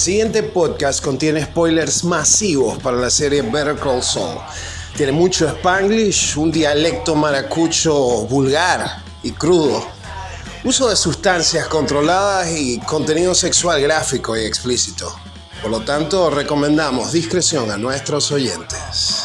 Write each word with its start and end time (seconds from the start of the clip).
El 0.00 0.04
siguiente 0.04 0.42
podcast 0.42 1.04
contiene 1.04 1.44
spoilers 1.44 2.04
masivos 2.04 2.78
para 2.78 2.96
la 2.96 3.10
serie 3.10 3.42
Better 3.42 3.76
Call 3.76 4.02
Saul. 4.02 4.38
Tiene 4.96 5.12
mucho 5.12 5.46
spanglish, 5.46 6.38
un 6.38 6.50
dialecto 6.50 7.14
maracucho 7.14 7.94
vulgar 8.24 9.02
y 9.22 9.32
crudo, 9.32 9.86
uso 10.64 10.88
de 10.88 10.96
sustancias 10.96 11.68
controladas 11.68 12.50
y 12.50 12.78
contenido 12.78 13.34
sexual 13.34 13.82
gráfico 13.82 14.34
y 14.38 14.46
explícito. 14.46 15.14
Por 15.60 15.70
lo 15.70 15.80
tanto, 15.80 16.30
recomendamos 16.30 17.12
discreción 17.12 17.70
a 17.70 17.76
nuestros 17.76 18.32
oyentes. 18.32 19.24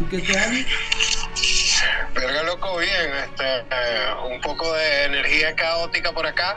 ¿Tú 0.00 0.08
qué 0.08 0.18
tal? 0.20 0.66
Verga 2.14 2.42
loco, 2.44 2.78
bien, 2.78 3.12
este, 3.22 3.44
eh, 3.44 4.14
un 4.30 4.40
poco 4.40 4.72
de 4.72 5.04
energía 5.04 5.54
caótica 5.54 6.10
por 6.12 6.26
acá 6.26 6.56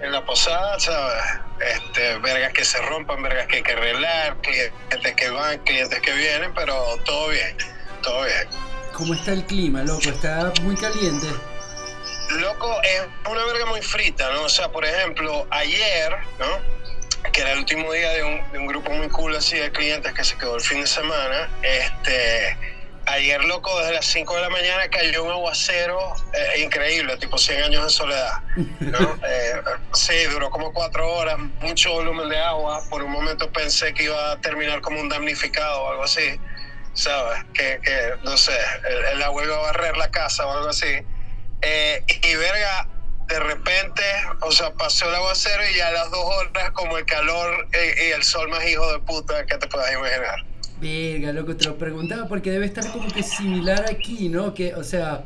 en 0.00 0.10
la 0.10 0.24
posada, 0.24 0.80
¿sabes? 0.80 1.22
Este, 1.60 2.16
vergas 2.20 2.54
que 2.54 2.64
se 2.64 2.80
rompan, 2.80 3.22
vergas 3.22 3.48
que 3.48 3.56
hay 3.56 3.62
que 3.62 3.72
arreglar, 3.72 4.34
clientes 4.40 5.14
que 5.14 5.28
van, 5.28 5.58
clientes 5.58 6.00
que 6.00 6.10
vienen, 6.14 6.54
pero 6.54 6.96
todo 7.04 7.28
bien, 7.28 7.54
todo 8.02 8.24
bien. 8.24 8.48
¿Cómo 8.94 9.12
está 9.12 9.34
el 9.34 9.44
clima, 9.44 9.82
loco? 9.82 10.08
¿Está 10.08 10.50
muy 10.62 10.74
caliente? 10.74 11.26
Loco, 12.30 12.80
es 12.82 13.02
una 13.30 13.44
verga 13.44 13.66
muy 13.66 13.82
frita, 13.82 14.32
¿no? 14.32 14.44
O 14.44 14.48
sea, 14.48 14.72
por 14.72 14.86
ejemplo, 14.86 15.46
ayer, 15.50 16.16
¿no? 16.38 17.30
Que 17.30 17.42
era 17.42 17.52
el 17.52 17.58
último 17.58 17.92
día 17.92 18.08
de 18.12 18.24
un, 18.24 18.52
de 18.52 18.58
un 18.58 18.66
grupo 18.66 18.90
muy 18.90 19.10
cool 19.10 19.36
así 19.36 19.58
de 19.58 19.70
clientes 19.70 20.14
que 20.14 20.24
se 20.24 20.38
quedó 20.38 20.56
el 20.56 20.62
fin 20.62 20.80
de 20.80 20.86
semana, 20.86 21.50
este... 21.60 22.69
Ayer, 23.06 23.42
loco, 23.44 23.76
desde 23.80 23.94
las 23.94 24.06
5 24.06 24.34
de 24.36 24.42
la 24.42 24.50
mañana 24.50 24.88
cayó 24.88 25.24
un 25.24 25.30
aguacero 25.30 25.98
eh, 26.32 26.60
increíble, 26.60 27.16
tipo 27.16 27.38
100 27.38 27.64
años 27.64 27.84
de 27.84 27.90
soledad. 27.90 28.32
¿no? 28.80 29.18
Eh, 29.30 29.62
sí, 29.92 30.24
duró 30.24 30.50
como 30.50 30.72
4 30.72 31.12
horas, 31.12 31.38
mucho 31.60 31.92
volumen 31.92 32.28
de 32.28 32.38
agua. 32.38 32.82
Por 32.88 33.02
un 33.02 33.10
momento 33.10 33.50
pensé 33.52 33.92
que 33.94 34.04
iba 34.04 34.32
a 34.32 34.40
terminar 34.40 34.80
como 34.80 35.00
un 35.00 35.08
damnificado 35.08 35.82
o 35.82 35.90
algo 35.90 36.04
así, 36.04 36.40
¿sabes? 36.94 37.44
Que, 37.54 37.80
que 37.82 38.14
no 38.24 38.36
sé, 38.36 38.56
el, 38.88 39.16
el 39.16 39.22
agua 39.22 39.44
iba 39.44 39.56
a 39.56 39.60
barrer 39.60 39.96
la 39.96 40.10
casa 40.10 40.46
o 40.46 40.52
algo 40.52 40.68
así. 40.68 41.04
Eh, 41.62 42.04
y 42.22 42.34
verga, 42.36 42.88
de 43.30 43.38
repente, 43.38 44.02
o 44.40 44.50
sea, 44.50 44.72
pasó 44.72 45.08
el 45.08 45.14
aguacero 45.14 45.62
y 45.68 45.76
ya 45.76 45.88
a 45.88 45.92
las 45.92 46.10
dos 46.10 46.24
horas, 46.24 46.70
como 46.72 46.98
el 46.98 47.06
calor 47.06 47.68
eh, 47.72 48.08
y 48.08 48.10
el 48.12 48.24
sol 48.24 48.48
más 48.48 48.64
hijo 48.66 48.90
de 48.92 48.98
puta 49.00 49.46
que 49.46 49.56
te 49.56 49.66
puedas 49.68 49.92
imaginar. 49.92 50.44
Verga, 50.80 51.32
loco, 51.32 51.56
te 51.56 51.66
lo 51.66 51.76
preguntaba 51.76 52.26
porque 52.26 52.50
debe 52.50 52.66
estar 52.66 52.90
como 52.90 53.08
que 53.08 53.22
similar 53.22 53.84
aquí, 53.90 54.28
¿no? 54.28 54.54
Que, 54.54 54.74
o 54.74 54.82
sea, 54.82 55.24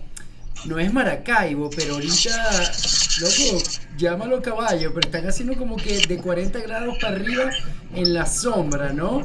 no 0.64 0.78
es 0.78 0.92
Maracaibo, 0.92 1.70
pero 1.70 1.94
ahorita, 1.94 2.72
loco, 3.20 3.62
llámalo 3.96 4.42
caballo, 4.42 4.92
pero 4.94 5.06
están 5.06 5.28
haciendo 5.28 5.56
como 5.56 5.76
que 5.76 6.06
de 6.06 6.16
40 6.18 6.58
grados 6.60 6.96
para 7.00 7.16
arriba 7.16 7.50
en 7.94 8.14
la 8.14 8.26
sombra, 8.26 8.92
¿no? 8.92 9.22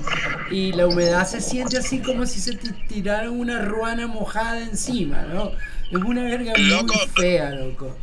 Y 0.52 0.72
la 0.74 0.86
humedad 0.88 1.28
se 1.28 1.42
siente 1.42 1.78
así 1.78 2.00
como 2.00 2.26
si 2.26 2.40
se 2.40 2.56
te 2.56 2.72
tiraran 2.88 3.32
una 3.32 3.66
ruana 3.66 4.06
mojada 4.08 4.62
encima, 4.62 5.24
¿no? 5.24 5.52
Es 5.92 6.04
una 6.04 6.24
verga 6.24 6.54
muy 6.56 6.70
Loco. 6.70 6.94
fea, 7.16 7.50
loco. 7.52 7.96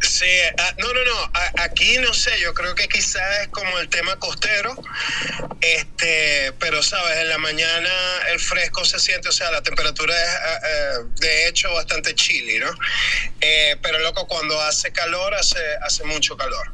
Sí, 0.00 0.26
ah, 0.58 0.74
no, 0.78 0.92
no, 0.92 1.04
no, 1.04 1.18
a- 1.34 1.64
aquí 1.64 1.98
no 1.98 2.14
sé, 2.14 2.30
yo 2.40 2.54
creo 2.54 2.74
que 2.74 2.86
quizás 2.88 3.22
es 3.42 3.48
como 3.48 3.78
el 3.78 3.88
tema 3.88 4.16
costero, 4.16 4.74
este, 5.60 6.52
pero 6.60 6.82
sabes, 6.82 7.16
en 7.18 7.28
la 7.28 7.38
mañana 7.38 7.90
el 8.32 8.38
fresco 8.38 8.84
se 8.84 8.98
siente, 9.00 9.28
o 9.28 9.32
sea, 9.32 9.50
la 9.50 9.60
temperatura 9.62 10.14
es 10.14 10.28
ah, 10.30 10.60
eh, 10.66 11.04
de 11.20 11.48
hecho 11.48 11.72
bastante 11.74 12.14
chilly, 12.14 12.58
¿no? 12.58 12.70
Eh, 13.40 13.76
pero 13.82 13.98
loco, 13.98 14.26
cuando 14.28 14.60
hace 14.60 14.92
calor, 14.92 15.34
hace, 15.34 15.58
hace 15.82 16.04
mucho 16.04 16.36
calor. 16.36 16.70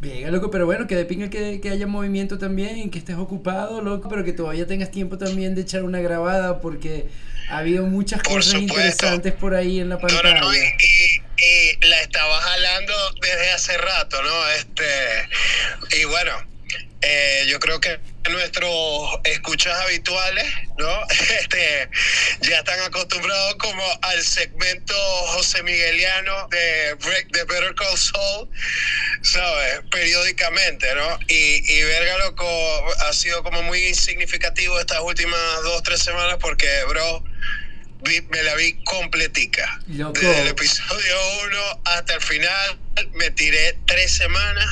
Venga, 0.00 0.30
loco, 0.30 0.50
pero 0.50 0.64
bueno, 0.66 0.86
que 0.86 0.94
de 0.94 1.04
pinga 1.06 1.28
que, 1.28 1.60
que 1.60 1.70
haya 1.70 1.86
movimiento 1.86 2.38
también, 2.38 2.90
que 2.90 2.98
estés 2.98 3.16
ocupado, 3.16 3.80
loco, 3.82 4.08
pero 4.08 4.24
que 4.24 4.32
todavía 4.32 4.66
tengas 4.66 4.90
tiempo 4.92 5.18
también 5.18 5.54
de 5.56 5.62
echar 5.62 5.82
una 5.82 6.00
grabada 6.00 6.60
porque 6.60 7.08
ha 7.50 7.58
habido 7.58 7.84
muchas 7.86 8.22
Por 8.22 8.34
cosas 8.34 8.52
supuesto. 8.52 8.74
interesantes 8.74 9.32
por 9.32 9.54
ahí 9.56 9.80
en 9.80 9.88
la 9.88 9.96
No, 9.96 10.02
pantalla. 10.02 10.34
no, 10.34 10.40
no, 10.50 10.54
y, 10.54 10.58
y- 10.58 11.22
y 11.38 11.86
la 11.86 12.00
estaba 12.00 12.40
jalando 12.40 12.94
desde 13.20 13.52
hace 13.52 13.78
rato, 13.78 14.22
¿no? 14.22 14.48
Este, 14.50 15.28
y 15.92 16.04
bueno, 16.04 16.32
eh, 17.00 17.46
yo 17.48 17.60
creo 17.60 17.80
que 17.80 18.00
nuestros 18.28 19.20
escuchas 19.24 19.78
habituales, 19.80 20.46
¿no? 20.76 21.06
Este, 21.38 21.88
ya 22.40 22.58
están 22.58 22.80
acostumbrados 22.80 23.54
como 23.56 23.82
al 24.02 24.22
segmento 24.22 24.94
José 25.28 25.62
Migueliano 25.62 26.48
de, 26.48 26.94
Break, 26.94 27.28
de 27.28 27.44
Better 27.44 27.74
Call 27.74 27.96
Saul, 27.96 28.48
¿sabes? 29.22 29.80
Periódicamente, 29.90 30.94
¿no? 30.94 31.18
Y, 31.28 31.72
y 31.72 31.82
verga, 31.84 32.18
loco, 32.18 32.94
ha 33.06 33.12
sido 33.12 33.42
como 33.42 33.62
muy 33.62 33.94
significativo 33.94 34.78
estas 34.78 35.00
últimas 35.00 35.62
dos, 35.62 35.82
tres 35.82 36.02
semanas 36.02 36.36
porque, 36.40 36.84
bro, 36.88 37.24
vi- 38.02 38.22
me 38.30 38.42
la 38.42 38.54
vi 38.56 38.82
completica. 38.84 39.80
Loco. 39.88 40.18
Desde 40.20 40.42
el 40.42 40.48
episodio 40.48 41.16
1 41.46 41.80
hasta 41.84 42.14
el 42.14 42.20
final 42.22 42.78
me 43.14 43.30
tiré 43.30 43.76
tres 43.86 44.12
semanas. 44.12 44.68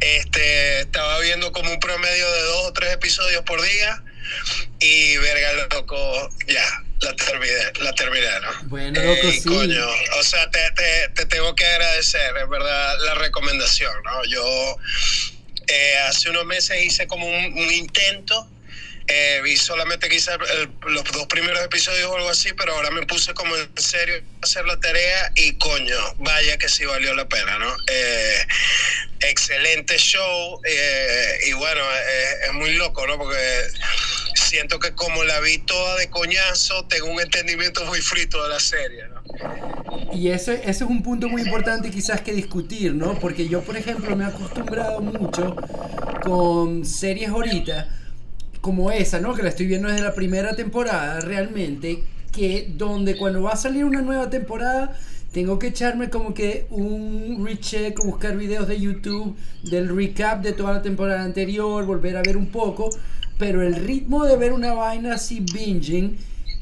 Este, 0.00 0.80
estaba 0.80 1.18
viendo 1.20 1.50
como 1.52 1.70
un 1.72 1.80
promedio 1.80 2.30
de 2.30 2.42
dos 2.42 2.66
o 2.66 2.72
tres 2.72 2.92
episodios 2.94 3.42
por 3.42 3.60
día. 3.62 4.02
Y 4.80 5.16
verga, 5.16 5.52
loco, 5.74 6.30
ya, 6.46 6.64
la 7.00 7.16
terminé, 7.16 7.54
la 7.80 7.92
terminé, 7.94 8.28
¿no? 8.42 8.68
Bueno, 8.68 9.00
loco, 9.02 9.26
Eh, 9.28 9.32
sí. 9.32 9.48
Coño, 9.48 9.86
o 10.20 10.22
sea, 10.22 10.48
te, 10.50 10.60
te, 10.76 11.08
te 11.14 11.26
tengo 11.26 11.54
que 11.56 11.66
agradecer, 11.66 12.36
es 12.36 12.48
verdad, 12.48 12.96
la 13.06 13.14
recomendación, 13.14 13.92
¿no? 14.04 14.24
Yo 14.26 14.76
eh, 15.66 15.96
hace 16.08 16.30
unos 16.30 16.44
meses 16.44 16.80
hice 16.84 17.06
como 17.08 17.26
un, 17.26 17.44
un 17.58 17.72
intento. 17.72 18.48
Eh, 19.08 19.40
vi 19.42 19.56
solamente 19.56 20.08
quizás 20.08 20.38
los 20.86 21.04
dos 21.04 21.26
primeros 21.26 21.62
episodios 21.64 22.10
o 22.10 22.16
algo 22.16 22.28
así, 22.28 22.52
pero 22.52 22.74
ahora 22.74 22.90
me 22.90 23.06
puse 23.06 23.32
como 23.34 23.56
en 23.56 23.68
serio 23.76 24.16
a 24.16 24.44
hacer 24.44 24.66
la 24.66 24.78
tarea 24.78 25.32
y 25.34 25.56
coño, 25.58 25.96
vaya 26.18 26.58
que 26.58 26.68
sí 26.68 26.84
valió 26.84 27.14
la 27.14 27.28
pena, 27.28 27.58
¿no? 27.58 27.74
Eh, 27.88 28.46
excelente 29.20 29.96
show 29.96 30.60
eh, 30.64 31.38
y 31.48 31.52
bueno, 31.54 31.80
eh, 31.80 32.46
es 32.46 32.52
muy 32.52 32.74
loco, 32.74 33.06
¿no? 33.06 33.18
Porque 33.18 33.62
siento 34.34 34.78
que 34.78 34.94
como 34.94 35.24
la 35.24 35.40
vi 35.40 35.58
toda 35.58 35.96
de 35.96 36.08
coñazo, 36.10 36.84
tengo 36.86 37.06
un 37.10 37.20
entendimiento 37.20 37.84
muy 37.86 38.00
frito 38.00 38.42
de 38.42 38.48
la 38.50 38.60
serie, 38.60 39.04
¿no? 39.08 39.18
Y 40.12 40.30
ese 40.30 40.62
es 40.64 40.80
un 40.82 41.02
punto 41.02 41.28
muy 41.28 41.42
importante 41.42 41.90
quizás 41.90 42.20
que 42.20 42.32
discutir, 42.32 42.94
¿no? 42.94 43.18
Porque 43.18 43.48
yo, 43.48 43.62
por 43.62 43.76
ejemplo, 43.76 44.14
me 44.16 44.24
he 44.24 44.26
acostumbrado 44.26 45.00
mucho 45.00 45.56
con 46.22 46.84
series 46.84 47.30
ahorita, 47.30 47.88
como 48.60 48.90
esa, 48.90 49.20
¿no? 49.20 49.34
Que 49.34 49.42
la 49.42 49.48
estoy 49.50 49.66
viendo 49.66 49.88
desde 49.88 50.02
la 50.02 50.14
primera 50.14 50.54
temporada, 50.56 51.20
realmente, 51.20 52.02
que 52.32 52.72
donde 52.76 53.16
cuando 53.16 53.42
va 53.42 53.52
a 53.52 53.56
salir 53.56 53.84
una 53.84 54.02
nueva 54.02 54.30
temporada, 54.30 54.96
tengo 55.32 55.58
que 55.58 55.68
echarme 55.68 56.08
como 56.10 56.34
que 56.34 56.66
un 56.70 57.44
recheck, 57.44 57.98
buscar 58.04 58.36
videos 58.36 58.66
de 58.66 58.80
YouTube 58.80 59.36
del 59.62 59.94
recap 59.94 60.42
de 60.42 60.52
toda 60.52 60.72
la 60.74 60.82
temporada 60.82 61.22
anterior, 61.22 61.84
volver 61.84 62.16
a 62.16 62.22
ver 62.22 62.36
un 62.36 62.46
poco, 62.46 62.88
pero 63.38 63.62
el 63.62 63.74
ritmo 63.76 64.24
de 64.24 64.36
ver 64.36 64.52
una 64.52 64.72
vaina 64.74 65.14
así 65.14 65.40
binging 65.40 66.16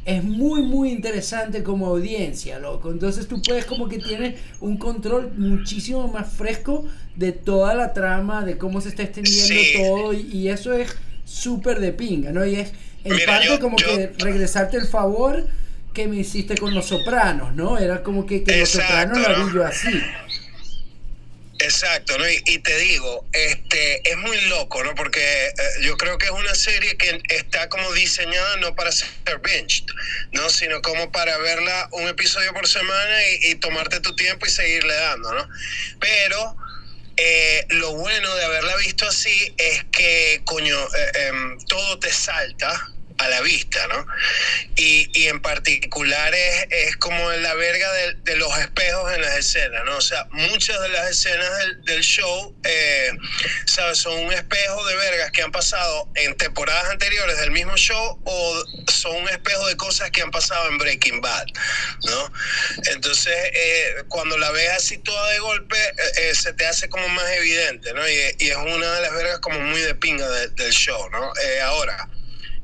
es 0.05 0.23
muy 0.23 0.63
muy 0.63 0.91
interesante 0.91 1.63
como 1.65 1.87
audiencia, 1.87 2.59
loco. 2.61 2.91
Entonces 2.93 3.27
tú 3.27 3.41
puedes 3.43 3.65
como 3.67 3.89
que 3.89 3.99
tienes 3.99 4.37
un 4.61 4.77
control 4.77 5.33
muchísimo 5.37 6.07
más 6.09 6.33
fresco 6.33 6.85
de 7.17 7.33
toda 7.33 7.75
la 7.75 7.93
trama, 7.93 8.45
de 8.45 8.57
cómo 8.59 8.81
se 8.81 8.91
está 8.91 9.03
extendiendo 9.05 9.55
Sí. 9.55 9.73
todo 9.79 10.13
y, 10.13 10.21
y 10.33 10.49
eso 10.49 10.73
es 10.75 10.95
súper 11.27 11.81
de 11.81 11.93
pinga, 11.93 12.31
¿no? 12.33 12.47
Y 12.47 12.57
es 12.61 12.71
en 13.05 13.15
Mira, 13.17 13.27
parte 13.35 13.49
yo- 13.49 13.61
como 13.61 13.77
yo- 13.77 13.87
que 13.87 14.13
regresarte 14.19 14.79
el 14.79 14.87
favor 14.87 15.47
que 15.93 16.07
me 16.07 16.17
hiciste 16.17 16.57
con 16.57 16.75
Los 16.75 16.87
Sopranos, 16.87 17.55
¿no? 17.55 17.77
Era 17.79 18.03
como 18.03 18.25
que, 18.27 18.43
que 18.45 18.59
Los 18.61 18.71
Sopranos 18.71 19.19
la 19.19 19.33
vi 19.45 19.53
yo 19.53 19.65
así. 19.65 20.03
Exacto, 21.59 22.19
¿no? 22.19 22.25
Y, 22.29 22.59
te 22.59 22.77
digo, 22.79 23.25
este, 23.33 24.11
es 24.11 24.17
muy 24.19 24.39
loco, 24.43 24.85
¿no? 24.85 24.95
Porque 24.95 25.21
eh, 25.47 25.53
yo 25.81 25.97
creo 25.97 26.19
que 26.19 26.27
es 26.27 26.33
una 26.33 26.55
serie 26.55 26.99
que 26.99 27.23
está 27.31 27.71
como 27.71 27.91
diseñada 27.95 28.59
no 28.59 28.75
para 28.75 28.93
ser 28.93 29.09
binge, 29.43 29.85
¿no? 30.33 30.51
Sino 30.51 30.83
como 30.83 31.11
para 31.11 31.39
verla 31.39 31.89
un 31.93 32.09
episodio 32.09 32.53
por 32.53 32.69
semana 32.69 33.17
y, 33.41 33.55
tomarte 33.55 34.01
tu 34.01 34.15
tiempo 34.15 34.45
y 34.45 34.51
seguirle 34.51 34.93
dando, 34.95 35.33
¿no? 35.33 35.49
Pero 35.99 36.57
eh, 37.17 37.65
lo 37.71 37.95
bueno 37.97 38.35
de 38.35 38.45
haberla 38.45 38.77
visto 38.77 39.07
así 39.07 39.55
es 39.57 39.85
que, 39.91 40.43
coño, 40.45 40.77
eh, 40.77 41.29
em, 41.29 41.59
todo 41.67 41.99
te 41.99 42.13
salta, 42.13 42.96
a 43.19 43.29
la 43.29 43.41
vista, 43.41 43.87
¿no? 43.89 44.07
Y, 44.77 45.09
y 45.15 45.29
en 45.29 45.41
particular 45.41 46.35
es, 46.35 46.67
es, 46.71 46.97
como 46.97 47.31
la 47.31 47.55
verga 47.55 47.91
de, 47.93 48.37
los 48.37 48.57
espejos 48.59 49.13
en 49.15 49.23
las 49.23 49.37
escenas, 49.37 49.85
¿no? 49.87 49.97
O 49.97 50.01
sea, 50.01 50.27
muchas 50.33 50.81
de 50.81 50.89
las 50.91 51.11
escenas 51.11 51.51
del, 51.85 52.01
show, 52.01 52.55
eh, 52.65 53.13
¿sabes? 53.65 53.99
Son 53.99 54.13
un 54.13 54.33
espejo 54.33 54.85
de 54.85 54.97
vergas 54.97 55.31
que 55.31 55.43
han 55.43 55.51
pasado 55.51 56.11
en 56.15 56.37
temporadas 56.37 56.91
anteriores 56.91 57.39
del 57.39 57.51
mismo 57.51 57.77
show 57.77 58.21
o 58.25 58.65
son 58.89 59.17
un 59.17 59.29
espejo 59.29 59.67
de 59.67 59.77
cosas 59.77 60.11
que 60.11 60.21
han 60.21 60.31
pasado 60.31 60.69
en 60.69 60.79
Breaking 60.79 61.21
Bad, 61.21 61.47
¿no? 62.05 62.33
Entonces, 62.93 63.35
eh, 63.35 64.05
cuando 64.09 64.37
la 64.37 64.51
ves 64.51 64.71
así 64.71 64.99
toda 64.99 65.31
de 65.31 65.39
golpe, 65.39 65.79
eh, 66.19 66.35
se 66.35 66.53
te 66.53 66.67
hace 66.67 66.89
como 66.91 67.09
más 67.09 67.29
evidente, 67.31 67.93
¿no? 67.95 68.07
Y, 68.07 68.37
y, 68.39 68.51
es 68.51 68.57
una 68.57 68.93
de 68.93 69.03
las 69.03 69.13
vergas 69.15 69.39
como 69.41 69.59
muy 69.61 69.81
de 69.81 69.95
pinga 69.95 70.29
del 70.29 70.71
show, 70.71 71.09
¿no? 71.11 71.33
ahora, 71.63 72.09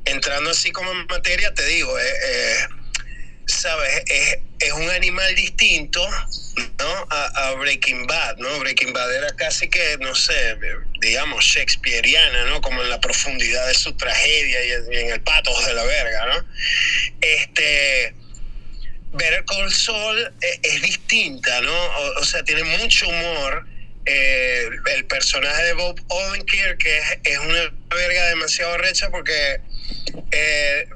entrando 0.05 0.51
así 0.51 0.71
como 0.71 0.91
en 0.91 1.05
materia, 1.07 1.53
te 1.53 1.65
digo, 1.65 1.97
eh, 1.97 2.13
eh, 2.27 2.67
¿sabes? 3.45 4.03
Es, 4.07 4.37
es, 4.59 4.71
un 4.73 4.89
animal 4.89 5.33
distinto, 5.35 6.05
¿no? 6.79 7.07
A, 7.09 7.51
Breaking 7.53 8.07
Bad, 8.07 8.37
¿no? 8.37 8.59
Breaking 8.59 8.93
Bad 8.93 9.13
era 9.15 9.35
casi 9.35 9.69
que, 9.69 9.97
no 9.99 10.13
sé, 10.15 10.57
digamos, 10.99 11.43
shakespeariana, 11.43 12.45
¿no? 12.45 12.61
Como 12.61 12.81
en 12.81 12.89
la 12.89 12.99
profundidad 12.99 13.67
de 13.67 13.73
su 13.73 13.95
tragedia 13.95 14.65
y 14.65 14.71
en, 14.97 15.11
el 15.11 15.21
patos 15.21 15.65
de 15.65 15.73
la 15.73 15.83
verga, 15.83 16.25
¿no? 16.27 16.45
Este... 17.21 18.15
Better 19.15 19.45
Call 19.45 19.71
Saul 19.71 20.33
es, 20.41 20.59
es 20.63 20.81
distinta, 20.81 21.61
¿no? 21.61 21.73
O, 22.17 22.25
sea, 22.25 22.43
tiene 22.43 22.63
mucho 22.63 23.07
humor. 23.07 23.67
Eh, 24.05 24.69
el 24.95 25.05
personaje 25.05 25.63
de 25.63 25.73
Bob 25.73 25.97
Odenkirk 26.09 26.77
que 26.77 26.97
es, 26.97 27.05
es 27.23 27.37
una 27.39 27.71
verga 27.89 28.25
demasiado 28.27 28.77
recha 28.77 29.09
porque 29.09 29.61
eh, 30.31 30.87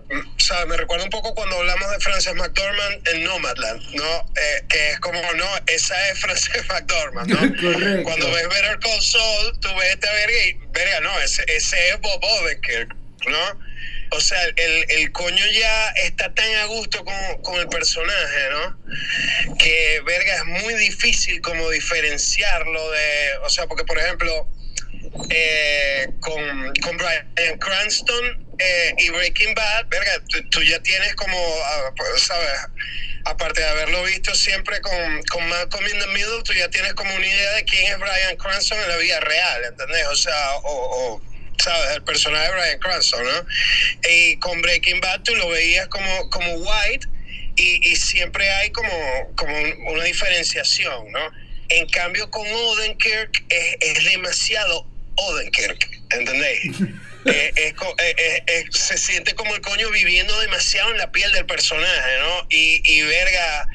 Me 0.68 0.78
recuerda 0.78 1.06
un 1.06 1.10
poco 1.10 1.34
cuando 1.34 1.58
hablamos 1.58 1.90
de 1.92 2.00
Frances 2.00 2.34
McDormand 2.36 3.08
en 3.08 3.24
Nomadland, 3.24 3.82
¿no? 3.96 4.26
Eh, 4.36 4.64
que 4.70 4.92
es 4.92 5.00
como, 5.00 5.22
no, 5.34 5.46
esa 5.68 6.10
es 6.10 6.20
Frances 6.22 6.68
McDormand, 6.68 7.30
¿no? 7.30 7.40
Correcto. 7.62 8.04
Cuando 8.04 8.32
ves 8.32 8.50
Better 8.50 8.80
Call 8.80 9.02
Saul, 9.02 9.60
tú 9.60 9.70
ves 9.76 9.90
esta 9.92 10.12
verga 10.12 10.46
y, 10.46 10.54
verga, 10.72 11.00
no, 11.02 11.22
ese, 11.22 11.44
ese 11.48 11.90
es 11.90 12.02
Bob 12.02 12.24
Odenkirk, 12.24 12.96
¿no? 13.28 13.67
O 14.12 14.22
sea, 14.22 14.42
el, 14.44 14.86
el, 14.90 15.12
coño 15.12 15.46
ya 15.52 15.90
está 16.06 16.34
tan 16.34 16.56
a 16.56 16.66
gusto 16.66 17.04
con, 17.04 17.42
con, 17.42 17.60
el 17.60 17.68
personaje, 17.68 18.50
¿no? 18.52 19.58
Que, 19.58 20.02
verga, 20.06 20.36
es 20.36 20.46
muy 20.46 20.74
difícil 20.76 21.42
como 21.42 21.70
diferenciarlo 21.70 22.92
de, 22.92 23.38
o 23.44 23.50
sea, 23.50 23.68
porque, 23.68 23.84
por 23.84 23.98
ejemplo, 24.00 24.50
eh, 25.30 26.08
con, 26.22 26.74
con 26.82 26.98
Brian 26.98 27.60
Cranston, 27.60 28.48
eh, 28.60 28.94
y 28.98 29.10
Breaking 29.10 29.54
Bad, 29.54 29.88
verga, 29.88 30.12
tú, 30.50 30.64
ya 30.64 30.80
tienes 30.82 31.14
como, 31.16 31.38
ah, 31.38 31.92
pues, 31.96 32.24
¿sabes? 32.24 32.50
Aparte 33.26 33.62
de 33.62 33.68
haberlo 33.68 34.04
visto 34.04 34.34
siempre 34.34 34.80
con, 34.82 35.24
con 35.24 35.48
Malcolm 35.50 35.86
in 35.86 36.00
the 36.00 36.08
Middle, 36.08 36.42
tú 36.44 36.54
ya 36.54 36.68
tienes 36.70 36.94
como 36.94 37.14
una 37.14 37.28
idea 37.28 37.52
de 37.54 37.66
quién 37.66 37.92
es 37.92 38.00
Brian 38.00 38.36
Cranston 38.38 38.80
en 38.82 38.90
la 38.90 38.98
vida 38.98 39.20
real, 39.20 39.66
¿entendés? 39.66 40.08
O 40.08 40.16
sea, 40.16 40.56
o, 40.64 41.22
¿sabes? 41.64 41.96
El 41.96 42.04
personaje 42.04 42.48
de 42.48 42.54
Brian 42.54 42.80
Cranston, 42.80 43.24
¿no? 43.24 44.10
Y 44.10 44.38
con 44.38 44.62
Breaking 44.62 45.00
Bad 45.02 45.22
tú 45.24 45.36
lo 45.36 45.50
veías 45.50 45.88
como, 45.88 46.30
como 46.30 46.54
White 46.54 47.08
y, 47.56 47.90
y 47.90 47.96
siempre 47.96 48.50
hay 48.50 48.72
como, 48.72 48.90
como 49.36 49.54
una 49.88 50.04
diferenciación, 50.04 51.12
¿no? 51.12 51.32
En 51.70 51.88
cambio, 51.90 52.30
con 52.30 52.48
Odenkirk 52.48 53.44
es, 53.50 53.78
es 53.82 54.06
demasiado 54.06 54.86
Odenkirk, 55.16 55.90
¿entendéis? 56.12 56.72
Eh, 57.28 57.54
eh, 57.58 58.44
eh, 58.48 58.66
se 58.72 58.98
siente 58.98 59.36
como 59.36 59.54
el 59.56 59.62
coño 59.62 59.90
viviendo 59.90 60.40
demasiado 60.40 60.92
en 60.92 60.98
la 60.98 61.12
piel 61.12 61.32
del 61.34 61.46
personaje, 61.46 62.20
¿no? 62.20 62.48
Y, 62.50 62.82
y 62.84 63.02
verga, 63.02 63.68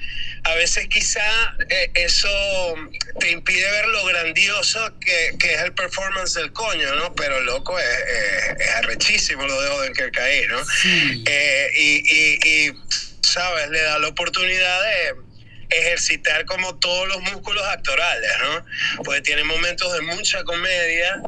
a 0.44 0.54
veces 0.54 0.88
quizá 0.88 1.54
eso 1.94 2.28
te 3.20 3.30
impide 3.30 3.70
ver 3.70 3.86
lo 3.88 4.04
grandioso 4.06 4.98
que, 5.00 5.36
que, 5.38 5.54
es 5.54 5.60
el 5.60 5.72
performance 5.74 6.34
del 6.34 6.52
coño, 6.52 6.94
¿no? 6.94 7.14
Pero 7.14 7.40
loco, 7.40 7.78
es, 7.78 7.86
es 8.58 8.70
arrechísimo 8.76 9.46
lo 9.46 9.60
de 9.60 9.68
Odenkirk 9.68 10.18
ahí, 10.18 10.46
¿no? 10.48 10.60
y, 10.84 12.02
y, 12.06 12.48
y, 12.48 12.72
¿sabes? 13.22 13.68
Le 13.70 13.82
da 13.82 13.98
la 13.98 14.08
oportunidad 14.08 14.82
de 14.82 15.31
ejercitar 15.72 16.44
como 16.44 16.76
todos 16.76 17.08
los 17.08 17.20
músculos 17.22 17.64
actorales, 17.66 18.30
¿no? 18.42 18.64
Porque 19.04 19.20
tiene 19.20 19.44
momentos 19.44 19.92
de 19.92 20.00
mucha 20.02 20.44
comedia, 20.44 21.20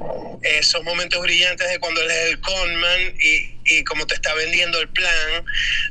esos 0.43 0.83
momentos 0.85 1.21
brillantes 1.23 1.69
de 1.69 1.79
cuando 1.79 2.01
él 2.03 2.11
es 2.11 2.31
el 2.31 2.41
conman 2.41 3.15
y, 3.19 3.55
y 3.65 3.85
cómo 3.85 4.07
te 4.07 4.15
está 4.15 4.35
vendiendo 4.35 4.79
el 4.81 4.89
plan, 4.89 5.45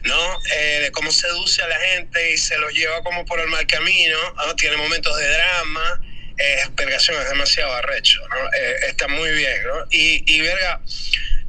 ¿no? 0.04 0.40
Eh, 0.56 0.80
de 0.84 0.92
cómo 0.92 1.12
seduce 1.12 1.62
a 1.62 1.68
la 1.68 1.80
gente 1.80 2.32
y 2.32 2.38
se 2.38 2.58
los 2.58 2.72
lleva 2.74 3.02
como 3.04 3.26
por 3.26 3.40
el 3.40 3.48
mal 3.48 3.66
camino, 3.68 4.18
¿no? 4.36 4.56
Tiene 4.56 4.78
momentos 4.78 5.18
de 5.18 5.28
drama, 5.28 6.02
es, 6.38 6.76
vergación, 6.76 7.22
es 7.22 7.30
demasiado 7.30 7.74
arrecho, 7.74 8.22
¿no? 8.30 8.48
Eh, 8.54 8.76
está 8.88 9.08
muy 9.08 9.32
bien, 9.32 9.64
¿no? 9.66 9.86
Y, 9.92 10.24
y 10.32 10.42
verga, 10.42 10.82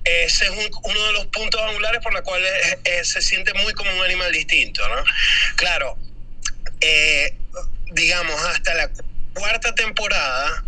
ese 0.05 0.45
es 0.45 0.51
uno 0.51 1.07
de 1.07 1.13
los 1.13 1.27
puntos 1.27 1.61
angulares 1.63 2.01
por 2.03 2.13
los 2.13 2.23
cuales 2.23 2.51
eh, 2.85 3.05
se 3.05 3.23
siente 3.23 3.55
muy 3.55 3.73
como 3.73 3.91
un 3.91 4.05
animal 4.05 4.31
distinto, 4.33 4.87
¿no? 4.89 5.03
Claro, 5.57 5.97
eh, 6.85 7.39
digamos, 7.93 8.39
hasta 8.45 8.75
la 8.75 8.91
cuarta 9.35 9.75
temporada, 9.75 10.65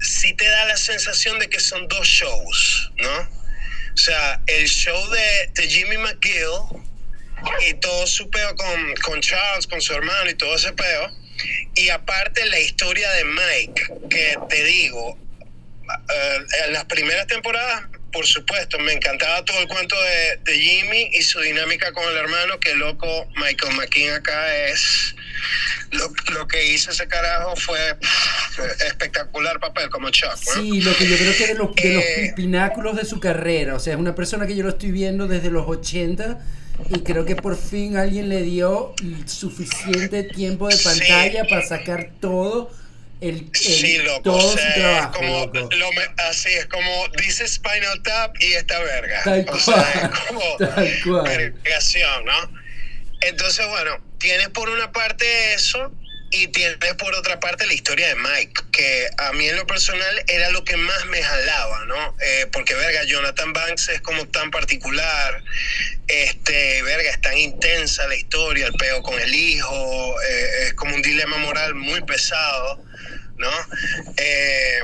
sí 0.00 0.34
te 0.34 0.44
da 0.44 0.64
la 0.64 0.76
sensación 0.76 1.38
de 1.38 1.48
que 1.48 1.60
son 1.60 1.86
dos 1.88 2.06
shows, 2.06 2.90
¿no? 2.96 3.20
O 3.94 3.96
sea, 3.96 4.40
el 4.46 4.66
show 4.66 5.10
de, 5.10 5.68
Jimmy 5.68 5.98
McGill 5.98 6.82
y 7.68 7.74
todo 7.74 8.06
su 8.06 8.28
peo 8.30 8.54
con, 8.56 8.94
con 9.04 9.20
Charles, 9.20 9.66
con 9.66 9.80
su 9.80 9.92
hermano 9.92 10.30
y 10.30 10.34
todo 10.34 10.56
ese 10.56 10.72
peo. 10.72 11.10
Y 11.74 11.88
aparte 11.90 12.44
la 12.46 12.58
historia 12.58 13.10
de 13.12 13.24
Mike, 13.24 13.82
que 14.10 14.38
te 14.48 14.64
digo, 14.64 15.18
eh, 16.14 16.38
en 16.66 16.72
las 16.72 16.84
primeras 16.86 17.26
temporadas, 17.26 17.84
por 18.12 18.26
supuesto, 18.26 18.78
me 18.78 18.92
encantaba 18.92 19.44
todo 19.44 19.58
el 19.60 19.68
cuento 19.68 19.96
de, 20.00 20.52
de, 20.52 20.58
Jimmy 20.58 21.10
y 21.12 21.22
su 21.22 21.40
dinámica 21.40 21.92
con 21.92 22.04
el 22.08 22.16
hermano, 22.16 22.60
que 22.60 22.74
loco, 22.74 23.28
Michael 23.36 23.76
McKean 23.76 24.14
acá 24.16 24.54
es 24.66 25.14
lo, 25.92 26.46
que 26.46 26.66
hizo 26.72 26.90
ese 26.90 27.06
carajo 27.06 27.54
fue 27.56 27.78
espectacular 28.86 29.60
papel 29.60 29.88
como 29.90 30.10
Chuck. 30.10 30.36
Sí, 30.36 30.80
lo 30.80 30.96
que 30.96 31.08
yo 31.08 31.16
creo 31.16 31.36
que 31.36 31.42
es 31.44 31.48
de 31.48 31.54
los, 31.54 31.74
de 31.74 31.94
los 31.94 32.04
eh, 32.04 32.32
pináculos 32.34 32.96
de 32.96 33.04
su 33.04 33.20
carrera. 33.20 33.74
O 33.74 33.80
sea, 33.80 33.94
es 33.94 33.98
una 33.98 34.14
persona 34.14 34.46
que 34.46 34.56
yo 34.56 34.62
lo 34.62 34.70
estoy 34.70 34.90
viendo 34.90 35.26
desde 35.26 35.50
los 35.50 35.66
80 35.66 36.38
y 36.90 37.00
creo 37.00 37.24
que 37.24 37.36
por 37.36 37.56
fin 37.56 37.96
alguien 37.96 38.28
le 38.28 38.42
dio 38.42 38.94
suficiente 39.26 40.22
tiempo 40.22 40.68
de 40.68 40.76
pantalla 40.76 41.44
para 41.48 41.62
sacar 41.62 42.10
todo. 42.20 42.70
El, 43.22 43.48
sí, 43.52 43.98
loco, 43.98 44.22
todo 44.22 44.50
su 44.50 44.56
trabajo, 44.56 45.12
como, 45.12 45.50
lo 45.52 45.90
así 46.28 46.48
es 46.54 46.66
como 46.66 47.06
dice 47.18 47.46
Spinal 47.46 48.02
Tap 48.02 48.34
y 48.40 48.54
esta 48.54 48.80
verga. 48.80 49.22
Tal 49.22 49.40
o 49.42 49.46
cual, 49.46 49.60
sea, 49.60 49.92
es 49.92 50.20
como 50.26 50.56
tal 50.58 51.00
cual. 51.04 51.54
¿no? 52.24 52.62
Entonces, 53.20 53.66
bueno, 53.68 53.98
tienes 54.18 54.48
por 54.48 54.68
una 54.68 54.90
parte 54.90 55.54
eso 55.54 55.92
y 56.32 56.48
tienes 56.48 56.78
por 56.98 57.14
otra 57.14 57.38
parte 57.38 57.66
la 57.66 57.74
historia 57.74 58.08
de 58.08 58.14
Mike, 58.16 58.62
que 58.72 59.06
a 59.18 59.32
mí 59.34 59.46
en 59.46 59.56
lo 59.56 59.66
personal 59.66 60.24
era 60.28 60.50
lo 60.50 60.64
que 60.64 60.76
más 60.76 61.04
me 61.06 61.22
jalaba, 61.22 61.84
¿no? 61.84 62.16
Eh, 62.20 62.46
porque, 62.50 62.74
verga, 62.74 63.04
Jonathan 63.04 63.52
Banks 63.52 63.90
es 63.90 64.00
como 64.00 64.26
tan 64.28 64.50
particular, 64.50 65.44
este, 66.08 66.82
verga, 66.84 67.10
es 67.10 67.20
tan 67.20 67.36
intensa 67.36 68.06
la 68.06 68.16
historia, 68.16 68.66
el 68.66 68.72
peo 68.72 69.02
con 69.02 69.20
el 69.20 69.34
hijo, 69.34 70.14
eh, 70.22 70.66
es 70.68 70.74
como 70.74 70.94
un 70.94 71.02
dilema 71.02 71.36
moral 71.36 71.74
muy 71.74 72.00
pesado, 72.00 72.82
¿no? 73.38 73.50
Eh, 74.16 74.80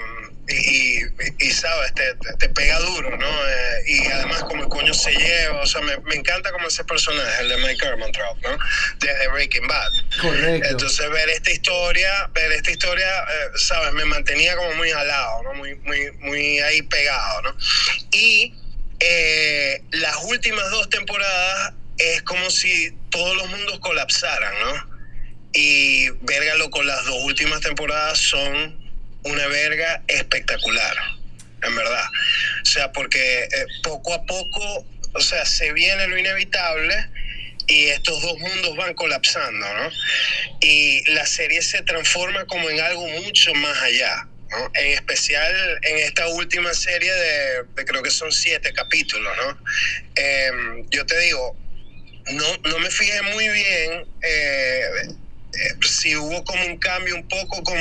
y, 0.49 1.01
y, 1.41 1.51
sabes, 1.51 1.93
te, 1.95 2.15
te, 2.39 2.49
pega 2.49 2.79
duro, 2.79 3.17
¿no? 3.17 3.27
Eh, 3.27 3.83
y 3.87 4.07
además 4.07 4.45
como 4.45 4.63
el 4.63 4.69
coño 4.69 4.95
se 4.95 5.13
lleva, 5.13 5.61
o 5.61 5.67
sea, 5.67 5.83
me, 5.83 5.99
me 5.99 6.15
encanta 6.15 6.51
como 6.53 6.69
ese 6.69 6.85
personaje, 6.85 7.43
el 7.43 7.51
de 7.51 7.57
Mike 7.59 7.87
Ehrmantraut, 7.87 8.41
¿no? 8.41 8.59
Desde 8.99 9.29
Breaking 9.29 9.67
Bad. 9.67 9.93
Correcto. 10.23 10.69
Entonces 10.69 11.11
ver 11.11 11.29
esta 11.29 11.51
historia, 11.51 12.31
ver 12.33 12.53
esta 12.53 12.71
historia, 12.71 13.07
eh, 13.07 13.49
sabes, 13.57 13.93
me 13.93 14.07
mantenía 14.07 14.57
como 14.57 14.73
muy 14.77 14.91
jalado, 14.91 15.43
¿no? 15.43 15.55
Muy, 15.55 15.75
muy, 15.77 16.13
muy 16.13 16.61
ahí 16.61 16.81
pegado, 16.83 17.43
¿no? 17.43 17.57
Y 18.13 18.55
eh, 19.01 19.83
las 19.91 20.17
últimas 20.25 20.71
dos 20.71 20.89
temporadas 20.89 21.75
es 21.99 22.23
como 22.23 22.49
si 22.51 22.97
todos 23.11 23.37
los 23.37 23.49
mundos 23.49 23.79
colapsaran, 23.81 24.55
¿no? 24.61 24.88
Y 25.61 26.09
verga, 26.21 26.53
con 26.71 26.87
las 26.87 27.05
dos 27.05 27.25
últimas 27.25 27.61
temporadas 27.61 28.17
son 28.17 28.79
una 29.25 29.49
verga 29.49 30.05
espectacular, 30.07 30.97
en 31.65 31.75
verdad. 31.75 32.05
O 32.63 32.65
sea, 32.65 32.93
porque 32.93 33.43
eh, 33.43 33.67
poco 33.83 34.15
a 34.15 34.25
poco, 34.25 34.87
o 35.15 35.21
sea, 35.21 35.45
se 35.45 35.73
viene 35.73 36.07
lo 36.07 36.17
inevitable 36.17 36.95
y 37.67 37.87
estos 37.87 38.23
dos 38.23 38.39
mundos 38.39 38.77
van 38.77 38.95
colapsando, 38.95 39.67
¿no? 39.75 39.91
Y 40.61 41.03
la 41.11 41.27
serie 41.27 41.61
se 41.61 41.83
transforma 41.83 42.45
como 42.45 42.71
en 42.71 42.79
algo 42.79 43.09
mucho 43.09 43.53
más 43.55 43.83
allá. 43.83 44.29
¿no? 44.51 44.71
En 44.75 44.93
especial 44.93 45.79
en 45.83 45.99
esta 45.99 46.29
última 46.29 46.73
serie 46.73 47.13
de, 47.13 47.85
creo 47.85 48.03
que 48.05 48.13
son 48.13 48.31
siete 48.31 48.73
capítulos, 48.73 49.37
¿no? 49.37 49.59
Em, 50.15 50.89
yo 50.91 51.05
te 51.05 51.19
digo, 51.19 51.57
no, 52.31 52.57
no 52.59 52.79
me 52.79 52.91
fijé 52.91 53.21
muy 53.23 53.49
bien 53.49 54.07
eh, 54.23 54.85
si 55.83 56.17
hubo 56.17 56.45
como 56.45 56.65
un 56.67 56.79
cambio 56.79 57.17
un 57.17 57.27
poco 57.29 57.63
como 57.63 57.81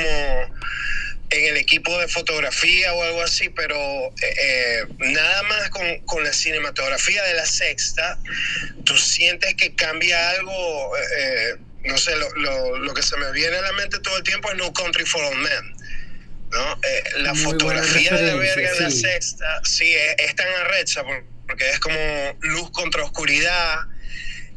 en 1.30 1.44
el 1.44 1.56
equipo 1.58 1.98
de 1.98 2.08
fotografía 2.08 2.92
o 2.94 3.02
algo 3.02 3.22
así, 3.22 3.48
pero 3.50 3.76
eh, 3.76 4.34
eh, 4.40 4.84
nada 4.98 5.42
más 5.42 5.68
con, 5.70 5.98
con, 6.06 6.24
la 6.24 6.32
cinematografía 6.32 7.22
de 7.24 7.34
la 7.34 7.44
sexta, 7.44 8.18
tú 8.84 8.96
sientes 8.96 9.54
que 9.54 9.74
cambia 9.74 10.30
algo, 10.30 10.96
eh, 10.96 11.56
no 11.84 11.98
sé, 11.98 12.16
lo, 12.16 12.30
lo, 12.36 12.78
lo, 12.78 12.94
que 12.94 13.02
se 13.02 13.16
me 13.18 13.30
viene 13.32 13.56
a 13.56 13.62
la 13.62 13.72
mente 13.72 13.98
todo 14.00 14.16
el 14.16 14.22
tiempo 14.22 14.50
es 14.50 14.56
No 14.56 14.72
Country 14.72 15.04
for 15.04 15.22
Old 15.22 15.38
Men. 15.38 15.74
¿no? 16.50 16.80
la 17.18 17.34
Muy 17.34 17.44
fotografía 17.44 18.14
de 18.14 18.34
verga 18.34 18.70
sí. 18.70 18.78
de 18.78 18.80
la 18.80 18.90
sexta, 18.90 19.60
sí, 19.64 19.92
es, 19.94 20.14
es 20.16 20.34
tan 20.34 20.48
arrecha 20.48 21.02
porque 21.46 21.68
es 21.68 21.78
como 21.78 21.98
luz 22.40 22.70
contra 22.70 23.02
oscuridad. 23.04 23.80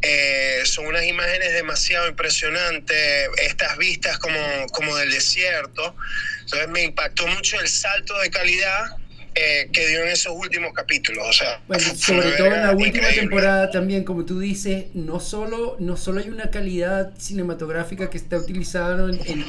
Eh, 0.01 0.61
son 0.65 0.87
unas 0.87 1.05
imágenes 1.05 1.53
demasiado 1.53 2.07
impresionantes, 2.07 3.29
estas 3.37 3.77
vistas 3.77 4.17
como, 4.17 4.39
como 4.71 4.95
del 4.95 5.11
desierto. 5.11 5.95
Entonces 6.41 6.67
me 6.69 6.83
impactó 6.83 7.27
mucho 7.27 7.59
el 7.59 7.67
salto 7.67 8.17
de 8.19 8.29
calidad 8.31 8.97
eh, 9.33 9.69
que 9.71 9.87
dio 9.87 10.01
en 10.01 10.09
esos 10.09 10.33
últimos 10.35 10.73
capítulos. 10.73 11.25
O 11.29 11.31
sea, 11.31 11.61
bueno, 11.67 11.83
sobre 11.95 12.31
todo 12.31 12.47
en 12.47 12.63
la 12.63 12.71
última 12.71 13.09
temporada 13.09 13.69
también, 13.69 14.03
como 14.03 14.25
tú 14.25 14.39
dices, 14.39 14.87
no 14.93 15.19
solo, 15.19 15.77
no 15.79 15.95
solo 15.97 16.19
hay 16.19 16.29
una 16.29 16.49
calidad 16.49 17.13
cinematográfica 17.17 18.09
que 18.09 18.17
está 18.17 18.37
utilizada 18.37 19.09
en, 19.09 19.19
en, 19.25 19.45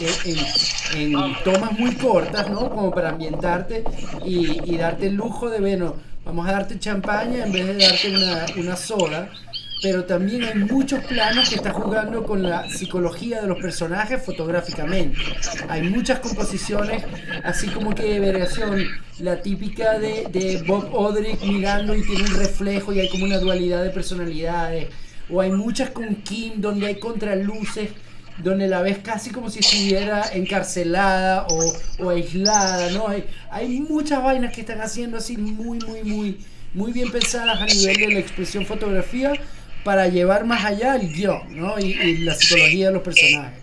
en, 0.95 1.15
en 1.15 1.35
tomas 1.45 1.73
muy 1.73 1.95
cortas, 1.97 2.49
¿no? 2.51 2.71
Como 2.71 2.95
para 2.95 3.09
ambientarte 3.09 3.85
y, 4.25 4.71
y, 4.71 4.77
darte 4.77 5.07
el 5.07 5.15
lujo 5.15 5.51
de, 5.51 5.61
bueno, 5.61 6.01
vamos 6.25 6.47
a 6.49 6.53
darte 6.53 6.79
champaña 6.79 7.45
en 7.45 7.53
vez 7.53 7.67
de 7.67 7.75
darte 7.75 8.11
una, 8.11 8.47
una 8.57 8.77
soda 8.77 9.33
pero 9.83 10.05
también 10.05 10.45
hay 10.45 10.55
muchos 10.55 11.05
planos 11.05 11.49
que 11.49 11.57
está 11.57 11.73
jugando 11.73 12.23
con 12.23 12.41
la 12.41 12.71
psicología 12.71 13.43
de 13.43 13.49
los 13.49 13.59
personajes 13.61 14.23
fotográficamente. 14.25 15.19
Hay 15.69 15.83
muchas 15.83 16.21
composiciones, 16.21 17.03
así 17.43 17.67
como 17.67 17.93
que 17.93 18.21
variación, 18.21 18.87
la 19.19 19.43
típica 19.43 19.99
de, 19.99 20.29
de 20.31 20.63
Bob 20.63 20.89
Odrick 20.95 21.43
mirando 21.43 21.97
y 21.97 22.03
tiene 22.07 22.23
un 22.23 22.39
reflejo 22.39 22.93
y 22.93 23.01
hay 23.01 23.09
como 23.09 23.25
una 23.25 23.39
dualidad 23.39 23.83
de 23.83 23.91
personalidades. 23.91 24.87
O 25.29 25.41
hay 25.41 25.51
muchas 25.51 25.91
con 25.91 26.15
Kim 26.17 26.61
donde 26.61 26.87
hay 26.87 27.01
contraluces, 27.01 27.91
donde 28.39 28.69
la 28.69 28.83
ves 28.83 28.99
casi 28.99 29.31
como 29.31 29.51
si 29.51 29.59
estuviera 29.59 30.23
encarcelada 30.33 31.47
o, 31.49 32.05
o 32.05 32.11
aislada, 32.11 32.91
¿no? 32.93 33.09
Hay, 33.09 33.25
hay 33.51 33.81
muchas 33.81 34.23
vainas 34.23 34.55
que 34.55 34.61
están 34.61 34.81
haciendo 34.81 35.17
así 35.17 35.37
muy, 35.37 35.81
muy, 35.81 36.05
muy, 36.05 36.39
muy 36.73 36.93
bien 36.93 37.11
pensadas 37.11 37.61
a 37.61 37.67
nivel 37.67 37.97
de 37.97 38.09
la 38.13 38.21
expresión 38.21 38.65
fotografía 38.65 39.33
para 39.85 40.09
llevar 40.09 40.45
más 40.45 40.65
allá 40.65 40.97
el 40.97 41.13
guion, 41.13 41.57
¿no? 41.57 41.79
Y, 41.79 41.93
y 41.93 42.19
la 42.19 42.35
psicología 42.35 42.71
sí. 42.71 42.85
de 42.85 42.91
los 42.93 43.03
personajes. 43.03 43.63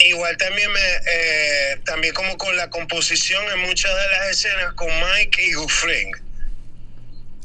Igual 0.00 0.36
también 0.36 0.70
me, 0.70 0.80
eh, 0.80 1.80
también 1.84 2.14
como 2.14 2.36
con 2.38 2.56
la 2.56 2.70
composición 2.70 3.42
en 3.52 3.60
muchas 3.60 3.92
de 3.94 4.08
las 4.10 4.30
escenas 4.30 4.72
con 4.74 4.88
Mike 4.88 5.42
y 5.44 5.54
Gufring, 5.54 6.12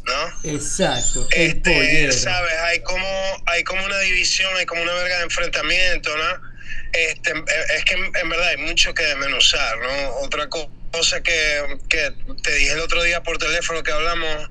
¿no? 0.06 0.52
Exacto. 0.52 1.28
Este, 1.32 2.12
sabes, 2.12 2.54
hay 2.66 2.80
como, 2.82 3.44
hay 3.48 3.64
como 3.64 3.84
una 3.84 4.00
división, 4.00 4.56
hay 4.56 4.66
como 4.68 4.84
una 4.84 4.94
verga 4.94 5.18
de 5.18 5.24
enfrentamiento, 5.24 6.16
¿no? 6.16 6.54
Este, 6.94 7.34
es 7.76 7.86
que 7.86 7.96
en 7.96 8.30
verdad 8.30 8.50
hay 8.50 8.58
mucho 8.58 8.94
que 8.94 9.04
desmenuzar, 9.04 9.80
¿no? 9.80 10.10
Otra 10.18 10.48
cosa 10.48 11.22
que, 11.22 11.80
que 11.90 12.14
te 12.44 12.56
dije 12.56 12.74
el 12.74 12.82
otro 12.82 13.02
día 13.02 13.24
por 13.24 13.40
teléfono 13.40 13.82
que 13.82 13.92
hablamos 13.92 14.50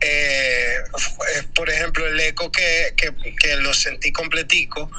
eh, 0.00 0.76
por 1.54 1.68
ejemplo, 1.70 2.06
el 2.06 2.18
eco 2.20 2.50
que, 2.52 2.94
que, 2.96 3.12
que, 3.36 3.56
lo 3.56 3.74
sentí 3.74 4.12
completico 4.12 4.90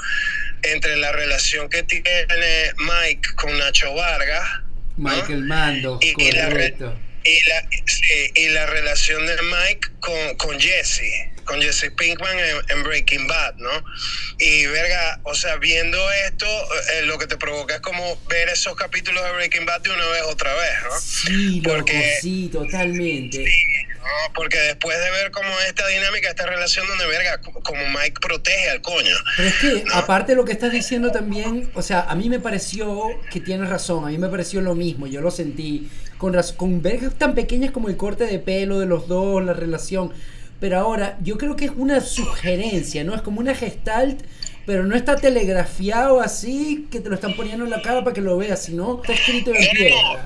entre 0.61 0.95
la 0.97 1.11
relación 1.11 1.69
que 1.69 1.83
tiene 1.83 2.73
Mike 2.77 3.29
con 3.35 3.57
Nacho 3.57 3.93
Vargas. 3.93 4.61
Michael 4.97 5.47
¿no? 5.47 5.55
Mando, 5.55 5.99
y. 6.01 6.13
Y 7.21 7.43
la, 7.49 7.67
sí, 7.85 8.31
y 8.33 8.47
la 8.49 8.65
relación 8.65 9.25
de 9.25 9.35
Mike 9.41 9.89
con, 9.99 10.35
con 10.37 10.59
Jesse 10.59 11.29
con 11.49 11.59
Jesse 11.59 11.91
Pinkman 11.97 12.37
en, 12.37 12.77
en, 12.77 12.83
Breaking 12.83 13.25
Bad, 13.25 13.55
¿no? 13.55 13.71
Y 14.37 14.67
verga, 14.67 15.19
o 15.23 15.33
sea, 15.33 15.55
viendo 15.55 15.97
esto, 16.27 16.45
eh, 16.45 17.05
lo 17.05 17.17
que 17.17 17.25
te 17.25 17.37
provoca 17.37 17.75
es 17.75 17.81
como 17.81 18.21
ver 18.29 18.49
esos 18.49 18.75
capítulos 18.75 19.23
de 19.23 19.31
Breaking 19.31 19.65
Bad 19.65 19.81
de 19.81 19.89
una 19.89 20.05
vez 20.09 20.21
otra 20.27 20.53
vez, 20.53 20.71
¿no? 20.83 20.99
Sí, 21.01 21.61
Porque, 21.65 21.93
loco, 21.93 22.07
sí, 22.21 22.49
totalmente. 22.53 23.45
Sí, 23.45 23.63
¿no? 23.99 24.33
Porque 24.33 24.57
después 24.57 24.97
de 24.97 25.11
ver 25.11 25.31
como 25.31 25.49
esta 25.67 25.87
dinámica, 25.87 26.29
esta 26.29 26.45
relación 26.45 26.87
donde 26.87 27.07
verga, 27.07 27.39
como 27.41 27.87
Mike 27.87 28.19
protege 28.21 28.69
al 28.69 28.81
coño. 28.81 29.15
Pero 29.37 29.49
es 29.49 29.55
que, 29.55 29.83
¿no? 29.85 29.93
aparte 29.95 30.31
de 30.31 30.35
lo 30.35 30.45
que 30.45 30.51
estás 30.51 30.71
diciendo 30.71 31.11
también, 31.11 31.71
o 31.73 31.81
sea, 31.81 32.01
a 32.01 32.15
mí 32.15 32.29
me 32.29 32.39
pareció 32.39 33.07
que 33.31 33.39
tienes 33.39 33.69
razón, 33.69 34.05
a 34.05 34.07
mí 34.07 34.17
me 34.17 34.29
pareció 34.29 34.61
lo 34.61 34.75
mismo, 34.75 35.07
yo 35.07 35.21
lo 35.21 35.31
sentí. 35.31 35.89
Con, 36.17 36.35
con 36.57 36.81
vergas 36.81 37.17
tan 37.17 37.33
pequeñas 37.33 37.71
como 37.71 37.87
el 37.87 37.95
corte 37.95 38.25
de 38.25 38.39
pelo 38.39 38.79
de 38.79 38.85
los 38.85 39.07
dos, 39.07 39.41
la 39.41 39.53
relación 39.53 40.11
pero 40.59 40.77
ahora 40.77 41.17
yo 41.21 41.37
creo 41.37 41.55
que 41.55 41.65
es 41.65 41.71
una 41.75 42.01
sugerencia, 42.01 43.03
¿no? 43.03 43.15
Es 43.15 43.21
como 43.21 43.39
una 43.39 43.55
gestalt, 43.55 44.21
pero 44.65 44.83
no 44.83 44.95
está 44.95 45.15
telegrafiado 45.15 46.19
así 46.19 46.87
que 46.91 46.99
te 46.99 47.09
lo 47.09 47.15
están 47.15 47.35
poniendo 47.35 47.63
en 47.63 47.71
la 47.71 47.81
cara 47.81 48.03
para 48.03 48.13
que 48.13 48.21
lo 48.21 48.37
veas, 48.37 48.63
sino 48.63 49.01
está 49.01 49.13
escrito 49.13 49.51
en 49.51 49.71
piedra. 49.71 50.25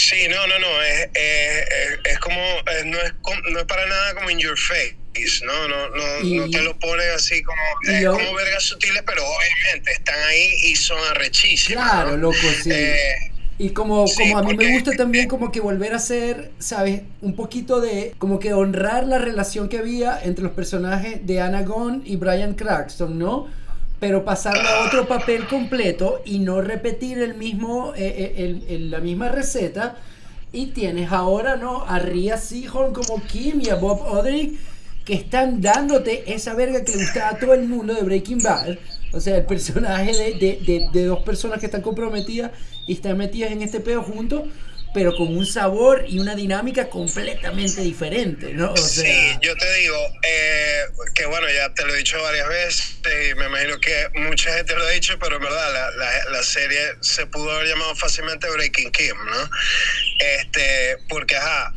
Sí, 0.00 0.28
no, 0.28 0.46
no, 0.46 0.58
no, 0.58 0.82
es, 0.82 1.10
es, 1.12 1.98
es 2.04 2.18
como, 2.20 2.40
no 2.86 2.98
es, 3.00 3.14
no 3.52 3.58
es 3.58 3.66
para 3.66 3.84
nada 3.86 4.14
como 4.14 4.30
in 4.30 4.38
your 4.38 4.58
face. 4.58 4.96
No, 5.44 5.68
no, 5.68 5.88
no, 5.90 6.20
y, 6.22 6.38
no 6.38 6.48
te 6.48 6.62
lo 6.62 6.78
ponen 6.78 7.10
así 7.14 7.42
como, 7.42 7.60
yo, 8.00 8.12
como 8.12 8.34
vergas 8.34 8.62
sutiles, 8.62 9.02
pero 9.04 9.22
obviamente 9.26 9.92
están 9.92 10.18
ahí 10.28 10.54
y 10.64 10.76
son 10.76 10.98
arrechísimas. 11.10 11.90
Claro, 11.90 12.10
¿no? 12.12 12.16
loco, 12.16 12.38
sí. 12.62 12.70
Eh, 12.72 13.32
y 13.58 13.70
como, 13.70 14.06
sí, 14.06 14.30
como 14.30 14.38
a 14.38 14.42
mí 14.42 14.56
me 14.56 14.72
gusta 14.72 14.92
también 14.92 15.28
como 15.28 15.52
que 15.52 15.60
volver 15.60 15.92
a 15.92 15.96
hacer, 15.96 16.52
¿sabes? 16.58 17.02
Un 17.20 17.36
poquito 17.36 17.82
de, 17.82 18.14
como 18.16 18.38
que 18.38 18.54
honrar 18.54 19.06
la 19.06 19.18
relación 19.18 19.68
que 19.68 19.78
había 19.78 20.18
entre 20.22 20.44
los 20.44 20.54
personajes 20.54 21.26
de 21.26 21.40
Anna 21.42 21.62
Gunn 21.62 22.02
y 22.06 22.16
Brian 22.16 22.54
Cranston, 22.54 23.18
¿no? 23.18 23.48
Pero 24.00 24.24
pasarlo 24.24 24.68
a 24.68 24.86
otro 24.86 25.06
papel 25.06 25.46
completo 25.46 26.22
y 26.24 26.38
no 26.40 26.62
repetir 26.62 27.18
el 27.18 27.34
mismo, 27.34 27.92
eh, 27.94 28.34
el, 28.38 28.64
el, 28.68 28.90
la 28.90 29.00
misma 29.00 29.28
receta. 29.28 29.96
Y 30.52 30.66
tienes 30.68 31.12
ahora, 31.12 31.56
¿no? 31.56 31.84
A 31.86 32.00
Rhea 32.00 32.36
Seahorn 32.38 32.92
como 32.92 33.22
Kim 33.22 33.60
y 33.60 33.68
a 33.68 33.76
Bob 33.76 34.00
Odrick 34.02 34.58
que 35.04 35.14
están 35.14 35.60
dándote 35.60 36.32
esa 36.32 36.54
verga 36.54 36.84
que 36.84 36.92
le 36.92 36.98
gustaba 36.98 37.30
a 37.30 37.38
todo 37.38 37.54
el 37.54 37.66
mundo 37.66 37.94
de 37.94 38.02
Breaking 38.02 38.42
Bad. 38.42 38.78
O 39.12 39.20
sea, 39.20 39.36
el 39.36 39.44
personaje 39.44 40.12
de, 40.12 40.34
de, 40.34 40.60
de, 40.64 40.88
de 40.92 41.04
dos 41.06 41.20
personas 41.20 41.58
que 41.58 41.66
están 41.66 41.82
comprometidas 41.82 42.52
y 42.86 42.92
están 42.92 43.18
metidas 43.18 43.50
en 43.50 43.62
este 43.62 43.80
pedo 43.80 44.02
juntos, 44.02 44.44
pero 44.92 45.14
con 45.16 45.36
un 45.36 45.46
sabor 45.46 46.04
y 46.08 46.18
una 46.18 46.34
dinámica 46.34 46.88
completamente 46.88 47.80
diferente, 47.82 48.52
¿no? 48.52 48.72
O 48.72 48.76
sea, 48.76 49.04
sí, 49.04 49.38
yo 49.40 49.54
te 49.56 49.72
digo 49.74 49.96
eh, 50.22 50.82
que 51.14 51.26
bueno, 51.26 51.46
ya 51.50 51.72
te 51.74 51.84
lo 51.84 51.94
he 51.94 51.98
dicho 51.98 52.20
varias 52.22 52.48
veces 52.48 52.98
y 53.04 53.34
me 53.34 53.46
imagino 53.46 53.78
que 53.78 54.08
mucha 54.14 54.52
gente 54.54 54.74
lo 54.74 54.84
ha 54.84 54.90
dicho, 54.90 55.18
pero 55.18 55.36
en 55.36 55.42
verdad 55.42 55.72
la, 55.72 55.90
la, 55.92 56.30
la 56.30 56.42
serie 56.42 56.80
se 57.00 57.26
pudo 57.26 57.50
haber 57.52 57.68
llamado 57.68 57.94
fácilmente 57.94 58.50
Breaking 58.50 58.90
Kim, 58.90 59.16
¿no? 59.26 59.50
Este, 60.18 60.98
porque, 61.08 61.36
ajá, 61.36 61.72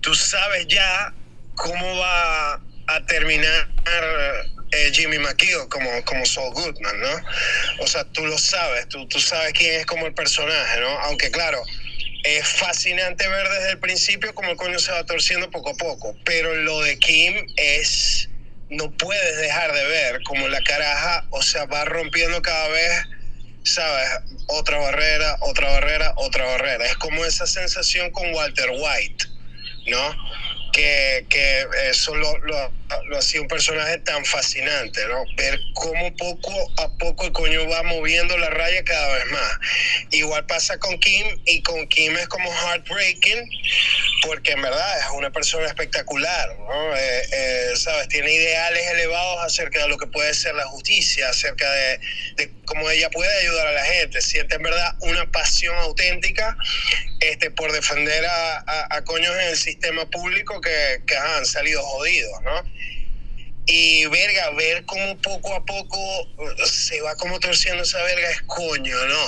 tú 0.00 0.14
sabes 0.14 0.66
ya 0.68 1.12
cómo 1.54 1.98
va 1.98 2.54
a 2.86 3.06
terminar 3.06 3.68
eh, 4.72 4.90
Jimmy 4.92 5.18
McKeown 5.18 5.68
como, 5.68 6.04
como 6.04 6.24
Saul 6.26 6.52
Goodman, 6.52 7.00
¿no? 7.00 7.20
O 7.80 7.86
sea, 7.86 8.04
tú 8.04 8.26
lo 8.26 8.38
sabes, 8.38 8.88
tú, 8.88 9.06
tú 9.08 9.20
sabes 9.20 9.52
quién 9.52 9.80
es 9.80 9.86
como 9.86 10.06
el 10.06 10.14
personaje, 10.14 10.80
¿no? 10.80 10.98
Aunque 11.00 11.30
claro, 11.30 11.62
es 12.24 12.48
fascinante 12.48 13.28
ver 13.28 13.48
desde 13.48 13.70
el 13.72 13.78
principio 13.78 14.34
cómo 14.34 14.50
el 14.50 14.56
coño 14.56 14.78
se 14.78 14.90
va 14.90 15.04
torciendo 15.04 15.50
poco 15.50 15.70
a 15.70 15.74
poco, 15.74 16.16
pero 16.24 16.54
lo 16.54 16.80
de 16.80 16.98
Kim 16.98 17.34
es, 17.56 18.30
no 18.70 18.90
puedes 18.92 19.36
dejar 19.36 19.72
de 19.72 19.84
ver 19.84 20.22
como 20.22 20.48
la 20.48 20.60
caraja, 20.62 21.26
o 21.30 21.42
sea, 21.42 21.66
va 21.66 21.84
rompiendo 21.84 22.40
cada 22.40 22.68
vez, 22.68 23.02
¿sabes? 23.62 24.08
Otra 24.46 24.78
barrera, 24.78 25.36
otra 25.40 25.68
barrera, 25.68 26.14
otra 26.16 26.46
barrera. 26.46 26.86
Es 26.86 26.96
como 26.96 27.24
esa 27.26 27.46
sensación 27.46 28.10
con 28.10 28.34
Walter 28.34 28.70
White, 28.70 29.26
¿no? 29.88 30.16
Que, 30.72 31.26
que 31.28 31.66
eso 31.90 32.16
lo, 32.16 32.38
lo 32.38 32.72
lo 33.06 33.18
hacía 33.18 33.40
un 33.40 33.48
personaje 33.48 33.98
tan 33.98 34.24
fascinante, 34.24 35.06
¿no? 35.08 35.24
Ver 35.36 35.58
cómo 35.74 36.14
poco 36.16 36.52
a 36.78 36.88
poco 36.98 37.26
el 37.26 37.32
coño 37.32 37.68
va 37.68 37.82
moviendo 37.82 38.36
la 38.38 38.50
raya 38.50 38.82
cada 38.84 39.14
vez 39.16 39.26
más. 39.26 39.58
Igual 40.10 40.46
pasa 40.46 40.78
con 40.78 40.98
Kim 40.98 41.26
y 41.44 41.62
con 41.62 41.86
Kim 41.88 42.16
es 42.16 42.28
como 42.28 42.50
heartbreaking 42.50 43.48
porque 44.26 44.52
en 44.52 44.62
verdad 44.62 44.98
es 45.00 45.06
una 45.14 45.30
persona 45.30 45.66
espectacular, 45.66 46.56
¿no? 46.58 46.96
Eh, 46.96 47.22
eh, 47.32 47.72
¿Sabes? 47.76 48.08
Tiene 48.08 48.32
ideales 48.32 48.86
elevados 48.92 49.44
acerca 49.44 49.82
de 49.82 49.88
lo 49.88 49.98
que 49.98 50.06
puede 50.06 50.32
ser 50.34 50.54
la 50.54 50.64
justicia, 50.66 51.28
acerca 51.28 51.70
de, 51.70 52.00
de, 52.36 52.52
cómo 52.64 52.88
ella 52.90 53.10
puede 53.10 53.32
ayudar 53.40 53.66
a 53.66 53.72
la 53.72 53.84
gente. 53.84 54.22
Siente 54.22 54.56
en 54.56 54.62
verdad 54.62 54.94
una 55.00 55.30
pasión 55.30 55.76
auténtica 55.76 56.56
este, 57.20 57.50
por 57.50 57.72
defender 57.72 58.24
a, 58.24 58.58
a, 58.58 58.96
a 58.96 59.04
coños 59.04 59.34
en 59.34 59.48
el 59.48 59.56
sistema 59.56 60.08
público 60.08 60.60
que, 60.60 61.02
que 61.06 61.16
han 61.16 61.44
salido 61.44 61.82
jodidos, 61.82 62.42
¿no? 62.42 62.62
Y 63.66 64.06
verga, 64.06 64.50
ver 64.50 64.84
cómo 64.84 65.16
poco 65.18 65.54
a 65.54 65.64
poco 65.64 65.98
se 66.66 67.00
va 67.00 67.16
como 67.16 67.40
torciendo 67.40 67.82
esa 67.82 68.02
verga 68.02 68.30
es 68.30 68.42
coño, 68.42 68.96
¿no? 69.06 69.26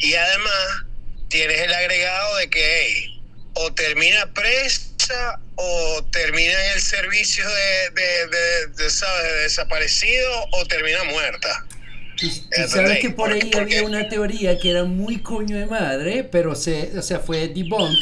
Y 0.00 0.14
además 0.14 0.84
tienes 1.28 1.60
el 1.60 1.74
agregado 1.74 2.36
de 2.36 2.48
que, 2.48 2.60
hey, 2.60 3.22
o 3.54 3.72
termina 3.74 4.32
presa 4.32 5.40
o 5.56 6.04
termina 6.12 6.52
en 6.66 6.72
el 6.74 6.80
servicio 6.80 7.44
de, 7.46 8.00
de, 8.00 8.26
de, 8.28 8.66
de 8.84 8.90
¿sabes? 8.90 9.22
de 9.24 9.40
desaparecido 9.40 10.30
o 10.52 10.64
termina 10.66 11.04
muerta. 11.04 11.66
Y, 12.20 12.26
y 12.26 12.68
sabes 12.68 12.98
que 13.00 13.10
por 13.10 13.32
ahí 13.32 13.50
había 13.56 13.82
una 13.82 14.08
teoría 14.08 14.58
que 14.58 14.70
era 14.70 14.84
muy 14.84 15.18
coño 15.18 15.58
de 15.58 15.66
madre, 15.66 16.24
pero 16.24 16.54
se, 16.54 16.98
o 16.98 17.02
sea, 17.02 17.20
fue 17.20 17.48
debunk, 17.48 17.96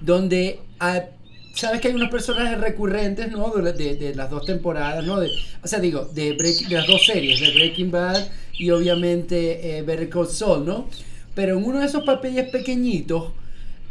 donde 0.00 0.58
a, 0.78 1.04
sabes 1.54 1.80
que 1.80 1.88
hay 1.88 1.94
unos 1.94 2.10
personajes 2.10 2.58
recurrentes, 2.58 3.30
¿no? 3.30 3.50
De, 3.50 3.72
de, 3.72 3.96
de 3.96 4.14
las 4.14 4.30
dos 4.30 4.46
temporadas, 4.46 5.04
¿no? 5.04 5.20
De, 5.20 5.30
o 5.62 5.68
sea, 5.68 5.78
digo, 5.80 6.04
de, 6.06 6.32
break, 6.32 6.68
de, 6.68 6.76
las 6.76 6.86
dos 6.86 7.04
series, 7.06 7.40
de 7.40 7.52
Breaking 7.52 7.90
Bad 7.90 8.26
y 8.54 8.70
obviamente 8.70 9.78
eh, 9.78 9.82
Better 9.82 10.08
Call 10.08 10.28
Saul, 10.28 10.64
¿no? 10.64 10.88
Pero 11.34 11.58
en 11.58 11.64
uno 11.64 11.80
de 11.80 11.86
esos 11.86 12.04
papeles 12.04 12.48
pequeñitos 12.50 13.32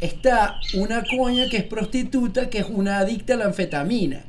está 0.00 0.56
una 0.74 1.04
coña 1.04 1.48
que 1.48 1.58
es 1.58 1.64
prostituta, 1.64 2.50
que 2.50 2.58
es 2.58 2.66
una 2.68 2.98
adicta 2.98 3.34
a 3.34 3.36
la 3.36 3.44
anfetamina. 3.46 4.24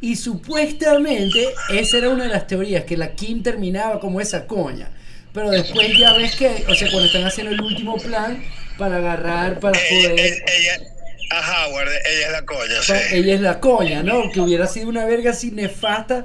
Y 0.00 0.16
supuestamente 0.16 1.48
esa 1.70 1.98
era 1.98 2.10
una 2.10 2.24
de 2.24 2.30
las 2.30 2.46
teorías, 2.46 2.84
que 2.84 2.96
la 2.96 3.14
Kim 3.14 3.42
terminaba 3.42 4.00
como 4.00 4.20
esa 4.20 4.46
coña. 4.46 4.90
Pero 5.32 5.50
después 5.50 5.96
ya 5.98 6.12
ves 6.12 6.36
que, 6.36 6.64
o 6.68 6.74
sea, 6.74 6.88
cuando 6.90 7.06
están 7.06 7.24
haciendo 7.24 7.52
el 7.52 7.60
último 7.60 7.96
plan 7.96 8.44
para 8.78 8.98
agarrar, 8.98 9.58
para 9.58 9.78
poder... 9.90 10.18
Ella, 10.18 10.93
a 11.30 11.66
Howard, 11.66 11.88
ella 11.88 12.26
es 12.26 12.32
la 12.32 12.44
coña, 12.44 12.82
sí. 12.82 12.92
Ella 13.12 13.34
es 13.34 13.40
la 13.40 13.60
coña, 13.60 14.02
¿no? 14.02 14.30
Que 14.30 14.40
hubiera 14.40 14.66
sido 14.66 14.88
una 14.88 15.04
verga 15.04 15.30
así 15.30 15.50
nefasta, 15.50 16.24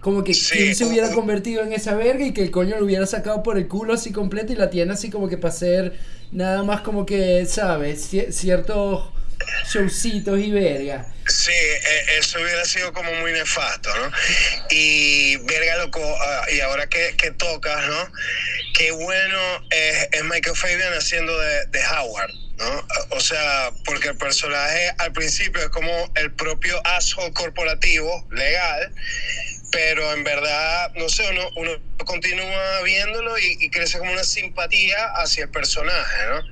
como 0.00 0.24
que 0.24 0.34
sí, 0.34 0.56
Kim 0.56 0.74
se 0.74 0.84
hubiera 0.84 1.12
convertido 1.12 1.62
en 1.62 1.72
esa 1.72 1.94
verga 1.94 2.24
y 2.24 2.32
que 2.32 2.42
el 2.42 2.50
coño 2.50 2.76
lo 2.78 2.84
hubiera 2.84 3.06
sacado 3.06 3.42
por 3.42 3.58
el 3.58 3.68
culo 3.68 3.94
así 3.94 4.12
completo 4.12 4.52
y 4.52 4.56
la 4.56 4.70
tiene 4.70 4.92
así 4.92 5.10
como 5.10 5.28
que 5.28 5.36
para 5.36 5.52
hacer 5.52 5.94
nada 6.32 6.62
más 6.62 6.82
como 6.82 7.04
que, 7.04 7.44
¿sabes? 7.46 8.08
Ciertos 8.30 9.10
showcitos 9.72 10.38
y 10.38 10.50
verga. 10.50 11.06
Sí, 11.28 11.52
eso 12.18 12.40
hubiera 12.40 12.64
sido 12.64 12.92
como 12.94 13.12
muy 13.16 13.32
nefasto, 13.32 13.94
¿no? 13.94 14.10
Y 14.70 15.36
verga, 15.36 15.76
loco, 15.76 16.00
uh, 16.00 16.54
y 16.54 16.60
ahora 16.60 16.88
que, 16.88 17.16
que, 17.18 17.30
tocas, 17.32 17.86
¿no? 17.86 18.12
Qué 18.74 18.90
bueno 18.92 19.38
es, 19.70 20.08
es 20.12 20.24
Michael 20.24 20.56
Fabian 20.56 20.94
haciendo 20.94 21.38
de, 21.38 21.66
de, 21.66 21.80
Howard, 21.84 22.32
¿no? 22.56 22.86
O 23.10 23.20
sea, 23.20 23.70
porque 23.84 24.08
el 24.08 24.16
personaje 24.16 24.90
al 24.98 25.12
principio 25.12 25.60
es 25.60 25.68
como 25.68 26.10
el 26.14 26.32
propio 26.32 26.80
asshole 26.86 27.32
corporativo, 27.34 28.26
legal, 28.30 28.90
pero 29.70 30.10
en 30.14 30.24
verdad, 30.24 30.92
no 30.94 31.10
sé, 31.10 31.28
uno, 31.30 31.50
uno 31.56 31.72
continúa 32.06 32.82
viéndolo 32.84 33.38
y, 33.38 33.58
y 33.60 33.68
crece 33.68 33.98
como 33.98 34.12
una 34.12 34.24
simpatía 34.24 35.12
hacia 35.16 35.44
el 35.44 35.50
personaje, 35.50 36.26
¿no? 36.30 36.42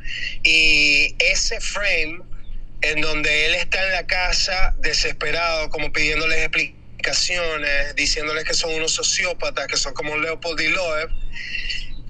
Y 0.43 1.17
ese 1.19 1.63
frame 1.63 2.36
en 2.83 3.01
donde 3.01 3.47
él 3.47 3.55
está 3.55 3.85
en 3.85 3.93
la 3.93 4.07
casa 4.07 4.75
desesperado, 4.79 5.71
como 5.71 5.93
pidiéndoles 5.93 6.39
explicaciones, 6.39 7.95
diciéndoles 7.95 8.45
que 8.45 8.55
son 8.55 8.75
unos 8.75 8.93
sociópatas, 8.93 9.67
que 9.67 9.77
son 9.77 9.95
como 9.95 10.17
Leopold 10.17 10.61
y 10.61 10.69
Loeb, 10.69 11.11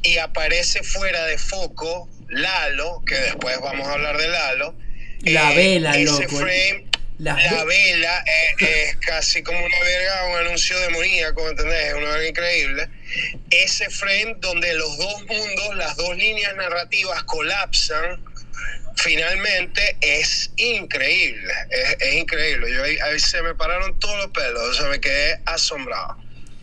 y 0.03 0.19
aparece 0.19 0.83
fuera 0.83 1.25
de 1.27 1.39
foco 1.39 2.09
Lalo, 2.29 3.03
que 3.07 3.15
después 3.15 3.59
vamos 3.61 3.87
a 3.87 3.93
hablar 3.93 4.17
de 4.17 4.29
Lalo. 4.29 4.75
La 5.23 5.53
eh, 5.53 5.57
vela, 5.57 5.97
ese 5.97 6.05
loco. 6.05 6.37
Frame, 6.37 6.87
la, 7.19 7.35
la 7.35 7.65
vela 7.65 8.25
es, 8.27 8.69
es, 8.69 8.97
casi 8.97 9.43
como 9.43 9.59
una 9.59 9.81
verga, 9.81 10.27
un 10.27 10.39
anuncio 10.47 10.79
demoníaco, 10.81 11.49
¿entendés? 11.49 11.87
Es 11.87 11.95
una 11.95 12.11
verga 12.11 12.29
increíble. 12.29 12.89
Ese 13.51 13.89
frame 13.89 14.37
donde 14.39 14.75
los 14.75 14.99
dos 14.99 15.25
mundos, 15.27 15.77
las 15.77 15.97
dos 15.97 16.17
líneas 16.17 16.55
narrativas 16.57 17.23
colapsan 17.25 18.23
finalmente 18.97 19.97
es 20.01 20.53
increíble, 20.57 21.53
es, 21.71 21.97
es 22.01 22.15
increíble. 22.15 22.73
Yo 22.73 22.83
ahí, 22.83 22.97
ahí, 22.99 23.19
se 23.19 23.43
me 23.43 23.55
pararon 23.55 23.99
todos 23.99 24.17
los 24.19 24.27
pelos, 24.29 24.63
o 24.71 24.75
sea, 24.75 24.89
me 24.89 25.01
quedé 25.01 25.41
asombrado. 25.45 26.17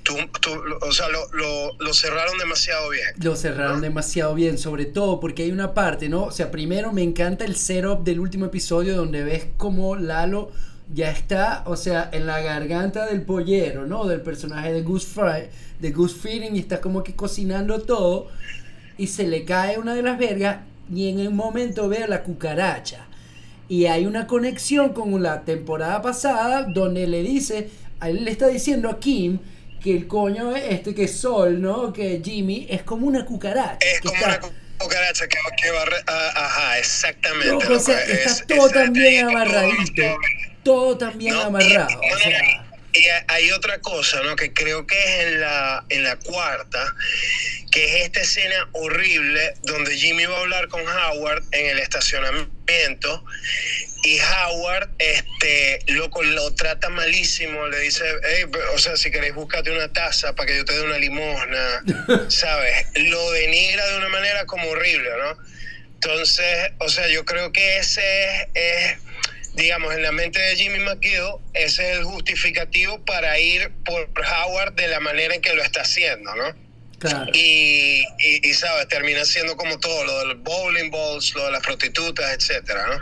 Tú, 0.04 0.18
tú, 0.42 0.52
o 0.82 0.92
sea, 0.92 1.08
lo, 1.08 1.32
lo, 1.32 1.78
lo, 1.80 1.94
cerraron 1.94 2.38
demasiado 2.38 2.90
bien. 2.90 3.08
Lo 3.22 3.38
cerraron 3.38 3.78
¿no? 3.78 3.82
demasiado 3.82 4.36
bien, 4.36 4.58
sobre 4.58 4.86
todo 4.86 5.22
porque 5.22 5.44
hay 5.44 5.52
una 5.52 5.74
parte, 5.74 6.10
¿no? 6.10 6.26
O 6.26 6.32
sea, 6.32 6.52
primero 6.52 6.92
me 6.92 7.04
encanta 7.04 7.46
el 7.46 7.56
setup 7.56 8.04
del 8.04 8.20
último 8.20 8.48
episodio 8.48 8.98
donde 8.98 9.24
ves 9.24 9.46
como 9.56 9.96
Lalo 9.96 10.52
ya 10.94 11.10
está, 11.10 11.64
o 11.66 11.76
sea, 11.76 12.10
en 12.12 12.26
la 12.26 12.42
garganta 12.42 13.06
del 13.06 13.22
pollero, 13.22 13.86
¿no? 13.86 14.06
Del 14.06 14.22
personaje 14.22 14.74
de 14.74 14.82
Goose 14.82 15.08
Fry, 15.08 15.50
de 15.80 15.92
Goose 15.92 16.16
Feeding, 16.16 16.56
y 16.56 16.60
está 16.60 16.82
como 16.82 17.04
que 17.04 17.16
cocinando 17.16 17.82
todo, 17.82 18.28
y 18.98 19.08
se 19.08 19.28
le 19.28 19.46
cae 19.46 19.78
una 19.78 19.96
de 19.96 20.04
las 20.04 20.18
vergas, 20.18 20.60
y 20.94 21.10
en 21.10 21.28
un 21.28 21.36
momento 21.36 21.88
ve 21.90 22.04
a 22.04 22.08
la 22.08 22.24
cucaracha. 22.24 23.08
Y 23.70 23.86
hay 23.86 24.06
una 24.06 24.28
conexión 24.28 24.94
con 24.94 25.22
la 25.22 25.44
temporada 25.44 26.02
pasada 26.02 26.66
donde 26.74 27.08
le 27.08 27.24
dice, 27.24 27.70
a 28.00 28.10
él 28.10 28.26
le 28.26 28.32
está 28.32 28.48
diciendo 28.48 28.90
a 28.90 29.00
Kim 29.00 29.40
que 29.82 29.96
el 29.96 30.08
coño 30.08 30.56
este 30.56 30.94
que 30.96 31.06
es 31.06 31.18
Sol, 31.18 31.62
¿no? 31.62 31.92
Que 31.92 32.22
Jimmy 32.24 32.68
es 32.70 32.84
como 32.84 33.08
una 33.08 33.26
cucaracha. 33.26 33.78
Es 33.82 34.02
que 34.02 34.10
como 34.10 34.16
está, 34.16 34.40
una 34.48 34.54
cucaracha 34.78 35.28
que, 35.28 35.38
que 35.62 35.72
va 35.72 35.84
a, 36.08 36.46
ajá, 36.46 36.80
exactamente. 36.80 37.66
No, 37.70 37.76
o 37.76 37.80
sea, 37.80 38.02
está 38.04 38.30
es, 38.30 38.48
todo 38.48 38.68
es, 38.68 38.74
también 38.74 39.28
amarradito. 39.28 40.04
Todo 40.64 40.98
también 40.98 41.34
no, 41.34 41.42
amarrado. 41.42 41.90
Y, 42.02 42.14
o 42.14 42.18
sea. 42.18 42.73
Y 42.94 43.06
hay 43.28 43.52
otra 43.52 43.80
cosa, 43.80 44.22
¿no? 44.22 44.36
Que 44.36 44.54
creo 44.54 44.86
que 44.86 44.98
es 44.98 45.28
en 45.28 45.42
la, 45.42 45.86
en 45.90 46.04
la 46.04 46.18
cuarta, 46.18 46.96
que 47.72 47.86
es 47.86 48.04
esta 48.04 48.22
escena 48.22 48.70
horrible 48.74 49.56
donde 49.64 49.98
Jimmy 49.98 50.26
va 50.26 50.38
a 50.38 50.42
hablar 50.42 50.68
con 50.68 50.82
Howard 50.88 51.44
en 51.52 51.66
el 51.68 51.80
estacionamiento 51.80 53.24
y 54.04 54.20
Howard, 54.20 54.90
este, 55.00 55.80
loco, 55.88 56.22
lo 56.24 56.54
trata 56.56 56.90
malísimo, 56.90 57.68
le 57.68 57.80
dice, 57.80 58.04
hey, 58.24 58.46
o 58.74 58.78
sea, 58.78 58.98
si 58.98 59.10
queréis 59.10 59.34
búscate 59.34 59.72
una 59.72 59.92
taza 59.92 60.36
para 60.36 60.48
que 60.48 60.58
yo 60.58 60.66
te 60.66 60.74
dé 60.74 60.82
una 60.82 60.98
limosna, 60.98 61.84
¿sabes? 62.30 62.86
Lo 62.96 63.32
denigra 63.32 63.88
de 63.88 63.98
una 63.98 64.10
manera 64.10 64.46
como 64.46 64.70
horrible, 64.70 65.10
¿no? 65.18 65.38
Entonces, 65.94 66.72
o 66.80 66.90
sea, 66.90 67.08
yo 67.08 67.24
creo 67.24 67.54
que 67.54 67.78
ese 67.78 68.02
es, 68.34 68.48
es 68.56 68.98
digamos, 69.54 69.94
en 69.94 70.02
la 70.02 70.12
mente 70.12 70.40
de 70.40 70.56
Jimmy 70.56 70.80
McGill, 70.80 71.36
ese 71.54 71.92
es 71.92 71.98
el 71.98 72.04
justificativo 72.04 73.04
para 73.06 73.40
ir 73.40 73.72
por 73.86 74.10
Howard 74.18 74.74
de 74.74 74.88
la 74.88 75.00
manera 75.00 75.36
en 75.36 75.42
que 75.42 75.54
lo 75.54 75.64
está 75.64 75.82
haciendo, 75.82 76.36
¿no? 76.36 76.56
Claro. 77.00 77.32
Y, 77.34 78.06
y, 78.20 78.50
y, 78.50 78.54
sabes, 78.54 78.88
termina 78.88 79.26
siendo 79.26 79.58
como 79.58 79.78
todo, 79.80 80.06
lo 80.06 80.20
de 80.20 80.26
los 80.28 80.44
bowling 80.44 80.90
balls, 80.90 81.34
lo 81.36 81.46
de 81.46 81.52
las 81.52 81.62
prostitutas, 81.62 82.34
etcétera, 82.34 82.88
¿no? 82.88 83.00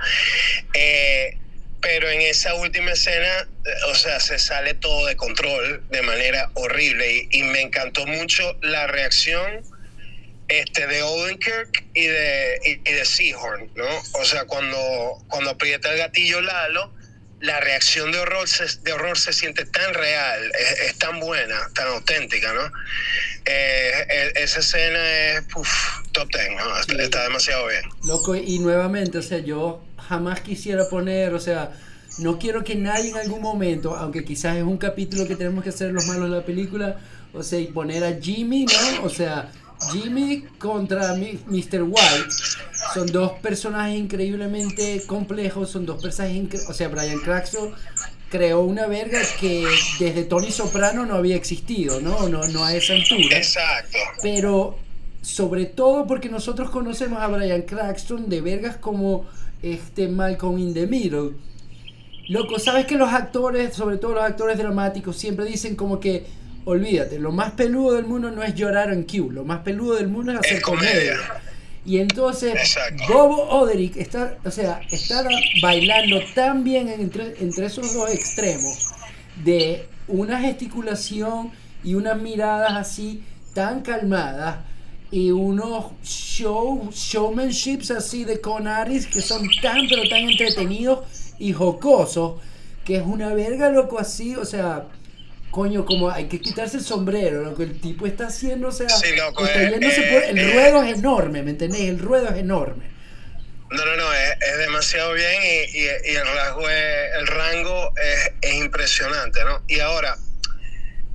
Eh, 0.74 1.38
pero 1.82 2.10
en 2.10 2.22
esa 2.22 2.54
última 2.56 2.92
escena, 2.92 3.48
o 3.88 3.96
sea, 3.96 4.20
se 4.20 4.40
sale 4.40 4.74
todo 4.74 5.06
de 5.06 5.16
control 5.16 5.84
de 5.90 6.02
manera 6.02 6.50
horrible 6.56 7.12
y, 7.12 7.40
y 7.40 7.44
me 7.44 7.62
encantó 7.62 8.06
mucho 8.06 8.58
la 8.62 8.88
reacción 8.88 9.64
este, 10.52 10.86
de 10.86 11.02
Odenkirk 11.02 11.86
y 11.94 12.08
de, 12.08 12.60
y, 12.66 12.90
y, 12.90 12.94
de 12.94 13.06
Seahorn, 13.06 13.72
¿no? 13.76 13.86
O 14.20 14.26
sea, 14.26 14.46
cuando, 14.46 14.78
cuando 15.30 15.52
aprieta 15.52 15.92
el 15.92 15.98
gatillo 15.98 16.42
Lalo, 16.42 16.94
la 17.40 17.60
reacción 17.60 18.12
de 18.12 18.20
horror 18.20 18.48
se, 18.48 18.66
de 18.84 18.94
horror 18.94 19.18
se 19.18 19.34
siente 19.34 19.66
tan 19.66 19.94
real, 19.94 20.52
es, 20.60 20.80
es 20.82 20.98
tan 20.98 21.20
buena, 21.20 21.56
tan 21.74 21.88
auténtica, 21.88 22.54
¿no? 22.54 22.72
Eh, 23.46 24.34
esa 24.36 24.60
escena 24.60 25.00
es 25.10 25.46
uf, 25.56 25.70
top 26.12 26.30
ten, 26.30 26.56
¿no? 26.56 26.80
está, 26.80 26.94
sí. 26.94 27.02
está, 27.02 27.24
demasiado 27.24 27.68
bien. 27.68 27.84
Loco, 28.06 28.36
y 28.36 28.60
nuevamente, 28.60 29.18
o 29.18 29.24
sea, 29.24 29.40
yo 29.40 29.84
jamás 29.98 30.42
quisiera 30.42 30.88
poner, 30.90 31.34
o 31.34 31.40
sea, 31.40 31.72
no 32.20 32.38
quiero 32.38 32.64
que 32.64 32.76
nadie 32.76 33.10
en 33.10 33.18
algún 33.18 33.42
momento, 33.42 33.96
aunque 33.96 34.24
quizás 34.24 34.58
es 34.58 34.64
un 34.64 34.78
capítulo 34.78 35.28
que 35.28 35.36
tenemos 35.36 35.64
que 35.64 35.70
hacer 35.70 35.92
los 35.92 36.06
malos 36.06 36.30
de 36.30 36.38
la 36.38 36.46
película, 36.46 36.98
o 37.34 37.42
sea, 37.42 37.60
y 37.60 37.68
poner 37.68 38.04
a 38.04 38.20
Jimmy, 38.22 38.66
¿no? 38.66 39.04
O 39.04 39.10
sea, 39.10 39.50
Jimmy 39.92 40.44
contra 40.60 41.16
Mr. 41.16 41.84
White 41.84 42.30
son 42.94 43.08
dos 43.08 43.34
personajes 43.42 43.98
increíblemente 43.98 45.04
complejos, 45.06 45.70
son 45.70 45.86
dos 45.86 46.02
personajes, 46.02 46.68
o 46.68 46.74
sea, 46.74 46.88
Brian 46.90 47.20
Cranston 47.20 47.74
creó 48.30 48.62
una 48.62 48.88
verga 48.88 49.20
que 49.40 49.68
desde 50.00 50.24
Tony 50.24 50.52
Soprano 50.52 51.06
no 51.06 51.16
había 51.16 51.36
existido, 51.36 52.00
¿no? 52.00 52.30
No, 52.30 52.48
no 52.48 52.64
a 52.64 52.74
esa 52.74 52.94
altura. 52.94 53.38
Exacto. 53.38 53.98
Pero 54.22 54.78
sobre 55.22 55.66
todo 55.66 56.08
porque 56.08 56.30
nosotros 56.30 56.70
conocemos 56.70 57.22
a 57.22 57.28
Brian 57.28 57.62
Cranston 57.64 58.30
de 58.30 58.42
vergas 58.42 58.78
como 58.78 59.26
este 59.62 60.08
Malcolm 60.08 60.58
in 60.58 60.74
the 60.74 60.88
Middle. 60.88 61.32
Loco, 62.30 62.60
sabes 62.60 62.86
que 62.86 62.96
los 62.96 63.12
actores, 63.12 63.74
sobre 63.74 63.98
todo 63.98 64.14
los 64.14 64.24
actores 64.24 64.58
dramáticos, 64.58 65.18
siempre 65.18 65.46
dicen 65.46 65.76
como 65.76 66.00
que, 66.00 66.26
olvídate, 66.66 67.20
lo 67.20 67.32
más 67.32 67.52
peludo 67.52 67.96
del 67.96 68.06
mundo 68.06 68.32
no 68.32 68.44
es 68.44 68.56
llorar 68.56 68.92
en 68.92 69.04
Q, 69.04 69.32
lo 69.32 69.44
más 69.44 69.60
peludo 69.60 69.96
del 69.96 70.08
mundo 70.08 70.32
es 70.34 70.40
hacer 70.40 70.58
Es 70.58 70.64
comedia. 70.64 71.18
Y 71.84 71.98
entonces 71.98 72.54
Exacto. 72.54 73.04
Bobo 73.12 73.50
Oderick 73.50 73.98
está, 73.98 74.38
o 74.46 74.52
sea, 74.52 74.82
está 74.92 75.24
bailando 75.62 76.20
tan 76.36 76.64
bien 76.64 76.90
entre, 76.90 77.36
entre 77.40 77.66
esos 77.66 77.94
dos 77.94 78.12
extremos 78.12 78.90
de 79.44 79.88
una 80.08 80.40
gesticulación 80.40 81.52
y 81.84 81.96
unas 81.96 82.22
miradas 82.22 82.74
así 82.74 83.24
tan 83.54 83.82
calmadas 83.82 84.60
y 85.10 85.32
unos 85.32 85.92
show, 86.04 86.90
showmanships 86.92 87.92
así 87.92 88.24
de 88.24 88.40
Conaris 88.40 89.08
que 89.08 89.22
son 89.22 89.42
tan 89.62 89.88
pero 89.90 90.08
tan 90.08 90.30
entretenidos 90.30 91.00
y 91.40 91.52
jocosos 91.52 92.40
que 92.86 92.98
es 92.98 93.04
una 93.04 93.34
verga 93.34 93.70
loco 93.70 94.00
así, 94.00 94.36
o 94.36 94.46
sea, 94.46 94.88
coño, 95.52 95.86
como 95.86 96.10
hay 96.10 96.26
que 96.28 96.40
quitarse 96.42 96.78
el 96.78 96.84
sombrero, 96.84 97.44
lo 97.44 97.56
que 97.56 97.64
el 97.64 97.80
tipo 97.80 98.08
está 98.08 98.28
haciendo, 98.28 98.70
o 98.70 98.72
sea, 98.72 98.90
Sí, 98.90 99.16
loco, 99.16 99.46
está 99.46 99.62
eh, 99.64 99.70
yéndose 99.72 100.02
eh, 100.02 100.12
por- 100.12 100.24
el 100.24 100.38
eh. 100.40 100.54
ruedo 100.54 100.84
es 100.84 100.98
enorme, 100.98 101.44
¿me 101.44 101.52
entendés? 101.52 101.82
El 101.82 102.00
ruedo 102.00 102.30
es 102.30 102.38
enorme. 102.38 102.90
No, 103.70 103.86
no, 103.86 103.96
no, 103.96 104.14
es, 104.14 104.32
es 104.42 104.58
demasiado 104.58 105.14
bien 105.14 105.42
y, 105.44 105.78
y- 105.78 106.12
y 106.12 106.16
el 106.16 106.26
rasgo 106.28 106.70
es- 106.70 107.16
el 107.20 107.28
rango 107.28 107.94
es, 108.02 108.32
es 108.42 108.54
impresionante, 108.56 109.44
¿no? 109.46 109.62
Y 109.68 109.80
ahora, 109.80 110.18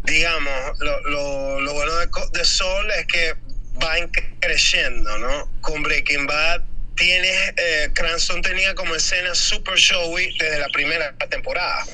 digamos, 0.05 0.79
lo, 0.81 1.01
lo, 1.09 1.61
lo 1.61 1.72
bueno 1.75 1.94
de, 1.96 2.09
de 2.33 2.44
Sol 2.44 2.90
es 2.99 3.07
que 3.07 3.35
va 3.83 3.99
en- 3.99 4.11
creciendo, 4.40 5.18
¿no? 5.18 5.51
Con 5.61 5.83
Breaking 5.83 6.27
Bad 6.27 6.62
tienes, 6.96 7.37
eh, 7.57 7.90
Cranston 7.94 8.40
tenía 8.40 8.75
como 8.75 8.94
escenas 8.94 9.37
super 9.37 9.75
showy 9.77 10.35
desde 10.38 10.59
la 10.61 10.68
primera 10.68 11.14
temporada, 11.31 11.85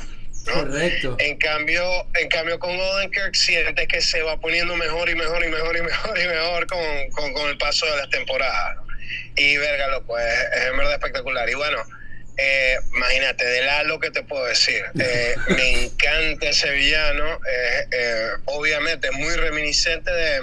¿no? 0.46 0.52
Correcto. 0.52 1.16
En 1.18 1.36
cambio, 1.38 1.82
en 2.14 2.28
cambio 2.28 2.58
con 2.58 2.78
Odenkirk 2.78 3.34
sientes 3.34 3.88
que 3.88 4.00
se 4.00 4.22
va 4.22 4.38
poniendo 4.40 4.76
mejor 4.76 5.08
y 5.08 5.14
mejor 5.14 5.44
y 5.44 5.48
mejor 5.48 5.76
y 5.76 5.82
mejor 5.82 6.18
y 6.18 6.26
mejor 6.26 6.66
con, 6.66 7.10
con, 7.12 7.32
con 7.32 7.48
el 7.48 7.58
paso 7.58 7.86
de 7.86 7.96
las 7.96 8.10
temporadas. 8.10 8.76
¿no? 8.76 8.82
Y 9.36 9.56
verga, 9.56 9.88
loco, 9.88 10.18
es, 10.18 10.26
es 10.56 10.66
en 10.66 10.76
verdad 10.76 10.94
espectacular. 10.94 11.48
Y 11.48 11.54
bueno, 11.54 11.78
eh, 12.36 12.76
imagínate, 12.96 13.44
de 13.44 13.62
Lalo, 13.62 14.00
¿qué 14.00 14.10
te 14.10 14.22
puedo 14.22 14.44
decir? 14.46 14.82
Eh, 15.00 15.34
me 15.48 15.84
encanta 15.84 16.48
ese 16.48 16.70
villano. 16.70 17.38
eh, 17.90 18.28
obviamente, 18.46 19.08
es 19.08 19.14
muy 19.14 19.34
reminiscente 19.36 20.10
de, 20.10 20.40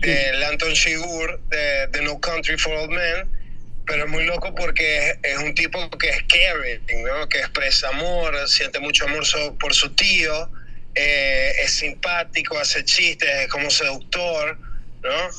de 0.00 0.44
Anton 0.46 0.72
Shigur, 0.72 1.40
de, 1.48 1.86
de 1.88 2.02
No 2.02 2.20
Country 2.20 2.56
for 2.58 2.72
Old 2.74 2.90
Men. 2.90 3.43
Pero 3.86 4.04
es 4.04 4.10
muy 4.10 4.24
loco 4.24 4.54
porque 4.54 5.18
es, 5.22 5.38
un 5.38 5.54
tipo 5.54 5.90
que 5.90 6.08
es 6.08 6.22
caring, 6.24 7.04
¿no? 7.04 7.28
Que 7.28 7.38
expresa 7.38 7.88
amor, 7.88 8.48
siente 8.48 8.80
mucho 8.80 9.04
amor 9.04 9.24
por 9.58 9.74
su 9.74 9.94
tío, 9.94 10.50
eh, 10.94 11.52
es 11.60 11.74
simpático, 11.74 12.58
hace 12.58 12.84
chistes, 12.84 13.28
es 13.28 13.48
como 13.48 13.70
seductor, 13.70 14.58
¿no? 15.02 15.30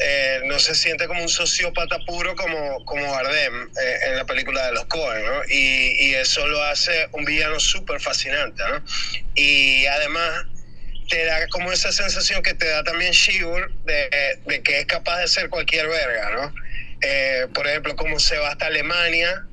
Eh, 0.00 0.42
no 0.44 0.58
se 0.60 0.74
siente 0.74 1.08
como 1.08 1.22
un 1.22 1.28
sociópata 1.28 1.98
puro 2.06 2.36
como, 2.36 2.84
como 2.84 3.10
Bardem 3.10 3.68
eh, 3.68 3.98
en 4.06 4.16
la 4.16 4.24
película 4.24 4.66
de 4.66 4.72
los 4.72 4.84
Coen, 4.84 5.24
¿no? 5.24 5.42
Y, 5.48 6.14
eso 6.14 6.46
lo 6.48 6.62
hace 6.64 7.08
un 7.12 7.24
villano 7.24 7.58
súper 7.60 8.00
fascinante, 8.00 8.62
¿no? 8.68 8.84
Y 9.34 9.86
además 9.86 10.46
te 11.08 11.24
da 11.24 11.46
como 11.48 11.72
esa 11.72 11.92
sensación 11.92 12.42
que 12.42 12.54
te 12.54 12.66
da 12.68 12.82
también 12.82 13.12
Shigur 13.12 13.72
de, 13.84 14.40
de 14.46 14.62
que 14.62 14.80
es 14.80 14.86
capaz 14.86 15.20
de 15.20 15.28
ser 15.28 15.48
cualquier 15.48 15.88
verga, 15.88 16.30
¿no? 16.30 16.54
Eh, 17.00 17.46
por 17.54 17.66
ejemplo, 17.66 17.94
cómo 17.96 18.18
se 18.18 18.36
va 18.38 18.48
hasta 18.50 18.66
Alemania, 18.66 19.46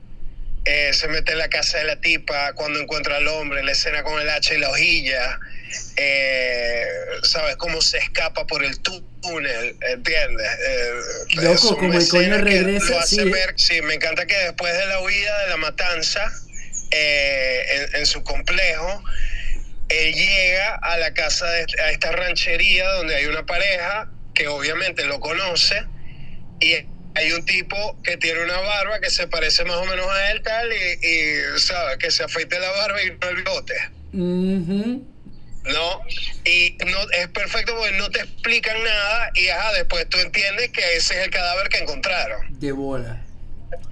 eh, 0.66 0.92
se 0.94 1.08
mete 1.08 1.34
en 1.34 1.38
la 1.38 1.48
casa 1.50 1.78
de 1.78 1.84
la 1.84 2.02
tipa 2.02 2.54
cuando 2.54 2.80
encuentra 2.80 3.18
al 3.18 3.28
hombre, 3.28 3.64
la 3.64 3.72
escena 3.72 4.02
con 4.04 4.20
el 4.20 4.28
hacha 4.30 4.56
y 4.56 4.58
la 4.58 4.70
hojilla, 4.72 5.40
eh, 5.98 6.86
¿sabes? 7.24 7.56
Cómo 7.58 7.82
se 7.82 7.98
escapa 8.00 8.48
por 8.48 8.64
el 8.64 8.80
túnel, 8.82 9.78
¿entiendes? 9.90 10.48
Eh, 10.68 10.94
Loco, 11.36 11.78
como 11.78 11.94
el 11.94 12.08
coño 12.10 12.38
regresa, 12.40 13.06
sí. 13.06 13.30
ver- 13.30 13.54
sí, 13.58 13.82
me 13.84 13.94
encanta 13.94 14.26
que 14.26 14.36
después 14.38 14.76
de 14.76 14.86
la 14.88 15.00
huida 15.02 15.42
de 15.44 15.50
la 15.50 15.58
matanza, 15.58 16.32
eh, 16.92 17.64
en, 17.94 18.00
en 18.02 18.06
su 18.08 18.24
complejo, 18.24 19.04
él 19.90 20.14
llega 20.16 20.76
a 20.82 20.98
la 20.98 21.14
casa 21.14 21.46
de 21.52 21.66
a 21.84 21.92
esta 21.92 22.12
ranchería 22.12 22.90
donde 22.94 23.16
hay 23.16 23.26
una 23.28 23.46
pareja 23.46 24.10
que 24.34 24.48
obviamente 24.48 25.06
lo 25.06 25.20
conoce 25.20 25.84
y 26.60 26.74
hay 27.16 27.32
un 27.32 27.44
tipo 27.46 27.98
que 28.04 28.18
tiene 28.18 28.44
una 28.44 28.60
barba 28.60 29.00
que 29.00 29.10
se 29.10 29.28
parece 29.28 29.64
más 29.66 29.78
o 29.78 29.86
menos 29.86 30.06
a 30.08 30.32
él 30.32 30.42
tal 30.44 30.70
y, 30.72 31.06
y 31.08 31.60
sabe 31.60 31.98
que 31.98 32.12
se 32.12 32.24
afeite 32.24 32.60
la 32.60 32.70
barba 32.72 33.02
y 33.04 33.12
no 33.12 33.30
el 33.30 33.36
bigote 33.38 33.74
Ujú. 34.14 35.04
no 35.66 36.02
y 36.46 36.78
no 36.86 36.98
es 37.12 37.28
perfecto 37.30 37.74
porque 37.76 37.98
no 37.98 38.10
te 38.12 38.20
explican 38.20 38.82
nada 38.84 39.30
y 39.36 39.48
ajá 39.50 39.74
después 39.74 40.08
tú 40.10 40.20
entiendes 40.20 40.70
que 40.72 40.82
ese 40.96 41.20
es 41.20 41.26
el 41.26 41.30
cadáver 41.32 41.70
que 41.70 41.78
encontraron 41.80 42.60
De 42.60 42.72
bola. 42.72 43.22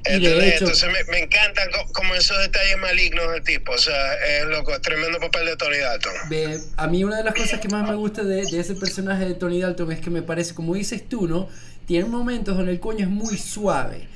Y 0.06 0.14
¿Entendés? 0.16 0.38
de 0.38 0.48
hecho, 0.50 0.58
entonces 0.66 0.90
me, 0.92 1.04
me 1.12 1.20
encantan 1.20 1.70
co- 1.72 1.92
como 1.94 2.14
esos 2.16 2.38
detalles 2.40 2.78
malignos 2.78 3.32
del 3.32 3.44
tipo 3.44 3.72
o 3.72 3.78
sea 3.78 4.14
es 4.16 4.46
loco 4.46 4.74
es 4.74 4.82
tremendo 4.82 5.20
papel 5.20 5.46
de 5.46 5.56
Tony 5.58 5.78
Dalton 5.78 6.14
Ve, 6.30 6.60
a 6.78 6.88
mí 6.88 7.04
una 7.04 7.18
de 7.18 7.24
las 7.24 7.34
cosas 7.34 7.60
que 7.60 7.70
más 7.70 7.90
me 7.90 7.96
gusta 7.96 8.24
de, 8.24 8.46
de 8.46 8.60
ese 8.60 8.76
personaje 8.76 9.26
de 9.26 9.34
Tony 9.34 9.62
Dalton 9.62 9.92
es 9.92 10.00
que 10.00 10.10
me 10.10 10.22
parece, 10.22 10.54
como 10.54 10.76
dices 10.76 11.08
tú, 11.10 11.28
¿no? 11.28 11.50
Tiene 11.86 12.06
momentos 12.06 12.58
donde 12.58 12.72
el 12.72 12.80
coño 12.80 13.06
es 13.06 13.10
muy 13.10 13.38
suave. 13.38 14.08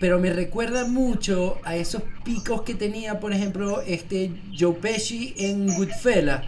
Pero 0.00 0.18
me 0.18 0.32
recuerda 0.32 0.84
mucho 0.84 1.58
a 1.64 1.76
esos 1.76 2.02
picos 2.24 2.62
que 2.62 2.74
tenía, 2.74 3.20
por 3.20 3.32
ejemplo, 3.32 3.82
este 3.82 4.32
Joe 4.58 4.74
Pesci 4.74 5.34
en 5.38 5.72
Goodfellas. 5.74 6.42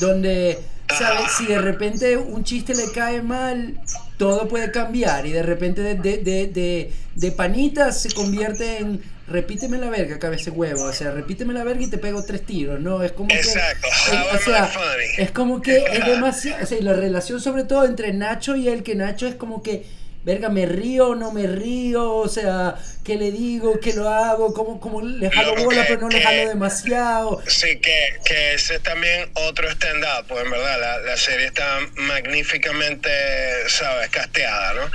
Donde, 0.00 0.58
¿sabes? 0.98 1.32
Si 1.38 1.46
de 1.46 1.58
repente 1.58 2.18
un 2.18 2.44
chiste 2.44 2.74
le 2.74 2.92
cae 2.92 3.22
mal, 3.22 3.80
todo 4.18 4.46
puede 4.48 4.70
cambiar. 4.70 5.24
Y 5.26 5.32
de 5.32 5.42
repente 5.42 5.80
de, 5.80 5.94
de, 5.94 6.18
de, 6.18 6.46
de, 6.48 6.92
de 7.14 7.32
panitas 7.32 8.02
se 8.02 8.10
convierte 8.10 8.78
en 8.78 9.00
repíteme 9.30 9.78
la 9.78 9.90
verga, 9.90 10.18
cabeza 10.18 10.50
huevo. 10.50 10.84
O 10.84 10.92
sea, 10.92 11.10
repíteme 11.10 11.54
la 11.54 11.64
verga 11.64 11.82
y 11.82 11.88
te 11.88 11.98
pego 11.98 12.22
tres 12.24 12.44
tiros, 12.44 12.80
¿no? 12.80 13.02
Es 13.02 13.12
como 13.12 13.28
que. 13.28 13.36
Exacto. 13.36 13.86
How 14.10 14.36
o 14.36 14.40
sea, 14.40 14.70
es 15.18 15.30
como 15.30 15.62
que 15.62 15.76
es 15.76 16.06
demasiado. 16.06 16.64
O 16.64 16.66
sea, 16.66 16.78
y 16.78 16.82
la 16.82 16.94
relación, 16.94 17.40
sobre 17.40 17.64
todo 17.64 17.84
entre 17.84 18.12
Nacho 18.12 18.56
y 18.56 18.68
él, 18.68 18.82
que 18.82 18.94
Nacho 18.94 19.26
es 19.26 19.34
como 19.34 19.62
que. 19.62 19.86
Verga, 20.24 20.48
me 20.50 20.66
río 20.66 21.08
o 21.10 21.14
no 21.14 21.32
me 21.32 21.46
río, 21.46 22.12
o 22.16 22.28
sea, 22.28 22.74
¿qué 23.04 23.16
le 23.16 23.30
digo? 23.30 23.78
¿Qué 23.80 23.94
lo 23.94 24.08
hago? 24.10 24.52
¿Cómo, 24.52 24.78
cómo 24.80 25.00
le 25.00 25.30
jalo 25.30 25.50
Loco, 25.50 25.64
bola 25.64 25.82
que- 25.86 25.88
pero 25.94 26.00
no 26.02 26.08
le 26.10 26.18
que- 26.18 26.24
jalo 26.24 26.48
demasiado? 26.48 27.42
Sí, 27.46 27.80
que, 27.80 28.16
que 28.24 28.54
ese 28.54 28.74
es 28.74 28.82
también 28.82 29.30
otro 29.34 29.70
stand-up, 29.70 30.26
pues 30.28 30.44
en 30.44 30.50
verdad, 30.50 30.78
la, 30.80 30.98
la 30.98 31.16
serie 31.16 31.46
está 31.46 31.78
magníficamente, 31.94 33.10
¿sabes?, 33.68 34.10
casteada, 34.10 34.74
¿no? 34.74 34.90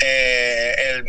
Eh, 0.00 0.74
el 0.90 1.04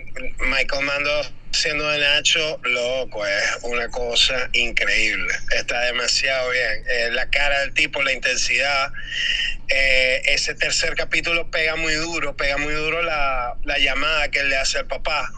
Michael 0.47 0.85
Mando 0.85 1.11
siendo 1.51 1.89
de 1.89 1.99
Nacho, 1.99 2.59
loco, 2.63 3.25
es 3.25 3.43
una 3.63 3.89
cosa 3.89 4.49
increíble. 4.53 5.33
Está 5.55 5.81
demasiado 5.81 6.51
bien. 6.51 6.83
Eh, 6.89 7.09
la 7.11 7.27
cara 7.29 7.61
del 7.61 7.73
tipo, 7.73 8.03
la 8.03 8.13
intensidad. 8.13 8.91
Eh, 9.69 10.21
ese 10.25 10.55
tercer 10.55 10.95
capítulo 10.95 11.51
pega 11.51 11.75
muy 11.75 11.93
duro, 11.93 12.35
pega 12.35 12.57
muy 12.57 12.73
duro 12.73 13.03
la, 13.03 13.53
la 13.63 13.77
llamada 13.77 14.29
que 14.29 14.39
él 14.39 14.49
le 14.49 14.57
hace 14.57 14.79
al 14.79 14.87
papá, 14.87 15.31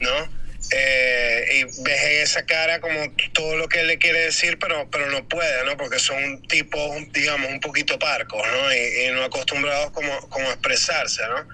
¿no? 0.00 0.44
Eh, 0.70 1.44
y 1.52 1.82
ves 1.82 2.02
en 2.02 2.22
esa 2.22 2.46
cara 2.46 2.80
como 2.80 2.98
todo 3.34 3.56
lo 3.56 3.68
que 3.68 3.80
él 3.80 3.86
le 3.88 3.98
quiere 3.98 4.20
decir, 4.20 4.58
pero, 4.58 4.88
pero 4.90 5.10
no 5.10 5.28
puede, 5.28 5.64
¿no? 5.66 5.76
Porque 5.76 5.98
son 5.98 6.40
tipos, 6.48 6.96
digamos, 7.12 7.50
un 7.50 7.60
poquito 7.60 7.98
parcos, 7.98 8.42
¿no? 8.46 8.74
Y, 8.74 9.10
no 9.12 9.22
acostumbrados 9.24 9.90
como, 9.90 10.18
como 10.30 10.48
expresarse, 10.48 11.22
¿no? 11.28 11.46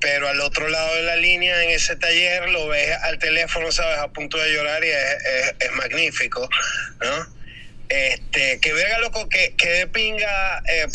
Pero 0.00 0.28
al 0.28 0.40
otro 0.40 0.68
lado 0.68 0.94
de 0.96 1.02
la 1.02 1.16
línea, 1.16 1.62
en 1.62 1.70
ese 1.70 1.96
taller, 1.96 2.48
lo 2.48 2.68
ves 2.68 2.96
al 3.02 3.18
teléfono, 3.18 3.70
¿sabes? 3.70 3.98
A 3.98 4.08
punto 4.08 4.38
de 4.38 4.52
llorar 4.52 4.82
y 4.82 4.88
es, 4.88 5.54
es 5.58 5.72
magnífico, 5.72 6.48
¿no? 7.00 7.37
Este, 7.88 8.60
que 8.60 8.72
verga 8.72 8.98
loco, 8.98 9.28
que, 9.28 9.54
que 9.56 9.68
de 9.68 9.86
pinga, 9.86 10.62
eh, 10.68 10.86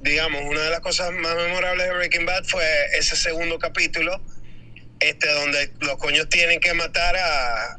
digamos, 0.00 0.42
una 0.42 0.62
de 0.62 0.70
las 0.70 0.80
cosas 0.80 1.12
más 1.12 1.36
memorables 1.36 1.86
de 1.86 1.94
Breaking 1.94 2.26
Bad 2.26 2.44
fue 2.44 2.64
ese 2.98 3.14
segundo 3.14 3.58
capítulo, 3.58 4.20
este, 4.98 5.32
donde 5.32 5.70
los 5.80 5.96
coños 5.98 6.28
tienen 6.28 6.58
que 6.58 6.74
matar 6.74 7.16
a, 7.16 7.78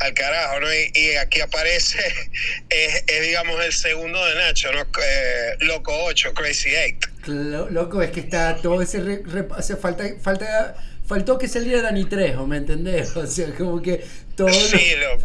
al 0.00 0.14
carajo, 0.14 0.60
¿no? 0.60 0.66
Y, 0.72 1.16
aquí 1.16 1.40
aparece, 1.40 1.98
es, 2.68 3.04
digamos 3.22 3.62
el 3.64 3.72
segundo 3.72 4.24
de 4.24 4.34
Nacho, 4.36 4.72
¿no? 4.72 4.82
Eh, 4.82 5.56
Loco 5.60 5.92
8, 6.04 6.34
Crazy 6.34 6.70
8. 7.26 7.70
Loco, 7.70 8.02
es 8.02 8.10
que 8.10 8.20
está 8.20 8.56
todo 8.56 8.80
ese... 8.82 9.00
falta, 9.80 10.04
falta, 10.22 10.76
faltó 11.06 11.38
que 11.38 11.48
saliera 11.48 11.82
Dani 11.82 12.04
Trejo, 12.04 12.46
¿me 12.46 12.58
entendés? 12.58 13.16
O 13.16 13.26
sea, 13.26 13.50
como 13.54 13.82
que 13.82 14.04
todos 14.36 14.56
sí, 14.56 14.78
los, 15.00 15.22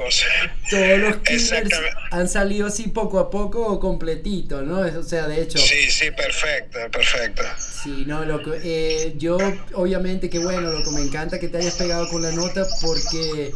todos 0.70 1.00
los 1.00 1.18
killers 1.18 1.70
han 2.12 2.28
salido 2.28 2.68
así 2.68 2.88
poco 2.90 3.20
a 3.20 3.30
poco 3.30 3.80
completito, 3.80 4.62
¿no? 4.62 4.80
O 4.80 5.04
sea, 5.04 5.28
de 5.28 5.42
hecho... 5.42 5.58
Sí, 5.58 5.90
sí, 5.90 6.12
perfecto, 6.12 6.80
perfecto. 6.92 7.44
Sí, 7.84 8.04
no, 8.06 8.26
loco. 8.26 8.52
Eh, 8.54 9.14
yo, 9.18 9.38
obviamente, 9.74 10.30
que 10.30 10.40
bueno, 10.40 10.72
loco, 10.72 10.92
me 10.92 11.02
encanta 11.02 11.40
que 11.40 11.48
te 11.48 11.58
hayas 11.58 11.76
pegado 11.76 12.08
con 12.10 12.22
la 12.22 12.32
nota 12.32 12.66
porque 12.82 13.52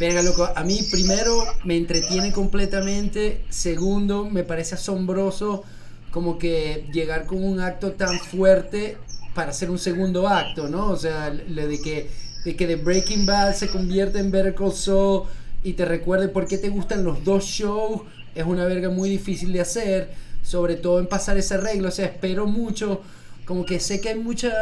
Venga, 0.00 0.22
loco, 0.22 0.50
a 0.52 0.64
mí 0.64 0.80
primero 0.90 1.46
me 1.62 1.76
entretiene 1.76 2.32
completamente, 2.32 3.44
segundo 3.48 4.28
me 4.28 4.42
parece 4.42 4.74
asombroso 4.74 5.62
como 6.10 6.36
que 6.36 6.88
llegar 6.92 7.26
con 7.26 7.44
un 7.44 7.60
acto 7.60 7.92
tan 7.92 8.18
fuerte 8.18 8.96
para 9.34 9.50
hacer 9.50 9.70
un 9.70 9.78
segundo 9.78 10.26
acto, 10.26 10.68
¿no? 10.68 10.90
O 10.90 10.96
sea, 10.96 11.30
le 11.30 11.68
de 11.68 11.80
que 11.80 12.10
de 12.44 12.56
que 12.56 12.66
The 12.66 12.76
Breaking 12.76 13.26
Bad 13.26 13.54
se 13.54 13.68
convierte 13.68 14.18
en 14.18 14.30
Better 14.30 14.54
Call 14.54 14.72
Saul 14.72 15.24
y 15.62 15.72
te 15.72 15.84
recuerde 15.84 16.28
por 16.28 16.46
qué 16.46 16.58
te 16.58 16.68
gustan 16.68 17.04
los 17.04 17.24
dos 17.24 17.44
shows, 17.44 18.02
es 18.34 18.44
una 18.44 18.66
verga 18.66 18.90
muy 18.90 19.08
difícil 19.08 19.52
de 19.52 19.60
hacer, 19.60 20.10
sobre 20.42 20.76
todo 20.76 20.98
en 21.00 21.06
pasar 21.06 21.38
ese 21.38 21.54
arreglo, 21.54 21.88
o 21.88 21.92
sea, 21.92 22.06
espero 22.06 22.46
mucho, 22.46 23.02
como 23.46 23.64
que 23.64 23.80
sé 23.80 24.00
que 24.00 24.10
hay 24.10 24.18
mucha 24.18 24.52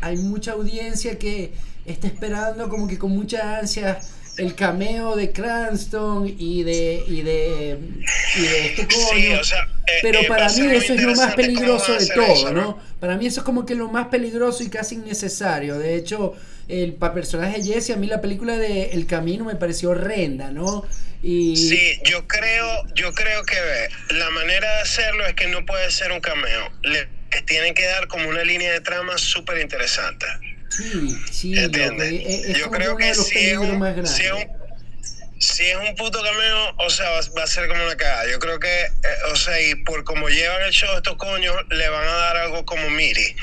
hay 0.00 0.16
mucha 0.16 0.52
audiencia 0.52 1.18
que 1.18 1.52
está 1.84 2.06
esperando 2.06 2.68
como 2.68 2.86
que 2.86 2.98
con 2.98 3.10
mucha 3.10 3.58
ansia 3.58 3.98
el 4.36 4.54
cameo 4.54 5.16
de 5.16 5.32
Cranston 5.32 6.32
y 6.38 6.62
de 6.62 7.02
y 7.08 7.22
de, 7.22 7.78
y 8.36 8.40
de 8.40 8.66
este 8.66 8.86
coño. 8.86 9.40
Eh, 9.40 9.98
pero 10.00 10.20
eh, 10.20 10.26
para 10.28 10.48
mí 10.48 10.66
eso 10.66 10.94
es 10.94 11.02
lo 11.02 11.14
más 11.14 11.34
peligroso 11.34 11.92
de 11.92 12.06
todo, 12.06 12.52
¿no? 12.52 12.78
Para 13.00 13.16
mí 13.16 13.26
eso 13.26 13.40
es 13.40 13.44
como 13.44 13.66
que 13.66 13.74
lo 13.74 13.88
más 13.88 14.06
peligroso 14.08 14.62
y 14.62 14.68
casi 14.68 14.94
innecesario. 14.94 15.78
De 15.78 15.96
hecho, 15.96 16.34
el 16.68 16.94
personaje 16.94 17.58
de 17.58 17.64
Jesse, 17.64 17.90
a 17.90 17.96
mí 17.96 18.06
la 18.06 18.20
película 18.20 18.56
de 18.56 18.90
El 18.92 19.06
Camino 19.06 19.44
me 19.44 19.56
pareció 19.56 19.90
horrenda, 19.90 20.50
¿no? 20.50 20.86
Y... 21.22 21.56
Sí, 21.56 22.00
yo 22.04 22.26
creo, 22.28 22.86
yo 22.94 23.12
creo 23.12 23.42
que 23.44 23.56
la 24.14 24.30
manera 24.30 24.70
de 24.76 24.80
hacerlo 24.82 25.26
es 25.26 25.34
que 25.34 25.48
no 25.48 25.64
puede 25.66 25.90
ser 25.90 26.12
un 26.12 26.20
cameo. 26.20 26.70
Le 26.82 27.08
tienen 27.46 27.74
que 27.74 27.84
dar 27.84 28.08
como 28.08 28.28
una 28.28 28.44
línea 28.44 28.72
de 28.72 28.80
trama 28.80 29.18
súper 29.18 29.58
interesante. 29.58 30.26
Sí, 30.70 31.18
sí, 31.30 31.54
es, 31.54 32.58
Yo 32.58 32.70
creo 32.70 32.96
que 32.96 33.14
si 33.14 33.38
es, 33.38 33.56
un, 33.56 34.06
si, 34.06 34.22
es 34.24 34.32
un, 34.32 34.57
si 35.58 35.68
es 35.68 35.76
un 35.76 35.92
puto 35.96 36.22
cameo, 36.22 36.72
o 36.76 36.88
sea, 36.88 37.10
va, 37.36 37.42
a 37.42 37.46
ser 37.48 37.66
como 37.66 37.82
una 37.82 37.96
cagada. 37.96 38.30
Yo 38.30 38.38
creo 38.38 38.60
que, 38.60 38.82
eh, 38.82 38.92
o 39.32 39.34
sea, 39.34 39.60
y 39.60 39.74
por 39.74 40.04
como 40.04 40.28
llevan 40.28 40.62
el 40.62 40.70
show 40.70 40.88
estos 40.96 41.16
coños, 41.16 41.56
le 41.70 41.88
van 41.88 42.06
a 42.06 42.12
dar 42.12 42.36
algo 42.36 42.64
como 42.64 42.88
Miri 42.90 43.34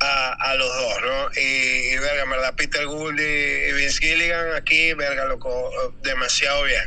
a, 0.00 0.32
a 0.32 0.54
los 0.54 0.66
dos, 0.66 1.02
¿no? 1.02 1.30
Y, 1.36 1.92
y 1.92 1.98
verga, 1.98 2.24
verdad, 2.24 2.54
Peter 2.56 2.86
Gould 2.86 3.20
y, 3.20 3.72
Vince 3.74 3.98
Gilligan 3.98 4.54
aquí, 4.54 4.94
verga, 4.94 5.26
loco, 5.26 5.70
demasiado 6.02 6.62
bien. 6.62 6.84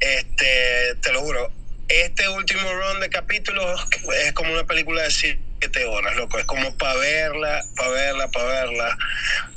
Este, 0.00 0.96
te 1.00 1.12
lo 1.12 1.20
juro. 1.20 1.52
Este 1.86 2.28
último 2.28 2.72
round 2.72 3.00
de 3.00 3.10
capítulos 3.10 3.86
es 4.24 4.32
como 4.32 4.52
una 4.52 4.64
película 4.64 5.04
de 5.04 5.12
cine 5.12 5.47
siete 5.60 5.84
horas, 5.84 6.16
loco. 6.16 6.38
Es 6.38 6.44
como 6.44 6.76
para 6.76 6.98
verla, 6.98 7.62
para 7.76 7.90
verla, 7.90 8.28
para 8.28 8.44
verla. 8.46 8.98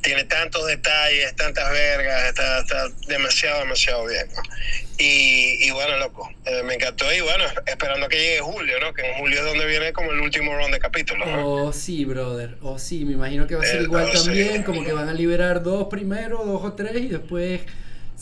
Tiene 0.02 0.24
tantos 0.26 0.66
detalles, 0.68 1.36
tantas 1.36 1.70
vergas, 1.72 2.24
está, 2.30 2.60
está 2.60 2.88
demasiado, 3.08 3.60
demasiado 3.60 4.06
bien. 4.06 4.28
Y, 4.98 5.58
y, 5.66 5.72
bueno, 5.72 5.98
loco, 5.98 6.32
eh, 6.46 6.62
me 6.64 6.76
encantó. 6.76 7.12
Y 7.12 7.22
bueno, 7.22 7.44
esperando 7.66 8.08
que 8.08 8.18
llegue 8.18 8.40
julio, 8.40 8.80
¿no? 8.80 8.94
Que 8.94 9.10
en 9.10 9.18
julio 9.18 9.40
es 9.40 9.46
donde 9.46 9.66
viene 9.66 9.94
como 9.94 10.12
el 10.12 10.20
último 10.20 10.56
round 10.56 10.74
de 10.74 10.80
capítulos. 10.80 11.28
Oh, 11.44 11.74
sí, 11.74 12.06
brother. 12.06 12.58
Oh, 12.62 12.78
sí, 12.78 13.04
me 13.06 13.14
imagino 13.14 13.48
que 13.48 13.56
va 13.56 13.64
a 13.64 13.66
ser 13.66 13.82
eh, 13.82 13.84
igual 13.84 14.10
oh, 14.10 14.12
también. 14.12 14.64
Como 14.64 14.84
que 14.84 14.94
van 14.94 15.10
a 15.10 15.14
liberar 15.14 15.64
dos 15.64 15.88
primero, 15.88 16.44
dos 16.46 16.64
o 16.64 16.74
tres, 16.74 16.96
y 16.98 17.08
después 17.08 17.62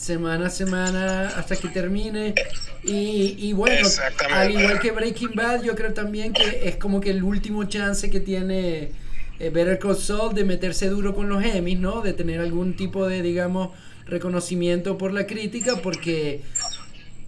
semana 0.00 0.46
a 0.46 0.50
semana 0.50 1.28
hasta 1.28 1.56
que 1.56 1.68
termine. 1.68 2.34
Y, 2.82 3.36
y 3.38 3.52
bueno, 3.52 3.86
al 4.30 4.50
igual 4.50 4.80
que 4.80 4.92
Breaking 4.92 5.34
Bad, 5.34 5.62
yo 5.62 5.76
creo 5.76 5.92
también 5.92 6.32
que 6.32 6.68
es 6.68 6.76
como 6.76 7.00
que 7.00 7.10
el 7.10 7.22
último 7.22 7.64
chance 7.64 8.08
que 8.08 8.20
tiene 8.20 8.92
eh, 9.38 9.50
Better 9.50 9.78
Call 9.78 9.96
Saul 9.96 10.34
de 10.34 10.44
meterse 10.44 10.88
duro 10.88 11.14
con 11.14 11.28
los 11.28 11.44
Emmys, 11.44 11.78
¿no? 11.78 12.00
De 12.00 12.14
tener 12.14 12.40
algún 12.40 12.76
tipo 12.76 13.06
de, 13.06 13.20
digamos, 13.20 13.70
reconocimiento 14.06 14.96
por 14.96 15.12
la 15.12 15.26
crítica, 15.26 15.76
porque 15.82 16.40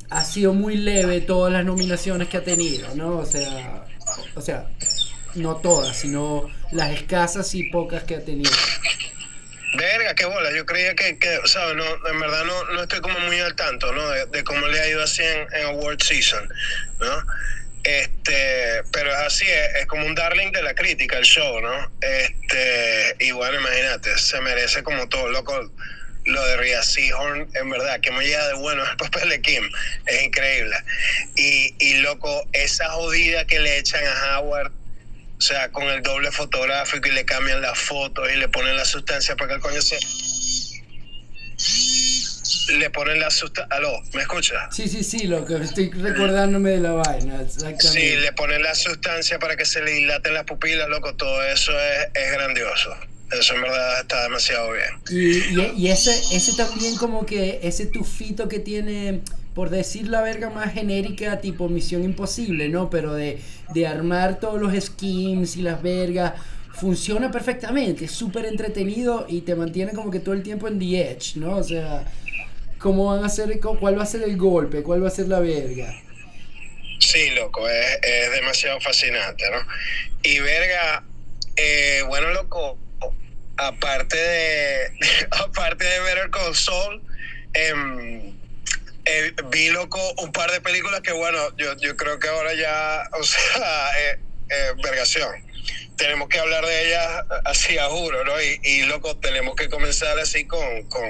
ha 0.09 0.25
sido 0.25 0.55
muy 0.55 0.77
leve 0.77 1.21
todas 1.21 1.53
las 1.53 1.65
nominaciones 1.65 2.29
que 2.29 2.39
ha 2.39 2.45
tenido, 2.45 2.95
¿no? 2.95 3.19
O 3.19 3.27
sea, 3.27 3.85
o 4.35 4.41
sea, 4.41 4.69
no 5.35 5.57
todas, 5.57 5.97
sino 5.97 6.47
las 6.71 6.91
escasas 6.93 7.55
y 7.55 7.65
pocas 7.65 8.05
que 8.05 8.17
ha 8.17 8.25
tenido. 8.25 8.51
Verga, 9.75 10.15
qué 10.15 10.27
bola. 10.27 10.51
Yo 10.53 10.67
creía 10.67 10.95
que, 10.95 11.19
que 11.19 11.41
¿sabes? 11.47 11.77
No, 11.77 11.85
en 12.09 12.21
verdad 12.21 12.45
no, 12.45 12.65
no 12.73 12.83
estoy 12.83 13.01
como 13.01 13.19
muy 13.21 13.41
al 13.41 13.55
tanto, 13.57 13.93
¿no? 13.93 14.09
De, 14.11 14.45
cómo 14.45 14.67
le 14.69 14.81
ha 14.81 14.89
ido 14.89 15.03
así 15.03 15.23
en, 15.23 15.47
en, 15.55 15.67
Award 15.67 16.03
Season, 16.03 16.47
¿no? 17.01 17.27
Este, 17.85 18.83
pero 18.93 19.11
es 19.11 19.19
así, 19.19 19.47
es, 19.49 19.87
como 19.87 20.07
un 20.07 20.15
darling 20.15 20.53
de 20.53 20.63
la 20.63 20.75
crítica 20.75 21.19
el 21.19 21.25
show, 21.25 21.61
¿no? 21.61 21.91
Este, 22.01 23.17
y 23.19 23.33
bueno, 23.33 23.61
imagínate, 23.61 24.17
se 24.19 24.41
merece 24.41 24.83
como 24.83 25.09
todo, 25.09 25.29
loco. 25.31 25.71
Lo 26.25 26.47
de 26.47 26.57
Ria 26.57 26.81
Seahorn, 26.85 27.49
en 27.53 27.71
verdad, 27.71 27.99
que 28.01 28.13
me 28.13 28.25
llega 28.25 28.47
de 28.47 28.55
bueno 28.55 28.85
el 28.89 28.97
papel 28.97 29.29
de 29.31 29.41
Kim, 29.41 29.69
es 30.07 30.23
increíble. 30.23 30.77
Y, 31.35 31.75
y 31.81 31.95
loco, 31.95 32.47
esa 32.53 32.91
jodida 32.91 33.45
que 33.45 33.59
le 33.59 33.79
echan 33.79 34.05
a 34.07 34.39
Howard 34.39 34.71
o 35.43 35.45
sea, 35.45 35.73
con 35.73 35.83
el 35.89 36.05
doble 36.05 36.31
fotográfico 36.31 37.09
y 37.09 37.11
le 37.11 37.25
cambian 37.25 37.61
las 37.61 37.77
fotos 37.77 38.31
y 38.33 38.37
le 38.37 38.47
ponen 38.47 38.77
la 38.77 38.85
sustancia 38.85 39.35
para 39.35 39.49
que 39.49 39.55
el 39.57 39.61
coño 39.61 39.83
se... 39.83 39.99
Le 42.75 42.89
ponen 42.91 43.19
la 43.19 43.29
sustancia... 43.29 43.77
¿Aló? 43.77 43.91
¿Me 44.15 44.23
escucha? 44.23 44.71
Sí, 44.71 44.87
sí, 44.87 45.03
sí, 45.03 45.27
lo 45.27 45.45
que 45.45 45.57
estoy 45.57 45.91
recordándome 45.91 46.71
de 46.71 46.79
la 46.79 46.93
vaina, 46.93 47.43
exactamente. 47.43 47.89
Sí, 47.89 48.17
le 48.19 48.33
ponen 48.35 48.63
la 48.63 48.77
sustancia 48.77 49.41
para 49.41 49.57
que 49.57 49.65
se 49.65 49.83
le 49.83 49.91
dilaten 49.91 50.33
las 50.33 50.45
pupilas, 50.45 50.89
loco, 50.89 51.17
todo 51.17 51.43
eso 51.43 51.73
es, 51.73 52.07
es 52.15 52.33
grandioso. 52.35 52.97
Eso 53.39 53.55
en 53.55 53.63
verdad 53.63 54.01
está 54.01 54.23
demasiado 54.25 54.73
bien. 54.73 54.91
Y, 55.11 55.61
y, 55.61 55.73
y, 55.77 55.89
ese, 55.89 56.13
ese 56.35 56.53
también 56.55 56.97
como 56.97 57.25
que, 57.25 57.61
ese 57.63 57.87
tufito 57.87 58.49
que 58.49 58.59
tiene 58.59 59.23
por 59.55 59.71
decir 59.71 60.09
la 60.09 60.23
verga 60.23 60.51
más 60.51 60.73
genérica, 60.73 61.41
tipo 61.41 61.69
Misión 61.69 62.05
Imposible, 62.05 62.69
¿no? 62.69 62.89
Pero 62.89 63.15
de, 63.15 63.39
de 63.75 63.87
armar 63.87 64.41
todos 64.41 64.61
los 64.61 64.73
schemes 64.83 65.57
y 65.57 65.63
las 65.63 65.83
vergas, 65.83 66.35
funciona 66.75 67.31
perfectamente, 67.31 68.07
es 68.07 68.13
súper 68.13 68.47
entretenido 68.47 69.27
y 69.29 69.43
te 69.43 69.55
mantiene 69.55 69.93
como 69.93 70.11
que 70.11 70.21
todo 70.21 70.35
el 70.35 70.43
tiempo 70.43 70.69
en 70.69 70.79
the 70.79 71.01
edge, 71.01 71.37
¿no? 71.37 71.57
O 71.57 71.63
sea, 71.63 72.05
¿cómo 72.79 73.07
van 73.07 73.23
a 73.23 73.27
hacer, 73.27 73.61
cuál 73.61 73.99
va 73.99 74.03
a 74.03 74.07
ser 74.07 74.23
el 74.23 74.37
golpe, 74.37 74.83
cuál 74.83 75.05
va 75.05 75.09
a 75.09 75.11
ser 75.11 75.29
la 75.29 75.41
verga? 75.41 75.95
Sí, 76.99 77.31
loco, 77.31 77.69
es, 77.69 77.99
es 78.03 78.33
demasiado 78.33 78.81
fascinante, 78.81 79.45
¿no? 79.51 79.59
Y 80.23 80.39
verga, 80.39 81.05
eh, 81.57 82.03
bueno, 82.09 82.31
loco, 82.31 82.79
aparte 83.57 84.17
de, 84.17 84.99
aparte 85.31 85.85
de 85.85 86.01
Better 86.01 86.31
Call 86.31 86.55
Saul, 86.55 87.03
eh, 87.55 88.33
eh, 89.05 89.33
vi 89.51 89.71
loco 89.71 89.99
un 90.19 90.31
par 90.31 90.51
de 90.53 90.61
películas 90.61 91.01
que 91.01 91.13
bueno, 91.13 91.39
yo, 91.57 91.77
yo 91.79 91.97
creo 91.97 92.19
que 92.19 92.29
ahora 92.29 92.55
ya, 92.55 93.03
o 93.19 93.23
sea, 93.23 93.91
eh, 94.01 94.19
eh, 94.49 94.73
vergación. 94.83 95.31
Tenemos 95.97 96.29
que 96.29 96.39
hablar 96.39 96.65
de 96.65 96.87
ellas 96.89 97.25
así 97.45 97.79
a 97.79 97.85
juro, 97.89 98.25
¿no? 98.25 98.33
Y, 98.41 98.61
y 98.65 98.83
loco, 98.85 99.17
tenemos 99.19 99.55
que 99.55 99.69
comenzar 99.69 100.19
así 100.19 100.47
con, 100.47 100.85
con 100.89 101.05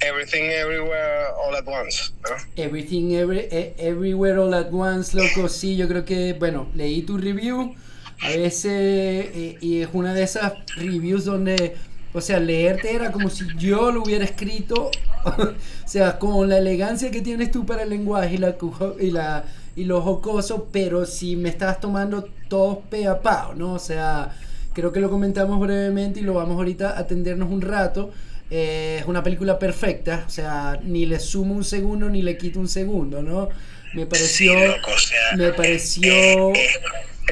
Everything 0.00 0.44
Everywhere 0.44 1.26
All 1.36 1.54
at 1.56 1.66
Once, 1.66 2.12
¿no? 2.22 2.62
Everything 2.62 3.12
e, 3.12 3.74
Everywhere 3.78 4.38
All 4.38 4.54
at 4.54 4.72
Once, 4.72 5.16
loco, 5.16 5.48
sí, 5.48 5.76
yo 5.76 5.88
creo 5.88 6.04
que, 6.04 6.34
bueno, 6.34 6.70
leí 6.74 7.02
tu 7.02 7.18
review, 7.18 7.74
a 8.24 8.28
veces, 8.36 8.72
eh, 8.72 9.58
y 9.60 9.80
es 9.80 9.88
una 9.92 10.14
de 10.14 10.22
esas 10.22 10.52
reviews 10.76 11.24
donde 11.24 11.76
o 12.16 12.20
sea, 12.20 12.38
leerte 12.38 12.94
era 12.94 13.10
como 13.10 13.28
si 13.28 13.44
yo 13.58 13.90
lo 13.90 14.04
hubiera 14.04 14.24
escrito. 14.24 14.90
o 15.24 15.54
sea, 15.84 16.16
con 16.18 16.48
la 16.48 16.58
elegancia 16.58 17.10
que 17.10 17.20
tienes 17.20 17.50
tú 17.50 17.66
para 17.66 17.82
el 17.82 17.90
lenguaje 17.90 18.36
y 18.36 18.38
la, 18.38 18.56
y 19.00 19.10
la 19.10 19.44
y 19.76 19.84
lo 19.84 20.00
jocoso, 20.00 20.68
pero 20.70 21.04
si 21.06 21.34
me 21.34 21.48
estás 21.48 21.80
tomando 21.80 22.28
todo 22.48 22.82
pe 22.88 23.08
a 23.08 23.20
pao, 23.20 23.54
¿no? 23.54 23.72
O 23.72 23.78
sea, 23.80 24.32
creo 24.72 24.92
que 24.92 25.00
lo 25.00 25.10
comentamos 25.10 25.58
brevemente 25.58 26.20
y 26.20 26.22
lo 26.22 26.34
vamos 26.34 26.56
ahorita 26.56 26.90
a 26.90 27.00
atendernos 27.00 27.50
un 27.50 27.60
rato. 27.60 28.12
Eh, 28.48 28.98
es 29.00 29.06
una 29.06 29.24
película 29.24 29.58
perfecta, 29.58 30.24
o 30.26 30.30
sea, 30.30 30.78
ni 30.84 31.06
le 31.06 31.18
sumo 31.18 31.54
un 31.54 31.64
segundo 31.64 32.08
ni 32.08 32.22
le 32.22 32.36
quito 32.36 32.60
un 32.60 32.68
segundo, 32.68 33.22
¿no? 33.22 33.48
Me 33.94 34.06
pareció, 34.06 34.54
me 35.36 35.52
pareció 35.52 36.52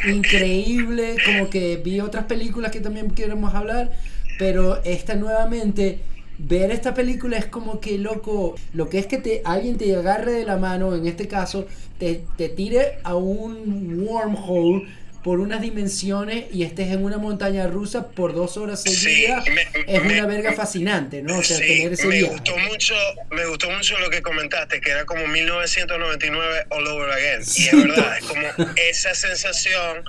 increíble, 0.09 1.17
como 1.25 1.51
que 1.51 1.77
vi 1.77 2.01
otras 2.01 2.25
películas 2.25 2.71
que 2.73 2.81
también 2.81 3.11
queremos 3.11 3.55
hablar 3.55 3.91
pero 4.39 4.83
esta 4.85 5.15
nuevamente 5.15 6.01
ver 6.39 6.71
esta 6.71 6.95
película 6.95 7.37
es 7.37 7.47
como 7.47 7.79
que 7.79 7.99
loco, 7.99 8.57
lo 8.73 8.89
que 8.89 8.99
es 8.99 9.07
que 9.07 9.19
te, 9.19 9.43
alguien 9.45 9.77
te 9.79 9.95
agarre 9.95 10.33
de 10.33 10.45
la 10.45 10.57
mano, 10.57 10.97
en 10.97 11.07
este 11.07 11.29
caso, 11.29 11.67
te, 11.99 12.25
te 12.37 12.49
tire 12.49 12.99
a 13.05 13.15
un 13.15 14.05
wormhole 14.05 14.89
por 15.23 15.39
unas 15.39 15.61
dimensiones 15.61 16.47
y 16.53 16.65
estés 16.65 16.89
en 16.89 17.05
una 17.05 17.19
montaña 17.19 17.67
rusa 17.69 18.09
por 18.09 18.35
dos 18.35 18.57
horas 18.57 18.83
seguidas 18.83 19.45
es 19.87 20.01
una 20.01 20.27
verga 20.27 20.53
fascinante, 20.53 21.23
¿no? 21.23 21.39
O 21.39 21.43
sea, 21.43 21.59
tener 21.59 21.93
ese 21.93 22.07
me 22.07 22.23
gustó 22.23 22.57
mucho, 22.59 22.95
me 23.31 23.47
gustó 23.47 23.71
mucho 23.71 23.99
lo 23.99 24.11
que 24.11 24.21
comentaste, 24.21 24.81
que 24.81 24.91
era 24.91 25.05
como 25.05 25.27
1999 25.27 26.67
all 26.71 26.87
over 26.89 27.11
again. 27.11 27.43
y 27.57 27.67
es 27.67 27.73
verdad, 27.73 28.19
es 28.19 28.25
como 28.25 28.49
esa 28.77 29.15
sensación 29.15 30.05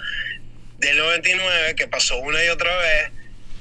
del 0.80 0.98
99 0.98 1.76
que 1.76 1.88
pasó 1.88 2.18
una 2.18 2.44
y 2.44 2.50
otra 2.50 2.76
vez 2.78 3.12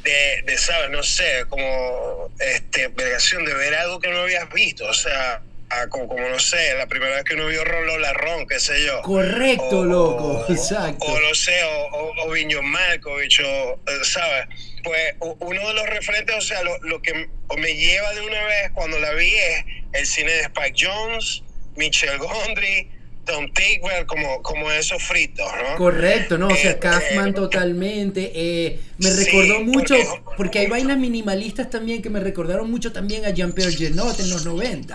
de, 0.04 0.42
de 0.46 0.58
¿sabes? 0.58 0.90
No 0.90 1.02
sé, 1.02 1.44
como 1.48 2.32
este, 2.40 2.88
vergación 2.88 3.44
de 3.44 3.54
ver 3.54 3.74
algo 3.74 4.00
que 4.00 4.08
no 4.08 4.20
habías 4.20 4.50
visto, 4.52 4.86
o 4.86 4.94
sea, 4.94 5.42
como, 5.88 6.18
no 6.18 6.38
sé, 6.38 6.74
la 6.76 6.86
primera 6.86 7.16
vez 7.16 7.24
que 7.24 7.34
uno 7.34 7.46
vio 7.46 7.64
Rolo 7.64 7.98
Larrón, 7.98 8.46
qué 8.46 8.60
sé 8.60 8.84
yo. 8.84 9.02
Correcto, 9.02 9.84
loco, 9.84 10.44
exacto. 10.48 11.04
O, 11.06 11.20
no 11.20 11.34
sé, 11.34 11.62
o, 11.64 12.12
o, 12.24 12.30
Viño 12.30 12.62
Malkovich, 12.62 13.40
o, 13.40 13.80
¿sabes? 14.04 14.46
Pues 14.82 15.14
uno 15.20 15.68
de 15.68 15.74
los 15.74 15.86
referentes, 15.88 16.36
o 16.36 16.40
sea, 16.40 16.62
lo, 16.62 16.78
lo 16.82 17.00
que 17.02 17.28
me 17.56 17.74
lleva 17.74 18.12
de 18.14 18.20
una 18.22 18.44
vez 18.44 18.70
cuando 18.74 18.98
la 18.98 19.12
vi 19.14 19.34
es 19.34 19.64
el 19.92 20.06
cine 20.06 20.32
de 20.32 20.42
Spike 20.42 20.74
Jones, 20.78 21.42
Michel 21.76 22.18
Gondry, 22.18 22.90
Tom 23.24 23.52
Tickwer, 23.52 24.06
como, 24.06 24.42
como 24.42 24.70
esos 24.70 25.02
fritos, 25.02 25.46
¿no? 25.46 25.76
Correcto, 25.76 26.38
¿no? 26.38 26.48
O 26.48 26.56
sea, 26.56 26.78
Kaufman 26.78 27.28
eh, 27.28 27.32
totalmente. 27.32 28.32
Eh, 28.34 28.80
me 28.98 29.10
recordó 29.10 29.60
mucho, 29.60 29.94
porque, 30.36 30.60
hay 30.60 30.66
vainas 30.66 30.98
minimalistas 30.98 31.70
también 31.70 32.02
que 32.02 32.10
me 32.10 32.20
recordaron 32.20 32.70
mucho 32.70 32.92
también 32.92 33.24
a 33.24 33.30
Jean-Pierre 33.30 33.72
Genot 33.72 34.18
en 34.20 34.30
los 34.30 34.44
90, 34.44 34.94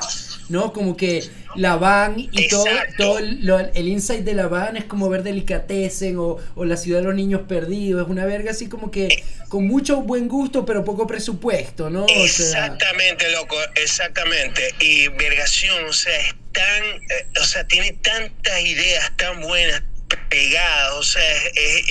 ¿no? 0.49 0.73
Como 0.73 0.97
que 0.97 1.23
la 1.55 1.77
van 1.77 2.19
y 2.19 2.47
todo, 2.47 2.65
todo 2.97 3.19
el 3.19 3.87
insight 3.87 4.23
de 4.23 4.33
la 4.33 4.47
van 4.47 4.77
es 4.77 4.83
como 4.83 5.09
ver 5.09 5.23
Delicatessen 5.23 6.17
o, 6.17 6.37
o 6.55 6.65
La 6.65 6.77
ciudad 6.77 6.99
de 6.99 7.05
los 7.05 7.15
niños 7.15 7.41
perdidos. 7.47 8.03
Es 8.03 8.09
una 8.09 8.25
verga 8.25 8.51
así 8.51 8.67
como 8.67 8.91
que 8.91 9.23
con 9.49 9.65
mucho 9.65 10.01
buen 10.01 10.27
gusto, 10.27 10.65
pero 10.65 10.83
poco 10.83 11.07
presupuesto, 11.07 11.89
¿no? 11.89 12.05
exactamente, 12.07 13.29
loco, 13.31 13.55
exactamente. 13.75 14.73
Y 14.79 15.07
Vergación, 15.09 15.85
o 15.85 15.93
sea, 15.93 16.19
tan, 16.57 16.83
eh, 16.83 17.27
o 17.39 17.43
sea, 17.43 17.63
tiene 17.67 17.93
tantas 18.01 18.61
ideas 18.61 19.11
tan 19.17 19.39
buenas 19.41 19.83
pegadas, 20.29 20.93
o 20.93 21.03
sea, 21.03 21.37
es, 21.53 21.83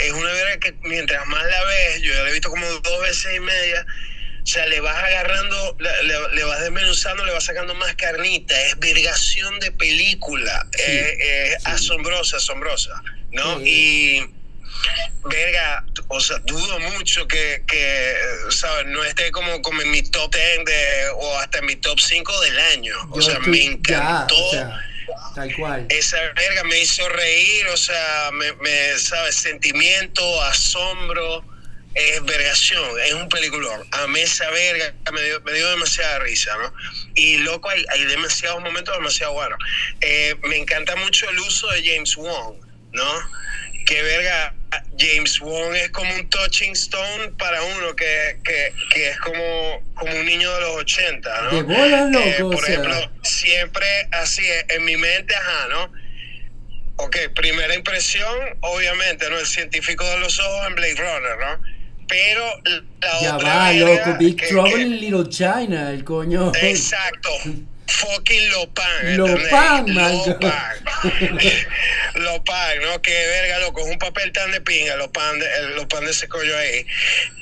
es, 0.00 0.12
una 0.12 0.32
verdad 0.32 0.58
que 0.58 0.72
mientras 0.82 1.24
más 1.26 1.44
la 1.44 1.64
ves, 1.64 2.02
yo 2.02 2.12
ya 2.12 2.22
la 2.22 2.30
he 2.30 2.32
visto 2.32 2.50
como 2.50 2.66
dos 2.66 3.00
veces 3.02 3.36
y 3.36 3.40
media, 3.40 3.86
o 4.42 4.46
sea, 4.46 4.66
le 4.66 4.80
vas 4.80 4.96
agarrando, 4.96 5.76
le, 5.78 6.44
vas 6.44 6.60
desmenuzando, 6.60 7.24
le 7.26 7.32
vas 7.32 7.44
sacando 7.44 7.74
más 7.74 7.94
carnita, 7.94 8.60
es 8.62 8.78
vergación 8.78 9.60
de 9.60 9.70
película, 9.70 10.66
es, 10.78 11.64
asombrosa, 11.66 12.38
asombrosa, 12.38 13.02
¿no? 13.30 13.60
Y 13.60 14.26
verga, 15.24 15.84
o 16.08 16.20
sea, 16.20 16.38
dudo 16.44 16.78
mucho 16.96 17.26
que, 17.26 17.62
que 17.66 18.14
¿sabes? 18.50 18.86
No 18.86 19.04
esté 19.04 19.30
como, 19.30 19.60
como 19.62 19.82
en 19.82 19.90
mi 19.90 20.02
top 20.02 20.34
10 20.34 20.64
de, 20.64 21.08
o 21.16 21.38
hasta 21.38 21.58
en 21.58 21.66
mi 21.66 21.76
top 21.76 21.98
5 22.00 22.40
del 22.40 22.58
año. 22.58 22.94
o 23.10 23.20
sea, 23.20 23.38
me 23.40 23.62
encantó. 23.64 24.34
tal 25.34 25.54
cual. 25.54 25.86
Esa 25.88 26.18
verga 26.34 26.64
me 26.64 26.80
hizo 26.80 27.08
reír, 27.08 27.66
o 27.68 27.76
sea, 27.76 28.30
me, 28.32 28.52
me 28.54 28.98
¿sabes? 28.98 29.36
Sentimiento, 29.36 30.42
asombro, 30.42 31.44
es 31.94 32.24
vergación, 32.24 33.00
es 33.04 33.14
un 33.14 33.28
peliculón. 33.28 33.86
Amé 33.92 34.22
esa 34.22 34.48
verga, 34.50 34.94
me 35.12 35.22
dio, 35.22 35.40
me 35.40 35.52
dio 35.52 35.68
demasiada 35.70 36.20
risa, 36.20 36.56
¿no? 36.56 36.72
Y 37.14 37.38
loco, 37.38 37.68
hay, 37.70 37.84
hay 37.90 38.04
demasiados 38.04 38.62
momentos 38.62 38.94
demasiado 38.94 39.32
buenos. 39.32 39.58
Eh, 40.00 40.36
me 40.44 40.56
encanta 40.56 40.94
mucho 40.96 41.28
el 41.28 41.38
uso 41.40 41.66
de 41.68 41.82
James 41.84 42.14
Wong, 42.14 42.56
¿no? 42.92 43.20
Que 43.88 44.02
verga, 44.02 44.52
James 44.98 45.40
Wong 45.40 45.74
es 45.74 45.88
como 45.92 46.14
un 46.14 46.28
touching 46.28 46.72
stone 46.72 47.30
para 47.38 47.62
uno 47.62 47.96
que, 47.96 48.36
que, 48.44 48.72
que 48.92 49.08
es 49.08 49.18
como, 49.20 49.82
como 49.94 50.14
un 50.14 50.26
niño 50.26 50.52
de 50.56 50.60
los 50.60 50.76
80, 50.80 51.42
¿no? 51.42 51.50
De 51.50 51.62
bolas, 51.62 52.10
loco, 52.10 52.26
eh, 52.26 52.36
por 52.40 52.68
ejemplo, 52.68 53.10
siempre 53.22 53.86
así, 54.12 54.42
en 54.68 54.84
mi 54.84 54.98
mente, 54.98 55.34
ajá, 55.34 55.68
¿no? 55.70 55.92
Ok, 56.96 57.16
primera 57.34 57.74
impresión, 57.74 58.58
obviamente, 58.60 59.30
¿no? 59.30 59.38
El 59.38 59.46
científico 59.46 60.04
de 60.04 60.18
los 60.18 60.38
ojos 60.38 60.66
en 60.66 60.74
Blade 60.74 60.96
Runner, 60.96 61.38
¿no? 61.38 61.62
Pero 62.08 62.44
la 63.00 63.20
ya 63.22 63.36
otra. 63.36 63.54
va, 63.54 63.72
loco, 63.72 64.16
Big 64.18 64.36
Trouble 64.48 64.82
in 64.82 65.00
Little 65.00 65.30
China, 65.30 65.92
el 65.92 66.04
coño. 66.04 66.52
Exacto. 66.60 67.30
fucking 67.86 68.50
Lopan. 68.50 69.16
Lopan, 69.16 69.94
Lopan. 69.94 70.52
Lopan, 72.32 72.80
¿no? 72.82 73.00
Que 73.02 73.10
verga, 73.10 73.58
loco, 73.60 73.80
es 73.80 73.90
un 73.90 73.98
papel 73.98 74.32
tan 74.32 74.50
de 74.52 74.60
pinga, 74.60 74.96
Lopan 74.96 75.38
de, 75.38 75.46
Lopan 75.76 76.04
de 76.04 76.10
ese 76.10 76.28
collo 76.28 76.56
ahí. 76.56 76.86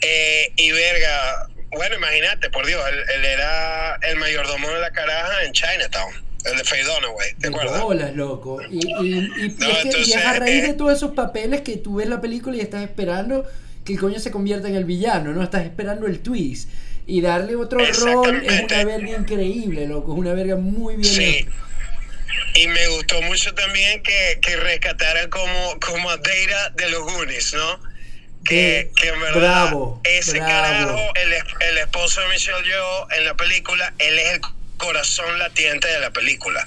Eh, 0.03 0.53
y 0.57 0.71
verga, 0.73 1.49
bueno, 1.71 1.97
imagínate, 1.97 2.51
por 2.51 2.67
Dios, 2.67 2.83
él, 3.15 3.25
era 3.25 3.97
el 4.03 4.17
mayordomo 4.17 4.69
de 4.71 4.81
la 4.81 4.91
caraja 4.91 5.45
en 5.45 5.53
Chinatown. 5.53 6.27
El 6.45 6.59
de 6.59 6.65
Faye 6.65 6.85
Dunaway, 6.85 7.35
¿te 7.41 7.49
acuerdas? 7.49 7.83
Hola, 7.85 8.13
loco. 8.13 8.63
Y, 8.71 8.77
y, 8.77 9.19
y, 9.37 9.47
es 9.47 10.07
que, 10.07 10.15
a 10.15 10.35
raíz 10.35 10.63
de 10.63 10.69
eh, 10.69 10.75
todos 10.75 10.93
esos 10.93 11.11
papeles 11.11 11.63
que 11.63 11.77
tú 11.77 11.97
ves 11.97 12.09
la 12.09 12.21
película 12.21 12.57
y 12.57 12.61
estás 12.61 12.85
esperando 12.85 13.45
que 13.85 13.95
el 13.95 13.99
coño 13.99 14.21
se 14.21 14.31
convierta 14.31 14.69
en 14.69 14.77
el 14.77 14.85
villano, 14.85 15.33
¿no? 15.33 15.43
Estás 15.43 15.65
esperando 15.65 16.07
el 16.07 16.21
twist 16.21 16.69
y 17.07 17.21
darle 17.21 17.57
otro 17.57 17.79
rol 17.79 18.43
es 18.45 18.63
una 18.63 18.85
verga 18.85 19.17
increíble, 19.17 19.87
loco, 19.87 20.13
es 20.13 20.19
una 20.19 20.35
verga 20.35 20.57
muy 20.57 20.97
bien 20.97 21.15
sí. 21.15 21.47
Y 22.55 22.67
me 22.69 22.87
gustó 22.89 23.21
mucho 23.23 23.55
también 23.55 24.03
que, 24.03 24.39
que 24.43 24.57
rescataran 24.57 25.29
como, 25.31 25.79
como 25.81 26.11
a 26.11 26.17
Deira 26.17 26.71
de 26.71 26.91
los 26.91 27.03
Goonies, 27.03 27.55
¿no? 27.55 27.81
Que, 28.45 28.93
que 28.97 29.09
en 29.09 29.21
verdad 29.21 29.41
bravo, 29.41 30.01
ese 30.05 30.39
carajo, 30.39 31.13
el, 31.17 31.33
el 31.33 31.79
esposo 31.79 32.21
de 32.21 32.29
Michelle 32.29 32.63
Yeoh 32.65 33.09
en 33.17 33.25
la 33.25 33.35
película, 33.35 33.93
él 33.99 34.19
es 34.19 34.35
el 34.35 34.41
corazón 34.77 35.39
latiente 35.39 35.89
de 35.89 35.99
la 36.01 36.13
película, 36.13 36.65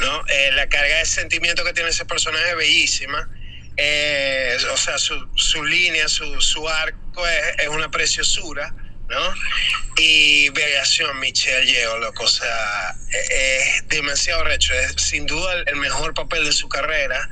¿no? 0.00 0.24
Eh, 0.28 0.50
la 0.52 0.68
carga 0.68 0.98
de 0.98 1.06
sentimiento 1.06 1.64
que 1.64 1.72
tiene 1.72 1.90
ese 1.90 2.04
personaje 2.04 2.50
es 2.50 2.56
bellísima. 2.56 3.28
Eh, 3.76 4.58
o 4.70 4.76
sea, 4.76 4.98
su, 4.98 5.28
su 5.34 5.64
línea, 5.64 6.08
su, 6.08 6.40
su 6.42 6.68
arco 6.68 7.26
es, 7.26 7.54
es 7.58 7.68
una 7.68 7.90
preciosura. 7.90 8.74
¿No? 9.12 9.34
Y 9.98 10.48
Variación, 10.50 11.20
Michelle 11.20 11.66
Yeo, 11.66 11.98
loco, 11.98 12.24
o 12.24 12.28
sea, 12.28 12.96
es 13.10 13.88
demasiado 13.88 14.42
recho, 14.44 14.72
es 14.74 14.94
sin 14.96 15.26
duda 15.26 15.62
el 15.66 15.76
mejor 15.76 16.14
papel 16.14 16.44
de 16.44 16.52
su 16.52 16.68
carrera, 16.68 17.28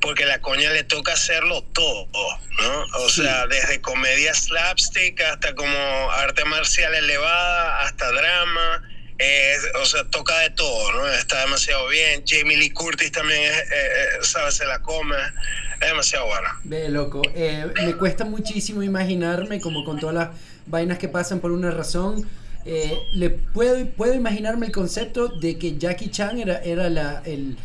porque 0.00 0.26
la 0.26 0.40
coña 0.40 0.70
le 0.70 0.84
toca 0.84 1.14
hacerlo 1.14 1.62
todo, 1.72 2.06
¿no? 2.60 2.84
O 3.00 3.08
sea, 3.08 3.46
desde 3.46 3.80
comedia 3.80 4.34
slapstick 4.34 5.20
hasta 5.22 5.54
como 5.54 6.10
arte 6.12 6.44
marcial 6.44 6.94
elevada, 6.94 7.82
hasta 7.82 8.12
drama. 8.12 8.82
o 9.80 9.86
sea, 9.86 10.04
toca 10.04 10.38
de 10.40 10.50
todo, 10.50 10.92
¿no? 10.92 11.08
Está 11.08 11.40
demasiado 11.40 11.88
bien. 11.88 12.22
Jamie 12.26 12.58
Lee 12.58 12.70
Curtis 12.70 13.10
también, 13.10 13.42
es, 13.42 13.58
eh, 13.58 13.64
eh, 13.72 14.08
¿sabes? 14.20 14.56
Se 14.56 14.66
la 14.66 14.80
come. 14.82 15.16
Es 15.80 15.88
demasiado 15.88 16.26
buena. 16.26 16.60
Ve, 16.64 16.88
loco. 16.88 17.22
Eh, 17.34 17.66
me 17.84 17.94
cuesta 17.96 18.24
muchísimo 18.24 18.82
imaginarme 18.82 19.60
como 19.60 19.84
con 19.84 19.98
todas 19.98 20.14
las 20.14 20.28
vainas 20.66 20.98
que 20.98 21.08
pasan 21.08 21.40
por 21.40 21.52
una 21.52 21.70
razón. 21.70 22.26
Eh, 22.64 22.98
le 23.12 23.30
puedo, 23.30 23.86
puedo 23.90 24.14
imaginarme 24.14 24.66
el 24.66 24.72
concepto 24.72 25.28
de 25.28 25.56
que 25.56 25.78
Jackie 25.78 26.10
Chan 26.10 26.38
era, 26.38 26.58
era 26.62 26.90
la, 26.90 27.22
el, 27.24 27.56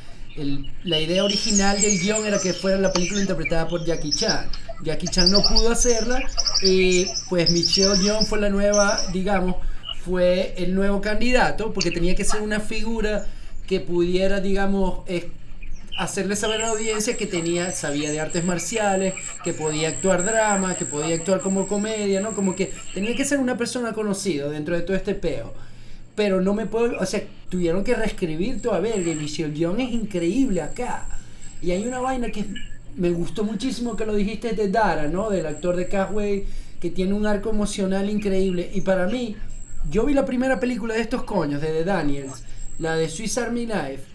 la 0.83 0.99
idea 0.99 1.23
original 1.23 1.81
del 1.81 1.99
guion 1.99 2.25
era 2.25 2.39
que 2.39 2.53
fuera 2.53 2.77
la 2.77 2.93
película 2.93 3.21
interpretada 3.21 3.67
por 3.67 3.85
Jackie 3.85 4.11
Chan. 4.11 4.47
Jackie 4.83 5.07
Chan 5.07 5.31
no 5.31 5.41
pudo 5.41 5.71
hacerla 5.71 6.21
y 6.63 7.05
pues 7.29 7.51
Michelle 7.51 7.97
Yeoh 8.01 8.21
fue 8.23 8.39
la 8.39 8.49
nueva, 8.49 8.99
digamos, 9.11 9.55
fue 10.03 10.53
el 10.57 10.73
nuevo 10.73 11.01
candidato 11.01 11.71
porque 11.73 11.91
tenía 11.91 12.15
que 12.15 12.23
ser 12.23 12.41
una 12.41 12.59
figura 12.59 13.27
que 13.67 13.79
pudiera, 13.79 14.39
digamos, 14.41 14.99
hacerle 15.97 16.35
saber 16.35 16.61
a 16.61 16.67
la 16.67 16.71
audiencia 16.71 17.17
que 17.17 17.27
tenía, 17.27 17.71
sabía 17.71 18.11
de 18.11 18.19
artes 18.19 18.43
marciales, 18.43 19.13
que 19.43 19.53
podía 19.53 19.89
actuar 19.89 20.23
drama, 20.23 20.75
que 20.75 20.85
podía 20.85 21.15
actuar 21.15 21.41
como 21.41 21.67
comedia, 21.67 22.21
¿no? 22.21 22.33
Como 22.33 22.55
que 22.55 22.71
tenía 22.93 23.15
que 23.15 23.25
ser 23.25 23.39
una 23.39 23.57
persona 23.57 23.93
conocida 23.93 24.49
dentro 24.49 24.75
de 24.75 24.81
todo 24.81 24.95
este 24.95 25.15
peo. 25.15 25.53
Pero 26.15 26.41
no 26.41 26.53
me 26.53 26.65
puedo, 26.65 26.99
o 26.99 27.05
sea, 27.05 27.23
tuvieron 27.49 27.83
que 27.83 27.95
reescribir 27.95 28.61
toda 28.61 28.79
verga. 28.79 29.11
Y 29.11 29.15
Michelle 29.15 29.57
Young 29.57 29.79
es 29.79 29.91
increíble 29.91 30.61
acá. 30.61 31.07
Y 31.61 31.71
hay 31.71 31.85
una 31.85 31.99
vaina 31.99 32.31
que 32.31 32.45
me 32.95 33.09
gustó 33.11 33.43
muchísimo 33.43 33.95
que 33.95 34.05
lo 34.05 34.15
dijiste 34.15 34.53
de 34.53 34.69
Dara, 34.69 35.07
¿no? 35.07 35.29
Del 35.29 35.45
actor 35.45 35.75
de 35.75 35.87
Castaway, 35.87 36.45
que 36.79 36.89
tiene 36.89 37.13
un 37.13 37.25
arco 37.25 37.49
emocional 37.49 38.09
increíble. 38.09 38.69
Y 38.73 38.81
para 38.81 39.07
mí, 39.07 39.35
yo 39.89 40.05
vi 40.05 40.13
la 40.13 40.25
primera 40.25 40.59
película 40.59 40.95
de 40.95 41.01
estos 41.01 41.23
coños, 41.23 41.61
de 41.61 41.67
The 41.67 41.83
Daniels, 41.85 42.43
la 42.79 42.95
de 42.95 43.09
Swiss 43.09 43.37
Army 43.37 43.65
Knife 43.65 44.10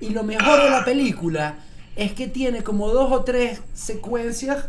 y 0.00 0.10
lo 0.10 0.22
mejor 0.22 0.62
de 0.62 0.70
la 0.70 0.84
película 0.84 1.56
es 1.96 2.12
que 2.12 2.26
tiene 2.28 2.62
como 2.62 2.88
dos 2.90 3.10
o 3.12 3.22
tres 3.24 3.60
secuencias 3.74 4.66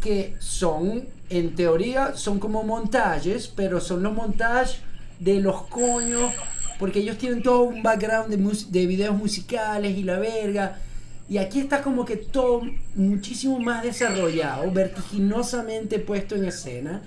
que 0.00 0.34
son, 0.38 1.04
en 1.30 1.54
teoría, 1.54 2.14
son 2.16 2.38
como 2.38 2.62
montajes, 2.62 3.48
pero 3.48 3.80
son 3.80 4.02
los 4.02 4.12
montajes 4.14 4.78
de 5.18 5.40
los 5.40 5.62
coños, 5.66 6.32
porque 6.78 7.00
ellos 7.00 7.18
tienen 7.18 7.42
todo 7.42 7.62
un 7.62 7.82
background 7.82 8.28
de, 8.28 8.36
mus- 8.36 8.70
de 8.70 8.86
videos 8.86 9.16
musicales 9.16 9.96
y 9.96 10.02
la 10.04 10.18
verga. 10.18 10.78
Y 11.28 11.38
aquí 11.38 11.58
está 11.58 11.82
como 11.82 12.04
que 12.04 12.16
todo 12.16 12.62
muchísimo 12.94 13.58
más 13.58 13.82
desarrollado, 13.82 14.70
vertiginosamente 14.70 15.98
puesto 15.98 16.36
en 16.36 16.44
escena. 16.44 17.02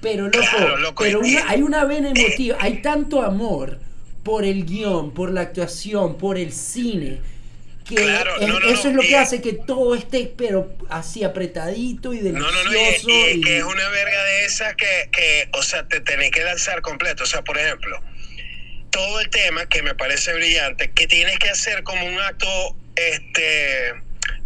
Pero 0.00 0.24
loco, 0.24 0.38
Claro, 0.56 0.76
loco, 0.78 1.02
pero 1.04 1.20
una- 1.20 1.48
hay 1.48 1.62
una 1.62 1.84
vena 1.84 2.10
emotiva, 2.10 2.56
hay 2.60 2.82
tanto 2.82 3.22
amor 3.22 3.78
por 4.22 4.44
el 4.44 4.64
guion, 4.64 5.12
por 5.12 5.30
la 5.32 5.40
actuación, 5.42 6.16
por 6.18 6.38
el 6.38 6.52
cine, 6.52 7.18
que 7.84 7.96
Claro, 7.96 8.36
es- 8.40 8.46
no, 8.48 8.60
no, 8.60 8.68
eso 8.68 8.84
no, 8.84 8.90
es 8.90 8.96
lo 8.96 9.02
que 9.02 9.16
hace 9.16 9.40
que 9.42 9.54
todo 9.54 9.94
esté 9.96 10.32
pero 10.36 10.76
así 10.88 11.24
apretadito 11.24 12.12
y 12.14 12.18
No, 12.18 12.24
delicioso. 12.24 12.64
no, 12.64 12.72
no, 12.72 13.28
y, 13.28 13.32
y 13.32 13.40
que 13.40 13.58
es 13.58 13.64
una 13.64 13.88
verga 13.88 14.24
de 14.24 14.44
esas 14.44 14.74
que, 14.76 15.08
que, 15.10 15.48
o 15.52 15.62
sea, 15.62 15.86
te 15.88 16.00
tenés 16.00 16.30
que 16.30 16.44
lanzar 16.44 16.80
completo. 16.82 17.24
O 17.24 17.26
sea, 17.26 17.42
por 17.42 17.58
ejemplo, 17.58 17.98
todo 18.90 19.20
el 19.20 19.28
tema 19.30 19.66
que 19.66 19.82
me 19.82 19.94
parece 19.96 20.32
brillante, 20.34 20.90
que 20.92 21.06
tienes 21.08 21.38
que 21.38 21.50
hacer 21.50 21.82
como 21.82 22.06
un 22.06 22.20
acto 22.20 22.46
este 22.94 23.94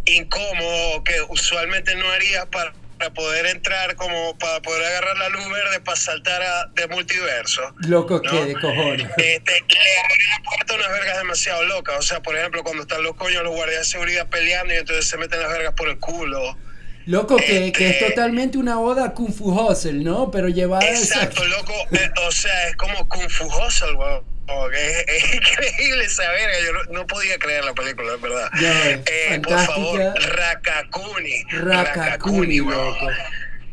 incómodo 0.05 1.03
que 1.03 1.21
usualmente 1.29 1.95
no 1.95 2.09
harías 2.09 2.45
para, 2.47 2.73
para 2.97 3.13
poder 3.13 3.45
entrar, 3.47 3.95
como 3.95 4.37
para 4.37 4.61
poder 4.61 4.83
agarrar 4.85 5.17
la 5.17 5.29
luz 5.29 5.49
verde 5.49 5.79
para 5.81 5.97
saltar 5.97 6.41
a, 6.41 6.65
de 6.73 6.87
multiverso. 6.87 7.61
Loco 7.87 8.21
¿no? 8.23 8.31
que 8.31 8.45
de 8.45 8.53
cojones. 8.53 9.07
Este, 9.17 9.51
le 9.51 9.97
abre 9.99 10.15
la 10.29 10.43
puerta 10.43 10.75
unas 10.75 10.89
vergas 10.91 11.17
demasiado 11.17 11.63
locas. 11.65 11.95
O 11.99 12.01
sea, 12.01 12.21
por 12.21 12.35
ejemplo, 12.37 12.63
cuando 12.63 12.83
están 12.83 13.03
los 13.03 13.15
coños, 13.15 13.43
los 13.43 13.53
guardias 13.55 13.79
de 13.79 13.85
seguridad 13.85 14.27
peleando 14.29 14.73
y 14.73 14.77
entonces 14.77 15.07
se 15.07 15.17
meten 15.17 15.39
las 15.39 15.49
vergas 15.51 15.73
por 15.73 15.89
el 15.89 15.99
culo. 15.99 16.57
Loco 17.05 17.37
que, 17.37 17.71
que 17.71 17.87
es 17.89 17.95
este- 17.95 18.09
totalmente 18.09 18.57
una 18.57 18.79
oda 18.81 19.05
a 19.05 19.13
Kung 19.13 19.33
Fu 19.33 19.51
Hustle, 19.57 19.93
¿no? 20.03 20.29
Pero 20.29 20.49
llevada 20.49 20.83
a 20.85 20.89
esa- 20.89 21.23
Exacto, 21.23 21.45
loco. 21.45 21.73
eh, 21.93 22.11
o 22.27 22.31
sea, 22.31 22.67
es 22.67 22.75
como 22.75 23.07
Kung 23.07 23.29
Fu 23.29 23.45
Hustle, 23.45 23.93
weón. 23.93 24.36
Que 24.47 24.89
Es, 24.99 25.05
es 25.07 25.33
increíble 25.35 26.05
esa 26.05 26.29
verga. 26.31 26.53
Yo 26.65 26.73
no, 26.73 26.83
no 27.01 27.07
podía 27.07 27.37
creer 27.37 27.63
la 27.65 27.73
película, 27.73 28.13
en 28.13 28.21
verdad. 28.21 28.49
Ves, 28.59 28.99
Eh, 29.05 29.39
por 29.43 29.59
favor, 29.65 29.99
Rakakuni. 30.35 31.43
Rakakuni, 31.51 32.57
loco. 32.59 33.07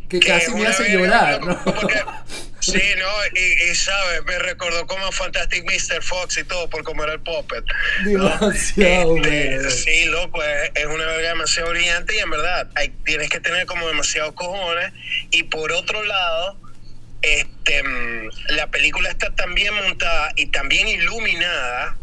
Que 0.09 0.21
Que 0.21 0.27
casi 0.29 0.47
es 0.47 0.55
me 0.55 0.67
hace 0.67 0.91
llorar, 0.91 1.41
loco, 1.41 1.47
¿no? 1.65 1.65
porque- 1.75 2.03
sí, 2.61 2.83
¿no? 2.99 3.39
Y, 3.41 3.71
y, 3.71 3.75
sabes, 3.75 4.25
me 4.27 4.39
recordó 4.39 4.87
como 4.87 5.07
a 5.07 5.13
Fantastic 5.13 5.65
Mr. 5.65 6.03
Fox 6.03 6.39
y 6.39 6.45
todo 6.45 6.69
por 6.71 6.83
comer 6.85 7.09
el 7.11 7.21
puppet. 7.21 7.65
Este. 8.05 9.71
Sí, 9.71 10.05
loco, 10.07 10.43
es, 10.43 10.71
es 10.75 10.87
una 10.87 11.07
verga 11.07 11.29
demasiado 11.31 11.71
brillante 11.71 12.15
y 12.15 12.19
en 12.19 12.31
verdad 12.31 12.69
hay, 12.75 12.91
tienes 13.05 13.29
que 13.31 13.41
tener 13.41 13.67
como 13.67 13.87
demasiados 13.89 14.35
cojones. 14.35 14.93
Y 15.31 15.45
por 15.45 15.73
otro 15.73 16.03
lado, 16.05 16.59
este, 17.25 17.83
mm, 17.83 18.31
la 18.51 18.67
película 18.69 19.11
está 19.11 19.35
tan 19.35 19.55
bien 19.55 19.75
montada 19.75 20.33
y 20.37 20.47
tan 20.47 20.69
bien 20.69 20.89
iluminada. 20.89 21.97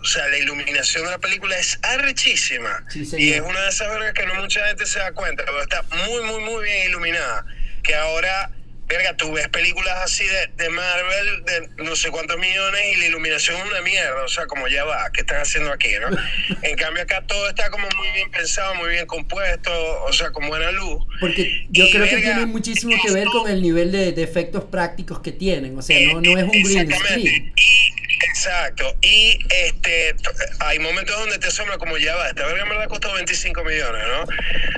O 0.00 0.04
sea, 0.04 0.28
la 0.28 0.38
iluminación 0.38 1.04
de 1.04 1.10
la 1.10 1.18
película 1.18 1.56
es 1.56 1.78
arrechísima. 1.82 2.84
Sí, 2.90 3.08
y 3.16 3.32
es 3.32 3.40
una 3.40 3.60
de 3.62 3.68
esas 3.70 3.88
vergas 3.88 4.12
que 4.12 4.26
no 4.26 4.34
mucha 4.34 4.64
gente 4.68 4.86
se 4.86 4.98
da 4.98 5.12
cuenta, 5.12 5.44
pero 5.44 5.62
está 5.62 5.82
muy, 6.06 6.22
muy, 6.22 6.40
muy 6.42 6.64
bien 6.64 6.90
iluminada. 6.90 7.44
Que 7.82 7.94
ahora, 7.94 8.50
verga, 8.88 9.16
tú 9.16 9.32
ves 9.32 9.48
películas 9.48 9.94
así 10.04 10.24
de, 10.24 10.46
de 10.64 10.70
Marvel 10.70 11.44
de 11.44 11.84
no 11.84 11.96
sé 11.96 12.10
cuántos 12.10 12.38
millones 12.38 12.80
y 12.94 12.96
la 13.00 13.06
iluminación 13.06 13.56
es 13.56 13.64
una 13.64 13.80
mierda. 13.82 14.22
O 14.24 14.28
sea, 14.28 14.46
como 14.46 14.68
ya 14.68 14.84
va, 14.84 15.10
¿qué 15.12 15.22
están 15.22 15.40
haciendo 15.40 15.72
aquí, 15.72 15.88
no? 16.00 16.08
En 16.62 16.76
cambio, 16.76 17.02
acá 17.02 17.22
todo 17.26 17.48
está 17.48 17.70
como 17.70 17.86
muy 17.96 18.08
bien 18.12 18.30
pensado, 18.30 18.74
muy 18.76 18.90
bien 18.90 19.06
compuesto, 19.06 19.70
o 20.04 20.12
sea, 20.12 20.30
con 20.30 20.46
buena 20.48 20.70
luz. 20.70 21.04
Porque 21.20 21.66
yo 21.70 21.84
Y, 21.86 21.90
creo 21.90 22.04
que 22.08 22.14
verga, 22.16 22.34
tiene 22.34 22.46
muchísimo 22.46 22.96
que 23.04 23.12
ver 23.12 23.26
con 23.26 23.50
el 23.50 23.60
nivel 23.62 23.92
de, 23.92 24.12
de 24.12 24.22
efectos 24.22 24.64
prácticos 24.64 25.20
que 25.20 25.32
tienen. 25.32 25.76
O 25.76 25.82
sea, 25.82 25.98
no, 26.12 26.20
no 26.20 26.38
es 26.38 26.44
un 26.44 26.50
green 26.62 26.92
screen. 26.92 27.52
Y- 27.56 27.92
exacto. 28.28 28.96
Y 29.02 29.38
este 29.50 30.14
hay 30.60 30.78
momentos 30.78 31.18
donde 31.18 31.38
te 31.38 31.48
asombra 31.48 31.78
como 31.78 31.96
ya 31.98 32.14
va. 32.16 32.28
Esta 32.28 32.46
verga 32.46 32.62
en 32.62 32.68
verdad 32.68 32.88
costó 32.88 33.12
25 33.14 33.64
millones, 33.64 34.02
¿no? 34.06 34.22
O 34.22 34.26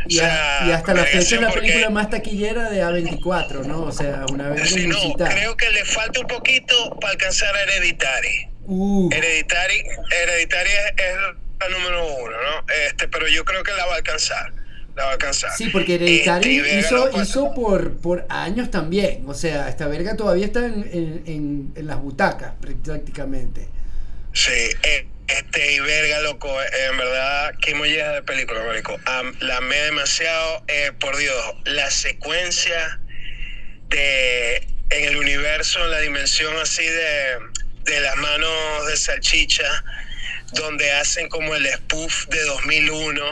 Y, 0.08 0.20
a- 0.20 0.64
y 0.66 0.72
hasta 0.72 0.94
la 0.94 1.04
fecha 1.04 1.36
es 1.36 1.40
la 1.40 1.48
porque- 1.48 1.60
película 1.68 1.90
más 1.90 2.10
taquillera 2.10 2.70
de 2.70 2.82
A24, 2.82 3.64
¿no? 3.64 3.82
O 3.82 3.92
sea, 3.92 4.24
una 4.32 4.48
vez 4.50 4.68
Sí, 4.70 4.86
no, 4.86 5.12
creo 5.14 5.56
que 5.56 5.70
le 5.70 5.84
falta 5.84 6.20
un 6.20 6.26
poquito 6.26 6.96
para 7.00 7.12
alcanzar 7.12 7.54
a 7.54 7.62
Hereditary. 7.62 8.48
Uh, 8.70 9.08
Hereditary, 9.12 9.82
Hereditary 10.10 10.70
es, 10.70 11.04
es 11.04 11.16
la 11.60 11.68
número 11.70 12.06
uno, 12.16 12.36
¿no? 12.36 12.64
Este, 12.86 13.08
pero 13.08 13.26
yo 13.28 13.44
creo 13.44 13.62
que 13.62 13.72
la 13.72 13.86
va 13.86 13.94
a 13.94 13.96
alcanzar. 13.96 14.52
La 14.98 15.04
va 15.04 15.10
a 15.10 15.12
alcanzar. 15.14 15.50
Sí, 15.56 15.68
porque 15.70 15.94
Hereditary 15.94 16.56
Este, 16.58 16.62
verga, 16.74 16.80
hizo, 16.80 17.10
no 17.16 17.22
hizo 17.22 17.54
por, 17.54 17.96
por 17.98 18.26
años 18.28 18.70
también. 18.70 19.22
O 19.26 19.32
sea, 19.34 19.68
esta 19.68 19.86
verga 19.86 20.16
todavía 20.16 20.44
está 20.46 20.66
en, 20.66 20.82
en, 20.92 21.22
en- 21.26 21.72
en 21.76 21.86
las 21.86 21.98
butacas 22.00 22.52
prácticamente. 22.60 23.68
Sí, 24.32 24.50
eh, 24.82 25.06
este, 25.28 25.72
y 25.74 25.80
verga, 25.80 26.20
loco, 26.22 26.48
eh, 26.62 26.66
en 26.90 26.98
verdad, 26.98 27.54
qué 27.60 27.74
molleja 27.76 28.10
de 28.12 28.22
película, 28.22 28.62
marico. 28.64 28.98
Am- 29.06 29.34
la 29.40 29.58
amé 29.58 29.76
demasiado, 29.76 30.64
eh, 30.68 30.90
por 30.98 31.16
Dios, 31.16 31.36
la 31.64 31.90
secuencia 31.90 33.00
de, 33.88 34.56
en 34.90 35.04
el 35.04 35.16
universo, 35.16 35.84
en 35.84 35.90
la 35.92 36.00
dimensión 36.00 36.54
así 36.60 36.84
de, 36.84 37.38
de 37.84 38.00
las 38.00 38.16
manos 38.16 38.50
de 38.88 38.96
salchicha, 38.96 39.84
donde 40.52 40.90
hacen 40.92 41.28
como 41.28 41.54
el 41.54 41.66
spoof 41.66 42.26
de 42.28 42.42
2001 42.44 43.22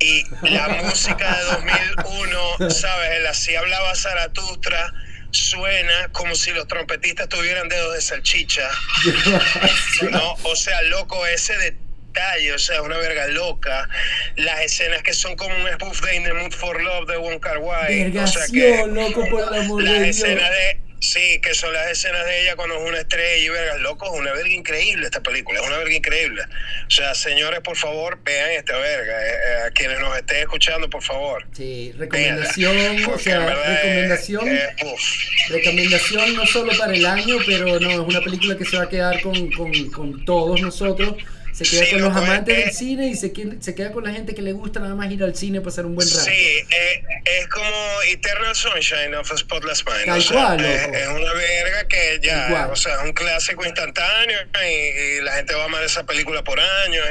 y 0.00 0.24
la 0.42 0.68
música 0.68 1.36
de 1.36 1.44
2001, 1.44 2.70
¿sabes? 2.70 3.10
El 3.12 3.26
así 3.26 3.54
hablaba 3.54 3.94
Zaratustra 3.94 4.92
suena 5.32 6.08
como 6.12 6.34
si 6.34 6.50
los 6.52 6.68
trompetistas 6.68 7.28
tuvieran 7.28 7.68
dedos 7.68 7.94
de 7.94 8.00
salchicha. 8.00 8.68
¿no? 10.10 10.34
O 10.44 10.56
sea, 10.56 10.80
loco, 10.82 11.26
ese 11.26 11.56
detalle, 11.56 12.52
o 12.52 12.58
sea, 12.58 12.82
una 12.82 12.98
verga 12.98 13.26
loca. 13.28 13.88
Las 14.36 14.60
escenas 14.60 15.02
que 15.02 15.14
son 15.14 15.36
como 15.36 15.54
un 15.54 15.72
spoof 15.72 16.02
de 16.02 16.16
In 16.16 16.24
the 16.24 16.32
Mood 16.34 16.52
for 16.52 16.80
Love 16.80 17.08
de 17.08 17.16
Wong 17.16 17.40
Kar 17.40 17.58
Wai. 17.58 18.16
O 18.16 18.26
sea, 18.26 18.46
que 18.52 18.84
loco, 18.86 19.26
por 19.30 19.54
el 19.54 19.60
amor 19.60 19.82
las 19.82 19.92
de 19.94 20.04
Dios. 20.04 20.16
escenas 20.16 20.50
de... 20.50 20.80
Sí, 21.02 21.40
que 21.40 21.52
son 21.52 21.72
las 21.72 21.90
escenas 21.90 22.24
de 22.26 22.42
ella 22.42 22.54
cuando 22.54 22.76
es 22.76 22.88
una 22.88 22.98
estrella 23.00 23.36
y 23.44 23.48
vergas, 23.48 23.80
loco, 23.80 24.06
es 24.06 24.20
una 24.20 24.32
verga 24.32 24.48
increíble 24.54 25.04
esta 25.04 25.20
película, 25.20 25.60
es 25.60 25.66
una 25.66 25.78
verga 25.78 25.92
increíble. 25.94 26.42
O 26.86 26.90
sea, 26.90 27.12
señores, 27.16 27.58
por 27.58 27.76
favor, 27.76 28.20
vean 28.24 28.52
esta 28.52 28.76
verga. 28.78 29.12
eh, 29.26 29.30
eh, 29.34 29.66
a 29.66 29.70
quienes 29.72 29.98
nos 29.98 30.16
estén 30.16 30.36
escuchando, 30.38 30.88
por 30.88 31.02
favor. 31.02 31.44
Sí, 31.56 31.92
véanla. 31.96 32.04
recomendación, 32.04 32.76
o 33.14 33.18
sea, 33.18 33.40
es- 33.64 33.68
recomendación, 33.82 34.48
es- 34.48 35.48
recomendación 35.48 36.36
no 36.36 36.46
solo 36.46 36.72
para 36.78 36.94
el 36.94 37.04
año, 37.04 37.36
pero 37.46 37.80
no, 37.80 37.90
es 37.90 37.98
una 37.98 38.20
película 38.20 38.56
que 38.56 38.64
se 38.64 38.76
va 38.76 38.84
a 38.84 38.88
quedar 38.88 39.20
con, 39.22 39.50
con, 39.50 39.72
con 39.90 40.24
todos 40.24 40.60
nosotros. 40.60 41.16
Se 41.52 41.64
queda 41.64 41.84
Sí, 41.84 41.90
con 41.92 42.00
los 42.02 42.16
amantes 42.16 42.56
del 42.56 42.72
cine 42.72 43.08
y 43.08 43.14
se, 43.14 43.32
que- 43.32 43.58
se 43.60 43.74
queda 43.74 43.92
con 43.92 44.04
la 44.04 44.10
gente 44.12 44.34
que 44.34 44.40
le 44.40 44.52
gusta 44.52 44.80
nada 44.80 44.94
más 44.94 45.10
ir 45.12 45.22
al 45.22 45.36
cine 45.36 45.58
a 45.58 45.62
pasar 45.62 45.84
un 45.84 45.94
buen 45.94 46.08
rato. 46.08 46.20
Sí, 46.24 46.30
eh, 46.30 47.04
es 47.40 47.46
como 47.48 47.66
Eternal 48.10 48.54
Sunshine 48.54 49.14
of 49.14 49.30
a 49.30 49.36
Spotless 49.36 49.84
Mind. 49.86 50.06
Tal 50.06 50.18
o 50.18 50.22
sea, 50.22 50.32
cual, 50.46 50.64
es, 50.64 50.82
es 50.82 51.08
una 51.08 51.32
verga 51.34 51.88
que 51.88 52.20
ya, 52.22 52.68
o 52.72 52.76
sea, 52.76 52.94
es 52.94 53.02
un 53.04 53.12
clásico 53.12 53.66
instantáneo 53.66 54.38
y, 54.66 55.18
y 55.18 55.20
la 55.20 55.32
gente 55.34 55.54
va 55.54 55.62
a 55.62 55.64
amar 55.66 55.84
esa 55.84 56.06
película 56.06 56.42
por 56.42 56.58
años. 56.58 57.04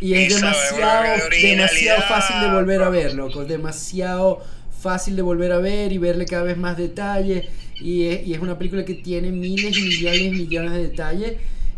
Y, 0.00 0.06
Y 0.06 0.14
es 0.14 0.34
demasiado, 0.40 1.28
de 1.28 1.36
demasiado 1.40 2.02
fácil 2.02 2.40
de 2.40 2.48
volver 2.48 2.82
a 2.82 2.88
ver, 2.88 3.14
loco. 3.14 3.44
Demasiado 3.44 4.44
fácil 4.80 5.16
de 5.16 5.22
volver 5.22 5.52
a 5.52 5.58
ver 5.58 5.92
y 5.92 5.98
verle 5.98 6.24
cada 6.26 6.44
vez 6.44 6.56
más 6.56 6.76
detalle. 6.76 7.48
Y 7.80 8.06
es, 8.08 8.26
y 8.26 8.34
es 8.34 8.38
una 8.40 8.58
película 8.58 8.84
que 8.84 8.94
tiene 8.94 9.32
miles 9.32 9.76
y 9.76 9.82
millones 9.82 10.20
y 10.20 10.30
millones 10.30 10.72
de 10.72 10.82
detalles. 10.88 11.32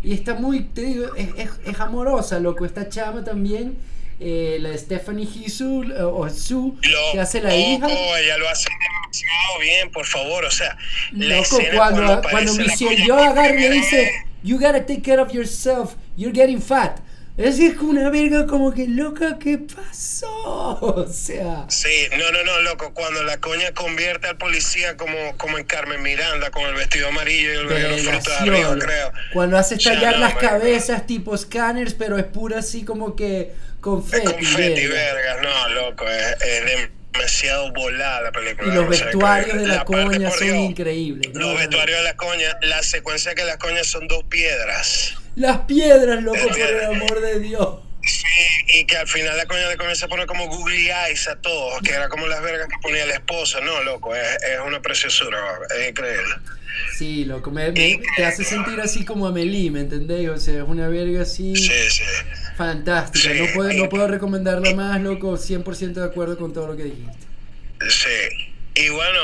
Y 0.04 0.12
está 0.12 0.34
muy, 0.34 0.60
te 0.60 0.82
digo, 0.82 1.14
es, 1.16 1.28
es, 1.36 1.50
es 1.66 1.80
amorosa, 1.80 2.38
loco. 2.38 2.64
Esta 2.66 2.88
chama 2.88 3.24
también, 3.24 3.76
eh, 4.20 4.58
la 4.60 4.68
de 4.68 4.78
Stephanie 4.78 5.26
Hisu, 5.26 5.92
o 5.98 6.28
Su, 6.30 6.78
que 7.12 7.18
hace 7.18 7.40
la 7.40 7.56
hija. 7.56 7.88
Loco, 7.88 8.16
ella 8.16 8.38
lo 8.38 8.48
hace 8.48 8.68
demasiado 8.68 9.58
bien, 9.60 9.90
por 9.90 10.06
favor. 10.06 10.44
O 10.44 10.50
sea, 10.50 10.76
Loco, 11.12 11.58
cuando, 11.74 12.22
cuando 12.30 12.52
la 12.52 12.64
Michelle 12.64 13.04
yo 13.06 13.16
por 13.16 13.26
agarra 13.26 13.60
y 13.60 13.70
dice. 13.70 14.12
You 14.44 14.58
gotta 14.58 14.84
take 14.84 15.00
care 15.00 15.22
of 15.22 15.32
yourself, 15.32 15.94
you're 16.18 16.30
getting 16.30 16.60
fat. 16.60 17.00
Es 17.36 17.58
es 17.58 17.76
una 17.78 18.10
verga 18.10 18.46
como 18.46 18.72
que 18.72 18.86
loca, 18.86 19.38
¿qué 19.40 19.58
pasó? 19.58 20.30
O 20.80 21.06
sea, 21.08 21.64
Sí, 21.68 22.06
no, 22.16 22.30
no, 22.30 22.44
no, 22.44 22.60
loco. 22.60 22.92
Cuando 22.94 23.22
la 23.24 23.38
coña 23.40 23.72
convierte 23.72 24.28
al 24.28 24.36
policía 24.36 24.96
como, 24.96 25.36
como 25.36 25.58
en 25.58 25.64
Carmen 25.64 26.00
Miranda, 26.02 26.50
con 26.50 26.62
el 26.64 26.74
vestido 26.74 27.08
amarillo 27.08 27.52
y 27.52 27.56
el 27.56 27.66
veneno 27.66 27.96
fruta 27.98 28.30
de 28.44 28.50
arriba, 28.50 28.76
creo. 28.78 29.12
Cuando 29.32 29.58
hace 29.58 29.74
estallar 29.74 30.14
no, 30.14 30.20
las 30.20 30.34
cabezas 30.34 31.06
tipo 31.06 31.36
scanners, 31.36 31.94
pero 31.94 32.18
es 32.18 32.24
pura 32.24 32.58
así 32.60 32.84
como 32.84 33.16
que 33.16 33.40
Es 33.40 33.52
confeti. 33.80 34.24
confeti, 34.26 34.86
verga. 34.86 35.14
vergas, 35.14 35.42
no, 35.42 35.68
loco, 35.74 36.04
es, 36.08 36.40
es 36.42 36.88
demasiado 37.14 37.72
volada 37.72 38.22
la 38.22 38.32
película. 38.32 38.72
Y 38.72 38.76
los 38.76 38.88
vestuarios 38.88 39.56
de 39.56 39.66
la, 39.66 39.84
parte, 39.84 39.92
coña 39.92 40.28
por 40.28 40.38
son 40.38 40.46
Dios, 40.46 40.56
increíbles. 40.58 41.34
Los 41.34 41.56
vestuarios 41.56 41.98
de 41.98 42.04
la 42.04 42.16
coña, 42.16 42.58
la 42.62 42.82
secuencia 42.82 43.34
que 43.34 43.44
las 43.44 43.56
coñas 43.56 43.86
son 43.86 44.06
dos 44.08 44.24
piedras. 44.24 45.14
Las 45.36 45.58
piedras, 45.60 46.22
loco, 46.22 46.38
por 46.46 46.58
el 46.58 46.84
amor 46.84 47.20
de 47.20 47.40
Dios. 47.40 47.80
Sí, 48.02 48.26
y 48.80 48.84
que 48.84 48.98
al 48.98 49.08
final 49.08 49.36
la 49.36 49.46
coña 49.46 49.66
le 49.68 49.76
comienza 49.78 50.04
a 50.04 50.08
poner 50.08 50.26
como 50.26 50.46
googly 50.46 50.90
eyes 50.90 51.26
a 51.26 51.36
todos, 51.36 51.80
que 51.80 51.92
era 51.92 52.08
como 52.10 52.26
las 52.26 52.42
vergas 52.42 52.68
que 52.68 52.76
ponía 52.82 53.06
la 53.06 53.14
esposa. 53.14 53.60
No, 53.60 53.82
loco, 53.82 54.14
es, 54.14 54.42
es 54.42 54.60
una 54.64 54.82
preciosura, 54.82 55.38
es 55.70 55.88
increíble. 55.88 56.34
Sí, 56.96 57.24
loco, 57.24 57.50
me, 57.50 57.70
me- 57.72 58.00
te 58.16 58.24
hace 58.24 58.44
sentir 58.44 58.80
así 58.80 59.04
como 59.04 59.26
Amelie, 59.26 59.70
¿me 59.70 59.80
entendéis? 59.80 60.28
O 60.28 60.38
sea, 60.38 60.62
es 60.62 60.68
una 60.68 60.88
verga 60.88 61.22
así 61.22 61.54
Sí, 61.56 61.70
sí. 61.90 62.02
fantástica. 62.56 63.32
Sí. 63.34 63.40
No, 63.40 63.46
puedo, 63.54 63.72
no 63.72 63.88
puedo 63.88 64.08
recomendarla 64.08 64.74
más, 64.74 65.00
loco, 65.00 65.36
100% 65.36 66.00
de 66.00 66.04
acuerdo 66.04 66.36
con 66.38 66.52
todo 66.52 66.66
lo 66.68 66.76
que 66.76 66.84
dijiste. 66.84 67.26
Sí. 67.88 68.54
Y 68.74 68.88
bueno, 68.88 69.20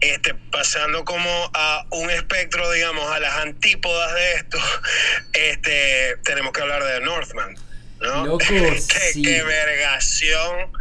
este, 0.00 0.34
pasando 0.50 1.04
como 1.04 1.28
a 1.54 1.86
un 1.90 2.10
espectro, 2.10 2.70
digamos, 2.72 3.04
a 3.10 3.20
las 3.20 3.34
antípodas 3.38 4.14
de 4.14 4.32
esto, 4.34 4.58
este, 5.32 6.16
tenemos 6.24 6.52
que 6.52 6.60
hablar 6.62 6.82
de 6.84 7.00
Northman, 7.00 7.54
¿no? 8.00 8.26
Loco, 8.26 8.38
Qué- 8.38 8.80
sí. 9.12 9.22
qué 9.22 9.42
vergación 9.42 10.72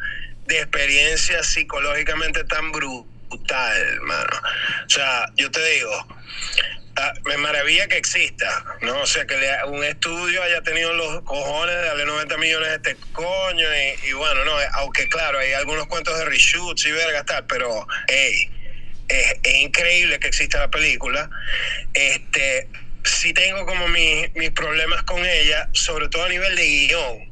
de 0.48 0.60
experiencia 0.60 1.44
psicológicamente 1.44 2.44
tan 2.46 2.72
brutal, 2.72 3.12
mano. 4.02 4.42
O 4.86 4.90
sea, 4.90 5.30
yo 5.36 5.50
te 5.52 5.64
digo, 5.74 6.08
ah, 6.96 7.14
me 7.26 7.38
maravilla 7.38 7.88
que 7.88 7.98
exista, 7.98 8.66
¿no? 8.82 9.02
O 9.02 9.06
sea, 9.06 9.26
que 9.26 9.36
un 9.68 9.84
estudio 9.84 10.42
haya 10.44 10.62
tenido 10.62 10.94
los 10.94 11.22
cojones 11.24 11.76
de 11.76 11.82
darle 11.82 12.06
90 12.06 12.38
millones 12.38 12.70
a 12.70 12.76
este 12.76 12.98
coño 13.14 13.68
y, 14.04 14.14
bueno, 14.14 14.46
no, 14.46 14.54
aunque 14.74 15.08
claro, 15.10 15.40
hay 15.40 15.54
algunos 15.54 15.88
cuentos 15.88 16.18
de 16.18 16.26
reshoots 16.26 16.86
y 16.86 16.92
vergas 16.92 17.26
tal, 17.26 17.46
pero, 17.48 17.88
hey, 18.08 18.50
es, 19.08 19.36
es 19.44 19.56
increíble 19.56 20.20
que 20.20 20.28
exista 20.28 20.60
la 20.60 20.70
película. 20.70 21.30
Este, 21.94 22.68
sí 23.04 23.34
tengo 23.34 23.66
como 23.66 23.88
mis, 23.88 24.34
mis 24.36 24.52
problemas 24.52 25.04
con 25.04 25.26
ella, 25.26 25.70
sobre 25.74 26.10
todo 26.10 26.26
a 26.26 26.30
nivel 26.30 26.56
de 26.56 26.66
guion. 26.66 27.27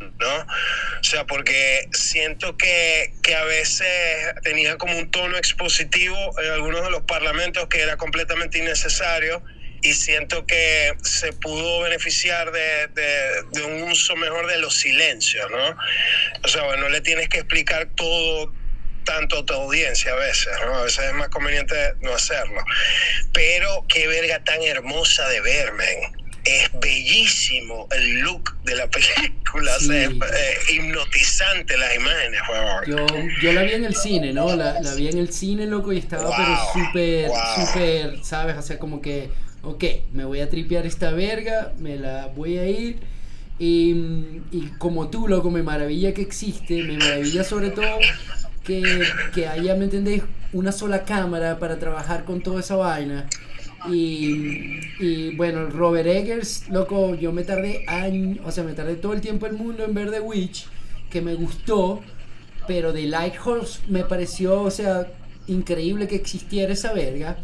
¿No? 0.00 0.36
O 0.40 1.02
sea, 1.02 1.26
porque 1.26 1.88
siento 1.92 2.56
que, 2.56 3.14
que 3.22 3.34
a 3.34 3.44
veces 3.44 3.86
tenía 4.42 4.76
como 4.78 4.96
un 4.98 5.10
tono 5.10 5.36
expositivo 5.36 6.16
en 6.40 6.52
algunos 6.52 6.82
de 6.84 6.90
los 6.90 7.02
parlamentos 7.02 7.68
que 7.68 7.82
era 7.82 7.96
completamente 7.96 8.58
innecesario 8.58 9.42
y 9.82 9.94
siento 9.94 10.46
que 10.46 10.92
se 11.02 11.32
pudo 11.34 11.80
beneficiar 11.82 12.50
de, 12.50 12.88
de- 12.88 13.42
de 13.52 13.62
un 13.62 13.82
uso 13.84 14.16
mejor 14.16 14.46
de 14.48 14.58
los 14.58 14.76
silencios, 14.76 15.48
¿no? 15.50 15.76
O 16.44 16.48
sea, 16.48 16.64
bueno, 16.64 16.82
no 16.84 16.88
le 16.88 17.00
tienes 17.00 17.28
que 17.28 17.38
explicar 17.38 17.90
todo 17.96 18.52
tanto 19.04 19.38
a 19.38 19.46
tu 19.46 19.54
audiencia 19.54 20.12
a 20.12 20.16
veces, 20.16 20.52
¿no? 20.66 20.76
A 20.78 20.82
veces 20.84 21.06
es 21.06 21.14
más 21.14 21.28
conveniente 21.28 21.94
no 22.00 22.14
hacerlo. 22.14 22.62
Pero 23.32 23.86
qué 23.88 24.06
verga 24.08 24.42
tan 24.44 24.62
hermosa 24.62 25.28
de 25.28 25.40
ver, 25.40 25.72
men. 25.72 25.98
Es 26.48 26.70
bellísimo 26.80 27.86
el 27.90 28.20
look 28.20 28.56
de 28.64 28.74
la 28.76 28.86
película, 28.90 29.72
o 29.76 29.80
sea, 29.80 30.04
es 30.04 30.10
eh, 30.10 30.74
hipnotizante 30.74 31.76
las 31.76 31.94
imágenes. 31.96 32.40
Yo, 32.86 33.06
yo 33.42 33.52
la 33.52 33.62
vi 33.62 33.72
en 33.72 33.84
el 33.84 33.94
cine, 33.94 34.32
¿no? 34.32 34.54
La, 34.56 34.80
la 34.80 34.94
vi 34.94 35.08
en 35.08 35.18
el 35.18 35.32
cine, 35.32 35.66
loco, 35.66 35.92
y 35.92 35.98
estaba 35.98 36.24
Wow, 36.24 36.34
pero 36.36 36.86
súper, 36.86 37.28
wow. 37.28 37.66
súper, 37.66 38.24
¿sabes? 38.24 38.56
O 38.56 38.62
sea, 38.62 38.78
como 38.78 39.00
que, 39.00 39.30
ok, 39.62 39.84
me 40.12 40.24
voy 40.24 40.40
a 40.40 40.48
tripear 40.48 40.86
esta 40.86 41.10
verga, 41.10 41.72
me 41.78 41.96
la 41.96 42.26
voy 42.28 42.58
a 42.58 42.66
ir. 42.68 43.00
Y, 43.58 44.40
y 44.52 44.72
como 44.78 45.08
tú, 45.08 45.26
loco, 45.26 45.50
me 45.50 45.62
maravilla 45.62 46.14
que 46.14 46.22
existe, 46.22 46.82
me 46.84 46.96
maravilla 46.96 47.42
sobre 47.42 47.70
todo 47.70 47.98
que, 48.64 49.02
que 49.34 49.48
haya, 49.48 49.74
¿me 49.74 49.84
entendéis? 49.84 50.22
Una 50.52 50.72
sola 50.72 51.04
cámara 51.04 51.58
para 51.58 51.78
trabajar 51.78 52.24
con 52.24 52.40
toda 52.42 52.60
esa 52.60 52.76
vaina. 52.76 53.26
Y, 53.90 55.34
bueno, 55.36 55.68
Robert 55.70 56.06
Eggers, 56.06 56.68
loco, 56.68 57.14
yo 57.14 57.32
me 57.32 57.44
tardé 57.44 57.84
años, 57.86 58.38
o 58.44 58.50
sea, 58.50 58.64
me 58.64 58.72
tardé 58.72 58.96
todo 58.96 59.12
el 59.12 59.20
tiempo 59.20 59.46
del 59.46 59.56
mundo 59.56 59.84
en 59.84 59.94
ver 59.94 60.10
The 60.10 60.20
Witch, 60.20 60.66
que 61.10 61.20
me 61.20 61.34
gustó, 61.34 62.00
pero 62.66 62.92
The 62.92 63.06
Lighthouse 63.06 63.80
me 63.88 64.04
pareció, 64.04 64.62
o 64.62 64.70
sea, 64.70 65.06
increíble 65.46 66.06
que 66.06 66.16
existiera 66.16 66.72
esa 66.72 66.92
verga. 66.92 67.38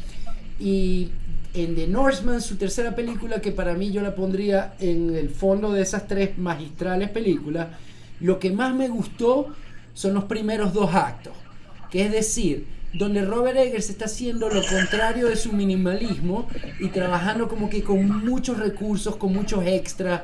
Y 0.61 1.11
en 1.55 1.74
The 1.74 1.86
Northman, 1.86 2.42
su 2.42 2.57
tercera 2.57 2.95
película, 2.95 3.40
que 3.40 3.53
para 3.53 3.74
mí 3.74 3.90
yo 3.90 4.03
la 4.03 4.14
pondría 4.14 4.74
en 4.80 5.14
el 5.14 5.30
fondo 5.30 5.72
de 5.72 5.82
esas 5.82 6.07
tres 6.07 6.36
magistrales 6.36 7.11
películas, 7.11 7.68
lo 8.20 8.38
que 8.38 8.51
más 8.51 8.74
me 8.74 8.88
gustó 8.88 9.55
son 9.95 10.14
los 10.14 10.24
primeros 10.24 10.72
dos 10.72 10.95
actos. 10.95 11.32
Que 11.90 12.07
es 12.07 12.12
decir, 12.12 12.66
donde 12.95 13.24
Robert 13.24 13.57
Eggers 13.57 13.90
está 13.90 14.07
haciendo 14.07 14.49
lo 14.49 14.64
contrario 14.66 15.28
de 15.28 15.36
su 15.36 15.53
minimalismo 15.53 16.49
y 16.78 16.88
trabajando 16.88 17.49
como 17.49 17.68
que 17.68 17.82
con 17.82 18.24
muchos 18.24 18.59
recursos, 18.59 19.16
con 19.16 19.32
muchos 19.32 19.66
extras, 19.66 20.22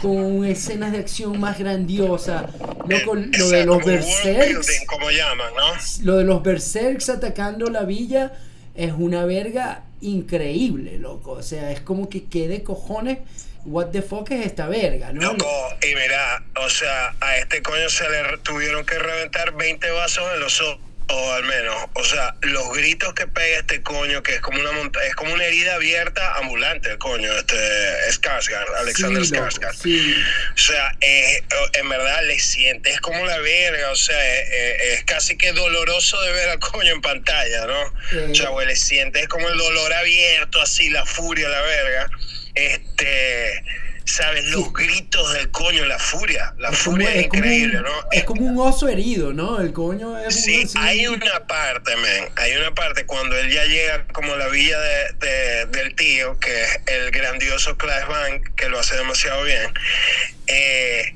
con 0.00 0.44
escenas 0.44 0.92
de 0.92 0.98
acción 0.98 1.40
más 1.40 1.58
grandiosas. 1.58 2.44
Loco, 2.88 3.14
lo 3.14 3.48
de 3.48 3.64
los 3.64 3.84
berserks 3.84 4.46
building, 4.46 4.86
como 4.86 5.10
llaman, 5.10 5.52
¿no? 5.56 6.04
lo 6.04 6.16
de 6.18 6.24
los 6.24 6.42
berserks 6.42 7.08
atacando 7.08 7.70
la 7.70 7.84
villa 7.84 8.32
es 8.74 8.92
una 8.92 9.24
verga 9.24 9.84
increíble, 10.00 10.98
loco. 10.98 11.32
O 11.32 11.42
sea, 11.42 11.72
es 11.72 11.80
como 11.80 12.08
que 12.08 12.24
quede 12.24 12.62
cojones. 12.62 13.18
What 13.66 13.88
the 13.88 14.00
fuck 14.00 14.30
es 14.30 14.46
esta 14.46 14.68
verga, 14.68 15.12
¿no? 15.12 15.32
Loco, 15.32 15.46
y 15.82 15.94
mira, 15.94 16.42
o 16.64 16.70
sea, 16.70 17.14
a 17.20 17.36
este 17.36 17.60
coño 17.60 17.90
se 17.90 18.08
le 18.08 18.38
tuvieron 18.38 18.86
que 18.86 18.98
reventar 18.98 19.54
20 19.54 19.90
vasos 19.90 20.24
en 20.34 20.40
los 20.40 20.60
ojos, 20.62 20.80
al 21.10 21.44
menos. 21.44 21.76
O 21.94 22.04
sea, 22.04 22.34
los 22.42 22.72
gritos 22.72 23.14
que 23.14 23.26
pega 23.26 23.58
este 23.58 23.82
coño, 23.82 24.22
que 24.22 24.34
es 24.34 24.40
como 24.40 24.60
una 24.60 24.72
monta 24.72 25.04
es 25.04 25.14
como 25.14 25.32
una 25.32 25.44
herida 25.44 25.74
abierta 25.74 26.34
ambulante, 26.36 26.90
el 26.90 26.98
coño, 26.98 27.32
este 27.36 27.56
Skarsgård, 28.10 28.76
Alexander 28.78 29.24
sí, 29.24 29.34
loco, 29.34 29.46
Skarsgård. 29.46 29.74
sí. 29.74 30.14
O 30.54 30.58
sea, 30.58 30.96
en 31.00 31.88
verdad 31.88 32.22
le 32.24 32.38
sientes 32.38 33.00
como 33.00 33.24
la 33.24 33.38
verga, 33.38 33.90
o 33.90 33.96
sea, 33.96 34.16
eh, 34.18 34.48
eh, 34.52 34.94
es 34.94 35.04
casi 35.04 35.36
que 35.36 35.52
doloroso 35.52 36.20
de 36.22 36.32
ver 36.32 36.48
al 36.50 36.58
coño 36.58 36.92
en 36.92 37.00
pantalla, 37.00 37.66
¿no? 37.66 37.82
Eh. 38.12 38.28
O 38.30 38.34
sea, 38.34 38.48
güey, 38.50 38.66
le 38.66 38.76
sientes 38.76 39.28
como 39.28 39.48
el 39.48 39.56
dolor 39.56 39.92
abierto, 39.92 40.60
así, 40.60 40.90
la 40.90 41.04
furia, 41.04 41.48
la 41.48 41.60
verga. 41.60 42.10
Este, 42.54 43.62
¿sabes? 44.10 44.44
Los 44.46 44.72
gritos 44.72 45.32
del 45.34 45.50
coño, 45.50 45.84
la 45.86 45.98
furia, 45.98 46.54
la 46.58 46.70
Es 46.70 46.78
como, 46.82 46.96
furia 46.96 47.14
es, 47.14 47.24
increíble, 47.26 47.76
un, 47.78 47.82
¿no? 47.84 47.92
es 48.12 48.24
como 48.24 48.44
un 48.46 48.58
oso 48.58 48.88
herido, 48.88 49.32
¿no? 49.32 49.60
El 49.60 49.72
coño 49.72 50.18
es 50.18 50.44
Sí, 50.44 50.66
hay 50.76 51.06
una 51.06 51.46
parte, 51.46 51.94
men, 51.96 52.28
hay 52.36 52.52
una 52.56 52.72
parte 52.74 53.06
cuando 53.06 53.36
él 53.38 53.50
ya 53.50 53.64
llega 53.64 54.06
como 54.08 54.32
a 54.34 54.36
la 54.36 54.48
villa 54.48 54.78
de, 54.80 55.12
de- 55.26 55.66
del 55.66 55.94
tío, 55.94 56.38
que 56.40 56.62
es 56.62 56.80
el 56.86 57.10
grandioso 57.10 57.76
Clive 57.78 58.04
Bank, 58.08 58.54
que 58.56 58.68
lo 58.68 58.78
hace 58.80 58.96
demasiado 58.96 59.42
bien, 59.44 59.72
eh, 60.48 61.14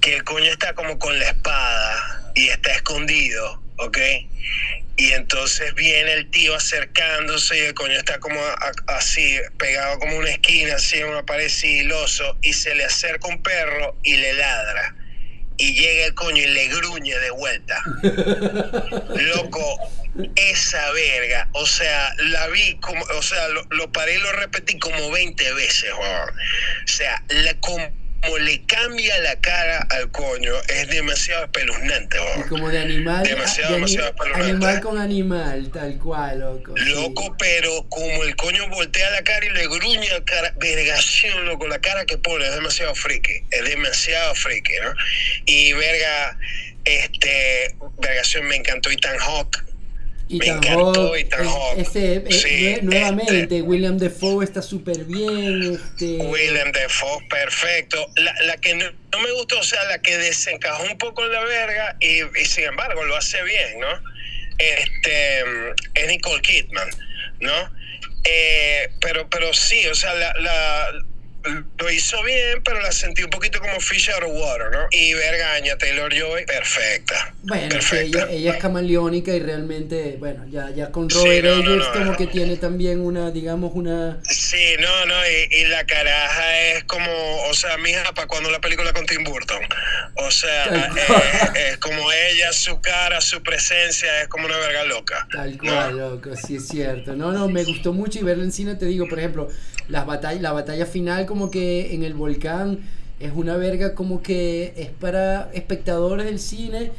que 0.00 0.14
el 0.16 0.24
coño 0.24 0.50
está 0.50 0.74
como 0.74 0.98
con 0.98 1.18
la 1.18 1.26
espada 1.26 2.32
y 2.34 2.48
está 2.48 2.72
escondido, 2.72 3.60
¿ok? 3.78 3.98
Y 5.00 5.14
entonces 5.14 5.74
viene 5.76 6.12
el 6.12 6.30
tío 6.30 6.54
acercándose 6.54 7.56
y 7.56 7.60
el 7.62 7.72
coño 7.74 7.96
está 7.98 8.18
como 8.18 8.38
a- 8.38 8.72
así, 8.88 9.40
pegado 9.58 9.98
como 9.98 10.18
una 10.18 10.28
esquina, 10.28 10.74
así 10.74 10.98
en 10.98 11.06
una 11.06 11.24
pared 11.24 11.48
sigiloso, 11.48 12.36
y 12.42 12.52
se 12.52 12.74
le 12.74 12.84
acerca 12.84 13.26
un 13.28 13.42
perro 13.42 13.96
y 14.02 14.18
le 14.18 14.34
ladra. 14.34 14.94
Y 15.56 15.72
llega 15.74 16.04
el 16.04 16.14
coño 16.14 16.42
y 16.42 16.48
le 16.48 16.68
gruñe 16.68 17.18
de 17.18 17.30
vuelta. 17.30 17.82
Loco, 19.14 19.90
esa 20.36 20.90
verga, 20.92 21.48
o 21.54 21.66
sea, 21.66 22.12
la 22.18 22.48
vi 22.48 22.78
como, 22.80 23.02
o 23.02 23.22
sea, 23.22 23.48
lo, 23.48 23.62
lo 23.70 23.90
paré 23.92 24.16
y 24.16 24.18
lo 24.18 24.32
repetí 24.32 24.78
como 24.78 25.10
20 25.10 25.50
veces, 25.54 25.90
weón. 25.98 26.28
O 26.28 26.88
sea, 26.88 27.22
la, 27.28 27.58
como 27.60 27.99
le 28.40 28.62
cambia 28.66 29.18
la 29.18 29.36
cara 29.40 29.86
al 29.90 30.10
coño 30.10 30.52
es 30.68 30.88
demasiado 30.88 31.44
espeluznante, 31.44 32.16
y 32.16 32.20
weón. 32.20 32.48
como 32.48 32.68
de 32.68 32.78
animal, 32.78 33.22
Demasiado, 33.24 33.70
de 33.70 33.74
demasiado 33.76 34.08
espeluznante. 34.10 34.50
animal 34.50 34.80
con 34.80 34.98
animal, 34.98 35.70
tal 35.72 35.98
cual, 35.98 36.38
loco. 36.40 36.74
sí. 36.76 36.84
Loco, 36.90 37.34
pero 37.38 37.86
como 37.88 38.22
el 38.24 38.36
coño 38.36 38.68
voltea 38.68 39.10
la 39.10 39.22
cara 39.24 39.44
y 39.46 39.50
le 39.50 39.66
gruñe 39.68 40.08
la 40.10 40.24
cara, 40.24 40.52
vergación, 40.58 41.46
loco, 41.46 41.66
la 41.66 41.78
cara 41.80 42.04
que 42.04 42.18
pone 42.18 42.46
es 42.46 42.54
demasiado 42.54 42.94
friki, 42.94 43.42
es 43.50 43.64
demasiado 43.64 44.34
friki, 44.34 44.72
¿no? 44.82 44.92
Y 45.46 45.72
verga, 45.72 46.38
este, 46.84 47.74
vergación, 47.98 48.46
me 48.46 48.56
encantó 48.56 48.90
Ethan 48.90 49.16
Hawke, 49.18 49.58
me 49.64 49.69
Ethan 50.30 50.62
Hawke, 50.62 51.28
Hawke. 51.34 51.80
este, 51.80 52.14
eh, 52.16 52.24
Sí, 52.30 52.48
nue- 52.76 52.82
nuevamente, 52.82 53.40
este. 53.40 53.62
William 53.62 53.98
Defoe 53.98 54.44
está 54.44 54.62
súper 54.62 55.04
bien. 55.04 55.74
Este, 55.74 56.16
Willem 56.24 56.72
Dafoe, 56.72 57.26
perfecto. 57.28 58.06
La, 58.16 58.32
la 58.44 58.56
que 58.58 58.74
no, 58.74 58.84
no 59.12 59.18
me 59.20 59.32
gustó, 59.32 59.58
o 59.58 59.62
sea, 59.64 59.82
la 59.84 60.00
que 60.00 60.16
desencajó 60.18 60.84
un 60.84 60.98
poco 60.98 61.24
en 61.24 61.32
la 61.32 61.42
verga 61.44 61.96
y, 62.00 62.20
y 62.22 62.44
sin 62.44 62.64
embargo 62.64 63.04
lo 63.04 63.16
hace 63.16 63.42
bien, 63.42 63.80
¿no? 63.80 63.88
Este, 64.58 65.40
es 65.94 66.06
Nicole 66.08 66.42
Kidman, 66.42 66.88
¿no? 67.40 67.80
Eh, 68.24 68.90
pero, 69.00 69.28
pero 69.30 69.52
sí, 69.54 69.86
o 69.88 69.94
sea, 69.94 70.12
la, 70.14 70.32
la- 70.38 70.90
lo 71.78 71.90
hizo 71.90 72.22
bien, 72.22 72.62
pero 72.64 72.80
la 72.80 72.92
sentí 72.92 73.22
un 73.22 73.30
poquito 73.30 73.60
como 73.60 73.78
fish 73.80 74.10
out 74.10 74.22
of 74.22 74.30
water, 74.32 74.70
¿no? 74.72 74.86
Y 74.90 75.14
Vergaña, 75.14 75.76
Taylor 75.78 76.12
Joy, 76.12 76.44
perfecta. 76.46 77.34
Bueno, 77.42 77.68
perfecta. 77.68 78.24
ella, 78.24 78.30
ella, 78.30 78.52
es 78.52 78.56
camaleónica 78.58 79.32
y 79.32 79.40
realmente, 79.40 80.16
bueno, 80.18 80.46
ya, 80.48 80.70
ya 80.70 80.90
con 80.90 81.08
Robert 81.08 81.46
sí, 81.46 81.62
no, 81.62 81.76
no, 81.76 81.92
como 81.92 82.16
que 82.16 82.26
tiene 82.26 82.56
también 82.56 83.00
una, 83.00 83.30
digamos, 83.30 83.72
una... 83.74 84.18
Sí, 84.24 84.76
no, 84.78 85.06
no, 85.06 85.14
y, 85.26 85.56
y 85.56 85.64
la 85.66 85.84
caraja 85.86 86.60
es 86.60 86.84
como, 86.84 87.10
o 87.48 87.54
sea, 87.54 87.76
mi 87.78 87.90
para 88.14 88.26
cuando 88.26 88.50
la 88.50 88.60
película 88.60 88.92
con 88.92 89.06
Tim 89.06 89.24
Burton. 89.24 89.60
O 90.16 90.30
sea, 90.30 90.64
es, 90.64 91.72
es, 91.72 91.76
como 91.78 92.10
ella, 92.12 92.52
su 92.52 92.80
cara, 92.80 93.20
su 93.20 93.42
presencia, 93.42 94.22
es 94.22 94.28
como 94.28 94.46
una 94.46 94.56
verga 94.58 94.84
loca. 94.84 95.26
Tal 95.32 95.58
cual, 95.58 95.96
loco, 95.96 96.36
sí 96.36 96.56
es 96.56 96.68
cierto. 96.68 97.14
No, 97.14 97.32
no, 97.32 97.48
me 97.48 97.64
gustó 97.64 97.92
mucho 97.92 98.18
y 98.18 98.22
verla 98.22 98.44
en 98.44 98.52
cine, 98.52 98.74
te 98.74 98.86
digo, 98.86 99.08
por 99.08 99.18
ejemplo, 99.18 99.48
las 99.90 100.06
batallas, 100.06 100.40
la 100.40 100.52
batalla 100.52 100.86
final 100.86 101.26
como 101.26 101.50
que 101.50 101.94
en 101.94 102.02
el 102.02 102.14
volcán 102.14 102.80
es 103.18 103.32
una 103.34 103.56
verga 103.56 103.94
como 103.94 104.22
que 104.22 104.72
es 104.76 104.88
para 104.90 105.50
espectadores 105.52 106.24
del 106.26 106.38
cine. 106.38 106.90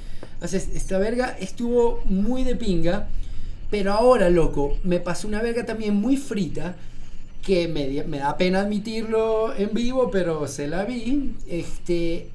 O 0.41 0.47
sea, 0.47 0.59
esta 0.59 0.97
verga 0.99 1.35
estuvo 1.39 2.01
muy 2.05 2.43
de 2.43 2.55
pinga. 2.55 3.07
Pero 3.71 3.93
ahora, 3.93 4.29
loco, 4.29 4.77
me 4.83 4.99
pasó 4.99 5.27
una 5.27 5.41
verga 5.41 5.65
también 5.65 5.95
muy 5.95 6.17
frita. 6.17 6.75
Que 7.41 7.67
me, 7.67 8.03
me 8.03 8.19
da 8.19 8.37
pena 8.37 8.61
admitirlo 8.61 9.55
en 9.55 9.73
vivo, 9.73 10.11
pero 10.11 10.47
se 10.47 10.67
la 10.67 10.85
vi. 10.85 11.33
Este, 11.47 12.29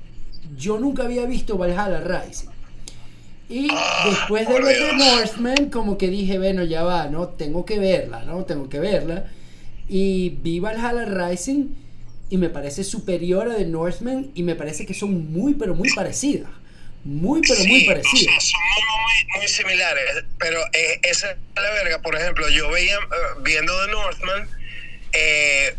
yo 0.57 0.80
nunca 0.80 1.04
había 1.04 1.26
visto 1.26 1.57
Valhalla 1.57 2.00
Rising. 2.00 2.48
Y 3.48 3.68
después 4.04 4.48
de 4.48 4.61
ver 4.61 4.90
The. 4.90 4.96
Northman, 4.96 5.70
como 5.70 5.96
que 5.96 6.09
dije, 6.09 6.38
bueno, 6.38 6.64
ya 6.64 6.82
va, 6.82 7.07
¿no? 7.07 7.28
Tengo 7.28 7.64
que 7.64 7.78
verla, 7.78 8.24
¿no? 8.24 8.44
Tengo 8.44 8.68
que 8.68 8.80
verla. 8.80 9.26
Y 9.89 10.30
vi 10.43 10.59
Valhalla 10.61 11.05
Rising 11.05 11.66
y 12.28 12.39
me 12.39 12.49
parece 12.49 12.82
superior 12.84 13.51
a 13.51 13.57
The 13.57 13.66
Northman 13.66 14.32
y 14.34 14.43
me 14.43 14.55
parece 14.57 14.84
que 14.87 14.95
son 14.95 15.32
muy, 15.32 15.55
pero 15.55 15.74
muy 15.74 15.89
parecidas. 15.95 16.51
Muy, 17.05 17.41
pero 17.47 17.62
muy 17.66 17.84
parecidas. 17.84 18.45
son 18.51 18.61
muy, 18.74 19.41
muy, 19.41 19.49
similares, 19.49 20.24
pero 20.41 20.59
eh, 20.72 20.99
esa 21.05 21.30
es 21.30 21.37
la 21.55 21.70
verga. 21.70 22.03
Por 22.03 22.16
ejemplo, 22.16 22.49
yo 22.49 22.68
veía, 22.70 22.97
eh, 22.97 22.99
viendo 23.45 23.72
The 23.87 23.93
Northman, 23.93 24.49
eh, 25.12 25.68
eh, 25.68 25.74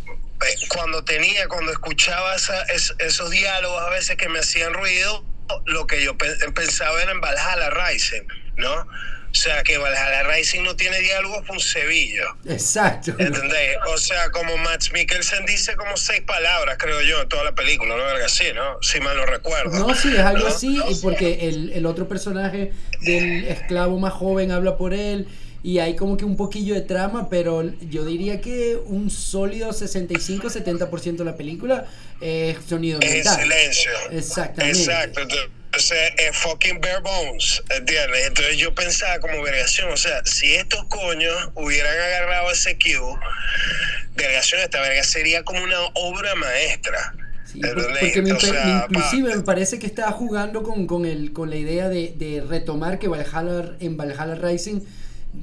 cuando 0.70 1.03
tenía, 1.03 1.47
cuando 1.49 1.74
escuchaba 1.74 2.34
esa- 2.36 2.64
es- 2.74 2.95
esos 2.99 3.30
diálogos 3.30 3.82
a 3.82 3.89
veces 3.89 4.16
que 4.16 4.30
me 4.30 4.39
hacían 4.39 4.74
ruido, 4.74 5.26
lo 5.66 5.86
que 5.86 6.01
yo 6.01 6.18
pe- 6.18 6.38
pensaba 6.55 7.01
era 7.01 7.12
en 7.12 7.20
Valhalla 7.20 7.70
Rising, 7.72 8.24
¿no? 8.55 8.88
O 9.32 9.36
sea, 9.39 9.61
que 9.63 9.78
Valhalla 9.78 10.23
Rising 10.23 10.63
no 10.63 10.75
tiene 10.75 10.99
diálogos, 10.99 11.47
un 11.49 11.59
cebillo. 11.59 12.25
Exacto. 12.47 13.11
¿Entendés? 13.19 13.78
O 13.93 13.97
sea, 13.97 14.32
como 14.32 14.57
Max 14.57 14.91
Mikkelsen 14.91 15.45
dice 15.45 15.75
como 15.75 15.95
seis 15.97 16.21
palabras, 16.21 16.78
creo 16.80 17.01
yo, 17.01 17.21
en 17.21 17.30
toda 17.30 17.43
la 17.43 17.53
película, 17.53 17.95
¿no? 17.95 18.03
Verga, 18.05 18.25
así, 18.25 18.45
¿no? 18.55 18.82
Si 18.82 18.99
mal 18.99 19.15
no 19.15 19.25
recuerdo. 19.25 19.78
No, 19.88 19.93
sí, 19.93 20.09
es 20.13 20.19
algo 20.19 20.47
¿No? 20.47 20.55
así, 20.55 20.82
y 20.89 20.95
porque 20.95 21.47
el, 21.49 21.71
el 21.73 21.86
otro 21.86 22.07
personaje 22.07 22.71
del 23.01 23.45
esclavo 23.47 23.99
más 23.99 24.13
joven 24.13 24.51
habla 24.51 24.75
por 24.78 24.93
él 24.93 25.28
y 25.63 25.80
hay 25.80 25.95
como 25.95 26.17
que 26.17 26.23
un 26.25 26.38
poquillo 26.38 26.73
de 26.73 26.82
trama, 26.82 27.30
pero 27.30 27.63
yo 27.82 28.05
diría 28.05 28.39
que 28.41 28.78
un 28.86 29.09
sólido 29.09 29.69
65-70% 29.71 31.17
de 31.17 31.25
la 31.25 31.36
película 31.36 31.86
es 32.21 32.57
sonido 32.67 32.99
Es 33.01 33.07
ambiental. 33.28 33.41
silencio. 33.41 33.91
Exactamente. 34.11 34.80
Exacto. 34.80 35.21
Entonces, 35.68 35.97
es 36.18 36.36
fucking 36.38 36.80
bare 36.82 36.99
bones, 37.01 37.61
¿entiendes? 37.70 38.28
Entonces 38.28 38.57
yo 38.57 38.74
pensaba 38.74 39.20
como 39.20 39.41
vergación, 39.43 39.91
o 39.91 39.97
sea, 39.97 40.24
si 40.26 40.53
estos 40.55 40.86
coños 40.86 41.36
hubieran 41.55 41.93
agarrado 41.93 42.51
ese 42.51 42.78
cue, 42.80 42.97
vergación, 44.15 44.61
esta 44.61 44.82
verga 44.82 45.03
sería 45.03 45.43
como 45.43 45.61
una 45.63 45.78
obra 45.93 46.34
maestra. 46.36 47.13
Porque 47.99 48.22
me 48.22 48.32
O 48.34 48.39
sea, 48.39 48.88
inclusive 48.89 49.30
pa- 49.30 49.36
me 49.38 49.43
parece 49.43 49.78
que 49.80 49.88
estaba 49.88 50.11
jugando 50.11 50.63
con, 50.63 50.88
con, 50.88 51.05
el, 51.05 51.32
con 51.34 51.49
la 51.49 51.55
idea 51.57 51.89
de, 51.89 52.13
de 52.15 52.41
retomar 52.47 52.97
que 52.99 53.07
Valhalla, 53.07 53.76
en 53.80 53.97
Valhalla 53.97 54.36
Rising 54.36 54.82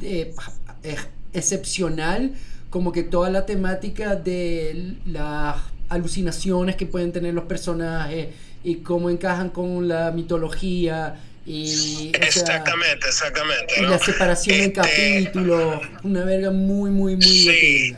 eh, 0.03 0.35
es 0.83 0.99
excepcional, 1.33 2.33
como 2.71 2.93
que 2.93 3.03
toda 3.05 3.31
la 3.31 3.47
temática 3.47 4.17
de 4.17 4.95
las 5.07 5.57
alucinaciones 5.89 6.77
que 6.77 6.87
pueden 6.87 7.13
tener 7.13 7.35
los 7.35 7.45
personajes 7.45 8.29
y 8.65 8.77
cómo 8.77 9.11
encajan 9.11 9.51
con 9.51 9.87
la 9.87 10.11
mitología 10.11 11.21
y, 11.47 12.09
o 12.09 12.13
sea, 12.13 12.27
exactamente, 12.27 13.07
exactamente. 13.07 13.75
y 13.79 13.83
la 13.83 13.99
separación 13.99 14.57
en 14.57 14.63
Este, 14.63 14.73
capítulos, 14.81 15.83
una 16.03 16.25
verga 16.25 16.51
muy, 16.51 16.91
muy, 16.91 17.17
muy 17.17 17.23
Sí. 17.23 17.95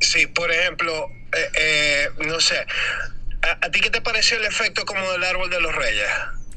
Sí, 0.00 0.26
por 0.26 0.50
ejemplo, 0.50 1.06
eh, 1.36 1.48
eh, 1.54 2.06
no 2.26 2.40
sé, 2.40 2.56
¿a, 3.42 3.66
a 3.66 3.70
ti 3.70 3.80
qué 3.80 3.90
te 3.90 4.00
pareció 4.00 4.38
el 4.38 4.46
efecto 4.46 4.84
como 4.84 5.12
del 5.12 5.22
árbol 5.22 5.48
de 5.50 5.60
los 5.60 5.72
reyes? 5.74 6.08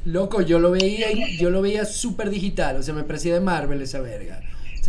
Loco, 0.06 0.42
yo 0.42 0.58
lo 0.60 0.72
veía, 0.72 1.12
yo 1.38 1.50
lo 1.50 1.62
veía 1.62 1.86
súper 1.86 2.30
digital, 2.30 2.78
o 2.78 2.84
sea, 2.84 2.94
me 2.94 3.04
parecía 3.04 3.34
de 3.34 3.42
Marvel 3.42 3.82
esa 3.82 4.00
verga. 4.00 4.40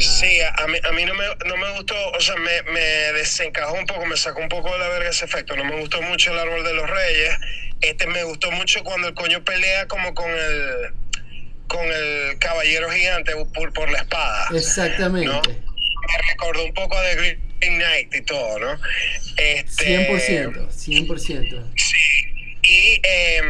Sea, 0.02 0.12
Sí, 0.12 0.40
a, 0.40 0.50
a 0.62 0.66
mí, 0.66 0.78
a 0.82 0.92
mí 0.92 1.04
no, 1.04 1.14
me, 1.14 1.24
no 1.46 1.56
me 1.56 1.72
gustó, 1.72 1.94
o 2.10 2.20
sea, 2.20 2.36
me, 2.36 2.62
me 2.72 2.80
desencajó 2.80 3.74
un 3.74 3.86
poco, 3.86 4.06
me 4.06 4.16
sacó 4.16 4.40
un 4.40 4.48
poco 4.48 4.72
de 4.72 4.78
la 4.78 4.88
verga 4.88 5.10
ese 5.10 5.24
efecto. 5.24 5.56
No 5.56 5.64
me 5.64 5.80
gustó 5.80 6.00
mucho 6.02 6.32
el 6.32 6.38
árbol 6.38 6.64
de 6.64 6.74
los 6.74 6.88
reyes. 6.88 7.38
Este 7.80 8.06
me 8.06 8.24
gustó 8.24 8.50
mucho 8.50 8.82
cuando 8.84 9.08
el 9.08 9.14
coño 9.14 9.44
pelea 9.44 9.86
como 9.86 10.14
con 10.14 10.30
el 10.30 10.92
con 11.68 11.84
el 11.84 12.38
caballero 12.38 12.90
gigante 12.90 13.32
por, 13.54 13.72
por 13.72 13.90
la 13.90 13.98
espada. 13.98 14.48
Exactamente. 14.54 15.26
¿no? 15.28 15.42
Me 15.42 16.30
recordó 16.30 16.64
un 16.64 16.74
poco 16.74 17.00
de 17.00 17.14
Green 17.16 17.78
Knight 17.78 18.14
y 18.14 18.22
todo, 18.22 18.58
¿no? 18.60 18.80
Este, 19.36 20.08
100%, 20.08 20.68
100%. 20.68 21.72
Sí. 21.76 22.35
Y, 22.68 23.00
eh, 23.02 23.40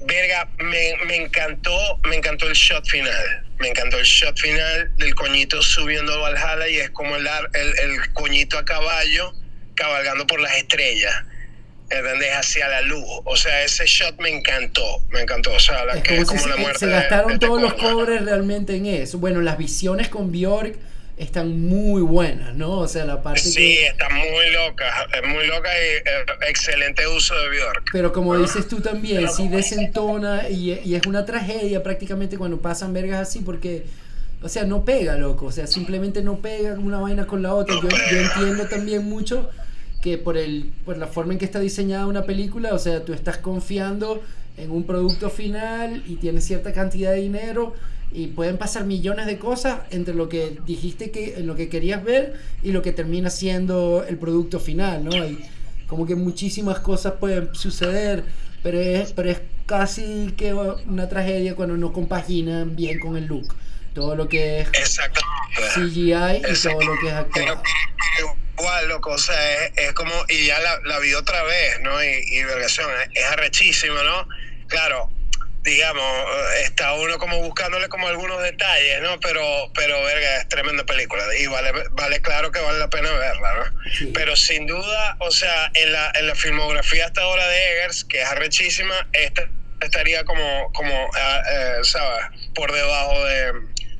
verga, 0.00 0.48
me, 0.58 0.94
me 1.06 1.16
encantó, 1.16 1.98
me 2.04 2.16
encantó 2.16 2.46
el 2.46 2.54
shot 2.54 2.86
final. 2.86 3.46
Me 3.58 3.68
encantó 3.68 3.98
el 3.98 4.04
shot 4.04 4.38
final 4.38 4.94
del 4.98 5.14
coñito 5.14 5.62
subiendo 5.62 6.12
a 6.12 6.30
Valhalla 6.30 6.68
y 6.68 6.76
es 6.76 6.90
como 6.90 7.16
el, 7.16 7.26
el, 7.26 7.78
el 7.78 8.12
coñito 8.12 8.58
a 8.58 8.64
caballo 8.64 9.32
cabalgando 9.74 10.26
por 10.26 10.40
las 10.40 10.54
estrellas. 10.56 11.14
¿Entendés? 11.90 12.30
Hacia 12.34 12.68
la 12.68 12.82
luz. 12.82 13.06
O 13.24 13.36
sea, 13.36 13.64
ese 13.64 13.86
shot 13.86 14.20
me 14.20 14.28
encantó. 14.28 15.02
Me 15.08 15.22
encantó. 15.22 15.52
O 15.54 15.60
sea, 15.60 15.86
la 15.86 15.94
Es 15.94 16.02
que 16.02 16.08
como 16.08 16.20
es 16.20 16.28
como 16.28 16.40
se, 16.40 16.48
la 16.50 16.56
muerte 16.56 16.78
se 16.80 16.90
gastaron 16.90 17.32
de 17.32 17.38
todos 17.38 17.62
los 17.62 17.72
cobres 17.74 18.22
realmente 18.22 18.76
en 18.76 18.84
eso. 18.84 19.18
Bueno, 19.18 19.40
las 19.40 19.56
visiones 19.56 20.08
con 20.08 20.30
Bjork 20.30 20.76
están 21.18 21.60
muy 21.60 22.02
buenas, 22.02 22.54
¿no? 22.54 22.78
O 22.78 22.88
sea, 22.88 23.04
la 23.04 23.22
parte 23.22 23.40
Sí, 23.40 23.54
que... 23.54 23.86
está 23.86 24.08
muy 24.08 24.50
loca. 24.52 24.84
Es 25.12 25.28
muy 25.28 25.46
loca 25.46 25.68
y 25.68 25.96
eh, 25.96 26.48
excelente 26.48 27.06
uso 27.08 27.34
de 27.34 27.48
Bjork. 27.50 27.90
Pero 27.92 28.12
como 28.12 28.36
dices 28.38 28.68
tú 28.68 28.80
también, 28.80 29.28
sí 29.28 29.48
desentona 29.48 30.48
y, 30.48 30.80
y 30.84 30.94
es 30.94 31.06
una 31.06 31.24
tragedia 31.24 31.82
prácticamente 31.82 32.38
cuando 32.38 32.60
pasan 32.60 32.92
vergas 32.92 33.28
así 33.28 33.40
porque, 33.40 33.84
o 34.42 34.48
sea, 34.48 34.64
no 34.64 34.84
pega, 34.84 35.16
loco. 35.16 35.46
O 35.46 35.52
sea, 35.52 35.66
simplemente 35.66 36.22
no 36.22 36.38
pega 36.38 36.74
una 36.74 37.00
vaina 37.00 37.26
con 37.26 37.42
la 37.42 37.54
otra. 37.54 37.74
Yo, 37.76 37.88
yo 37.88 38.18
entiendo 38.18 38.66
también 38.66 39.04
mucho 39.04 39.50
que 40.00 40.18
por, 40.18 40.36
el, 40.36 40.72
por 40.84 40.96
la 40.96 41.08
forma 41.08 41.32
en 41.32 41.38
que 41.38 41.44
está 41.44 41.58
diseñada 41.58 42.06
una 42.06 42.24
película, 42.24 42.72
o 42.72 42.78
sea, 42.78 43.04
tú 43.04 43.12
estás 43.12 43.38
confiando 43.38 44.22
en 44.56 44.70
un 44.70 44.84
producto 44.84 45.30
final 45.30 46.02
y 46.06 46.16
tienes 46.16 46.44
cierta 46.44 46.72
cantidad 46.72 47.12
de 47.12 47.18
dinero 47.18 47.74
y 48.12 48.28
pueden 48.28 48.56
pasar 48.56 48.84
millones 48.84 49.26
de 49.26 49.38
cosas 49.38 49.80
entre 49.90 50.14
lo 50.14 50.28
que 50.28 50.58
dijiste 50.64 51.10
que 51.10 51.40
lo 51.40 51.56
que 51.56 51.68
querías 51.68 52.02
ver 52.02 52.40
y 52.62 52.72
lo 52.72 52.82
que 52.82 52.92
termina 52.92 53.30
siendo 53.30 54.04
el 54.08 54.16
producto 54.16 54.60
final, 54.60 55.04
¿no? 55.04 55.12
Hay 55.12 55.38
como 55.86 56.06
que 56.06 56.14
muchísimas 56.14 56.78
cosas 56.80 57.14
pueden 57.14 57.54
suceder, 57.54 58.24
pero 58.62 58.80
es, 58.80 59.12
pero 59.12 59.30
es 59.30 59.40
casi 59.66 60.32
que 60.36 60.52
una 60.52 61.08
tragedia 61.08 61.54
cuando 61.54 61.76
no 61.76 61.92
compaginan 61.92 62.76
bien 62.76 63.00
con 63.00 63.16
el 63.16 63.26
look. 63.26 63.54
Todo 63.94 64.14
lo 64.14 64.28
que 64.28 64.60
es. 64.60 65.00
CGI 65.74 66.12
y 66.12 66.62
todo 66.62 66.80
lo 66.82 66.98
que 67.00 67.08
es 67.08 67.12
actuado. 67.14 67.62
igual, 68.58 68.88
loco, 68.88 69.10
o 69.10 69.18
sea, 69.18 69.64
es, 69.64 69.72
es 69.76 69.92
como, 69.92 70.12
y 70.28 70.46
ya 70.46 70.58
la, 70.60 70.80
la 70.84 70.98
vi 71.00 71.14
otra 71.14 71.42
vez, 71.42 71.80
¿no? 71.82 72.02
Y, 72.02 72.38
y 72.38 72.44
vergación, 72.44 72.88
es, 73.02 73.08
es 73.14 73.24
arrechísimo, 73.32 73.94
¿no? 73.94 74.28
Claro, 74.68 75.10
digamos, 75.62 76.04
eh, 76.04 76.62
está 76.64 76.94
uno 76.94 77.18
como 77.18 77.42
buscándole 77.42 77.88
como 77.88 78.08
algunos 78.08 78.42
detalles, 78.42 79.00
¿no? 79.02 79.18
Pero, 79.20 79.42
pero 79.74 80.02
verga, 80.02 80.36
es 80.38 80.48
tremenda 80.48 80.84
película 80.84 81.22
y 81.38 81.46
vale, 81.46 81.72
vale 81.92 82.20
claro 82.20 82.50
que 82.52 82.60
vale 82.60 82.78
la 82.78 82.90
pena 82.90 83.10
verla, 83.12 83.54
¿no? 83.54 83.90
Sí. 83.92 84.10
Pero 84.14 84.36
sin 84.36 84.66
duda, 84.66 85.16
o 85.20 85.30
sea, 85.30 85.70
en 85.74 85.92
la, 85.92 86.12
en 86.18 86.26
la 86.26 86.34
filmografía 86.34 87.06
hasta 87.06 87.22
ahora 87.22 87.46
de 87.46 87.72
Eggers, 87.72 88.04
que 88.04 88.20
es 88.22 88.28
arrechísima, 88.28 88.94
esta 89.12 89.48
estaría 89.80 90.24
como, 90.24 90.72
como 90.72 91.10
ah, 91.14 91.42
eh, 91.50 91.78
¿sabes? 91.82 92.26
Por 92.54 92.72
debajo 92.72 93.24
de, 93.24 93.52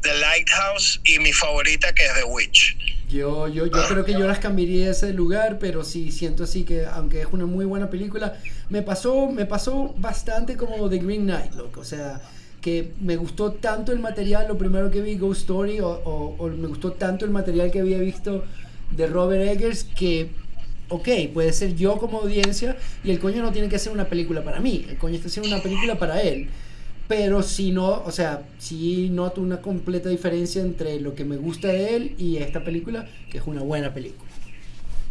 de 0.03 0.15
Lighthouse 0.19 1.01
y 1.05 1.19
mi 1.19 1.33
favorita 1.33 1.95
que 1.95 2.05
es 2.05 2.15
The 2.15 2.25
Witch. 2.25 2.77
Yo, 3.09 3.49
yo, 3.49 3.67
yo 3.67 3.89
creo 3.89 4.05
que 4.05 4.13
yo 4.13 4.27
las 4.27 4.39
cambiaría 4.39 4.87
de 4.87 4.93
ese 4.93 5.15
lugar, 5.15 5.59
pero 5.59 5.83
sí 5.83 6.13
siento 6.13 6.45
así 6.45 6.65
que, 6.65 6.85
aunque 6.85 7.23
es 7.23 7.27
una 7.31 7.47
muy 7.47 7.65
buena 7.65 7.89
película, 7.89 8.39
me 8.71 8.83
pasó, 8.83 9.31
me 9.31 9.47
pasó 9.47 9.95
bastante 9.99 10.57
como 10.57 10.89
The 10.89 10.99
Green 10.99 11.25
Knight, 11.25 11.55
loco. 11.55 11.81
O 11.81 11.85
sea, 11.85 12.21
que 12.61 12.93
me 13.01 13.17
gustó 13.17 13.53
tanto 13.53 13.93
el 13.93 14.01
material, 14.01 14.49
lo 14.49 14.59
primero 14.59 14.91
que 14.91 15.01
vi, 15.01 15.17
Ghost 15.17 15.43
Story, 15.43 15.79
o, 15.81 16.51
me 16.57 16.69
gustó 16.69 16.93
tanto 16.93 17.25
el 17.25 17.31
material 17.31 17.71
que 17.71 17.81
había 17.81 17.99
visto 17.99 18.45
de 18.91 19.07
Robert 19.07 19.43
Eggers, 19.49 19.85
que 19.85 20.31
ok, 20.89 21.09
puede 21.35 21.53
ser 21.53 21.75
yo 21.77 21.99
como 21.99 22.19
audiencia 22.19 22.77
y 23.05 23.11
el 23.11 23.21
coño 23.21 23.43
no 23.43 23.53
tiene 23.53 23.69
que 23.69 23.79
ser 23.79 23.93
una 23.93 24.07
película 24.07 24.43
para 24.43 24.61
mí, 24.61 24.87
el 24.89 24.97
coño 24.97 25.17
está 25.17 25.29
haciendo 25.29 25.55
una 25.55 25.63
película 25.63 25.99
para 25.99 26.21
él. 26.23 26.49
Pero 27.07 27.43
si 27.43 27.73
no, 27.73 28.03
o 28.05 28.11
sea, 28.11 28.43
sí 28.59 29.09
noto 29.11 29.41
una 29.41 29.63
completa 29.63 30.11
diferencia 30.11 30.61
entre 30.61 31.01
lo 31.01 31.15
que 31.15 31.25
me 31.25 31.39
gusta 31.39 31.69
de 31.69 31.97
él 31.97 32.15
y 32.19 32.37
esta 32.37 32.65
película, 32.65 33.07
que 33.31 33.39
es 33.39 33.47
una 33.47 33.63
buena 33.63 33.95
película. 33.95 34.28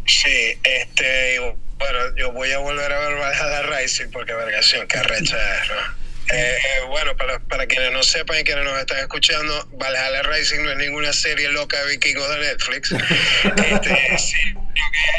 Sí, 0.08 0.58
este, 0.64 1.40
bueno, 1.78 2.16
yo 2.16 2.32
voy 2.32 2.52
a 2.52 2.60
volver 2.60 2.92
a 2.92 3.00
ver 3.00 3.18
Valhalla 3.18 3.62
Rising 3.64 4.10
porque 4.12 4.34
vergación, 4.34 4.88
que 4.88 4.98
arrecha 4.98 5.38
es, 5.38 5.70
¿no? 5.70 6.08
Eh, 6.30 6.58
bueno, 6.88 7.16
para, 7.16 7.40
para 7.40 7.68
quienes 7.68 7.92
no 7.92 8.04
sepan 8.04 8.40
y 8.40 8.44
quienes 8.44 8.66
nos 8.66 8.78
están 8.80 9.00
escuchando, 9.00 9.68
Valhalla 9.74 10.24
Rising 10.24 10.64
no 10.64 10.72
es 10.72 10.78
ninguna 10.78 11.14
serie 11.14 11.50
loca 11.50 11.82
de 11.84 11.92
vikingos 11.92 12.30
de 12.30 12.40
Netflix. 12.40 12.92
este, 13.72 14.18
sí, 14.18 14.36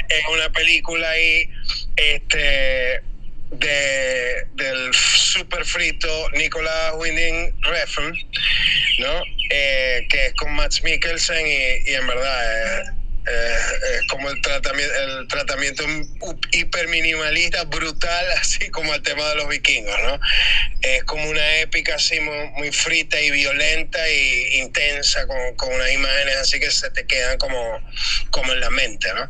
es 0.08 0.24
una 0.32 0.50
película 0.50 1.08
ahí 1.08 1.50
este, 1.96 3.02
de, 3.50 4.46
del 4.54 4.94
super 4.94 5.64
frito 5.64 6.30
Nicolas 6.32 6.92
Winding 6.96 7.54
Refn, 7.62 8.12
¿no? 8.98 9.22
Eh, 9.50 10.06
que 10.10 10.26
es 10.26 10.34
con 10.34 10.52
Max 10.54 10.82
Mikkelsen 10.82 11.46
y, 11.46 11.90
y 11.90 11.94
en 11.94 12.06
verdad... 12.06 12.97
Eh, 13.28 13.30
eh, 13.30 13.98
es 14.00 14.08
como 14.08 14.30
el 14.30 14.40
tratamiento, 14.40 14.94
el 14.94 15.28
tratamiento 15.28 15.84
hiper 16.52 16.88
minimalista, 16.88 17.64
brutal, 17.64 18.26
así 18.40 18.70
como 18.70 18.94
el 18.94 19.02
tema 19.02 19.28
de 19.28 19.34
los 19.36 19.48
vikingos, 19.48 19.96
¿no? 20.04 20.18
Es 20.80 21.04
como 21.04 21.28
una 21.28 21.58
épica 21.58 21.96
así 21.96 22.18
muy, 22.20 22.48
muy 22.56 22.72
frita 22.72 23.20
y 23.20 23.30
violenta 23.30 24.06
e 24.08 24.58
intensa, 24.58 25.26
con, 25.26 25.56
con, 25.56 25.74
unas 25.74 25.92
imágenes 25.92 26.36
así 26.36 26.58
que 26.58 26.70
se 26.70 26.90
te 26.90 27.06
quedan 27.06 27.38
como, 27.38 27.80
como 28.30 28.52
en 28.52 28.60
la 28.60 28.70
mente, 28.70 29.08
¿no? 29.14 29.28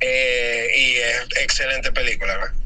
Eh, 0.00 0.68
y 0.76 0.96
es 0.96 1.42
excelente 1.42 1.92
película, 1.92 2.36
¿no? 2.36 2.62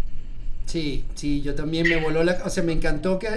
Sí, 0.66 1.04
sí, 1.14 1.42
yo 1.42 1.54
también 1.54 1.88
me 1.88 1.96
voló 1.96 2.24
la... 2.24 2.40
O 2.44 2.50
sea, 2.50 2.62
me 2.62 2.72
encantó 2.72 3.18
que 3.18 3.28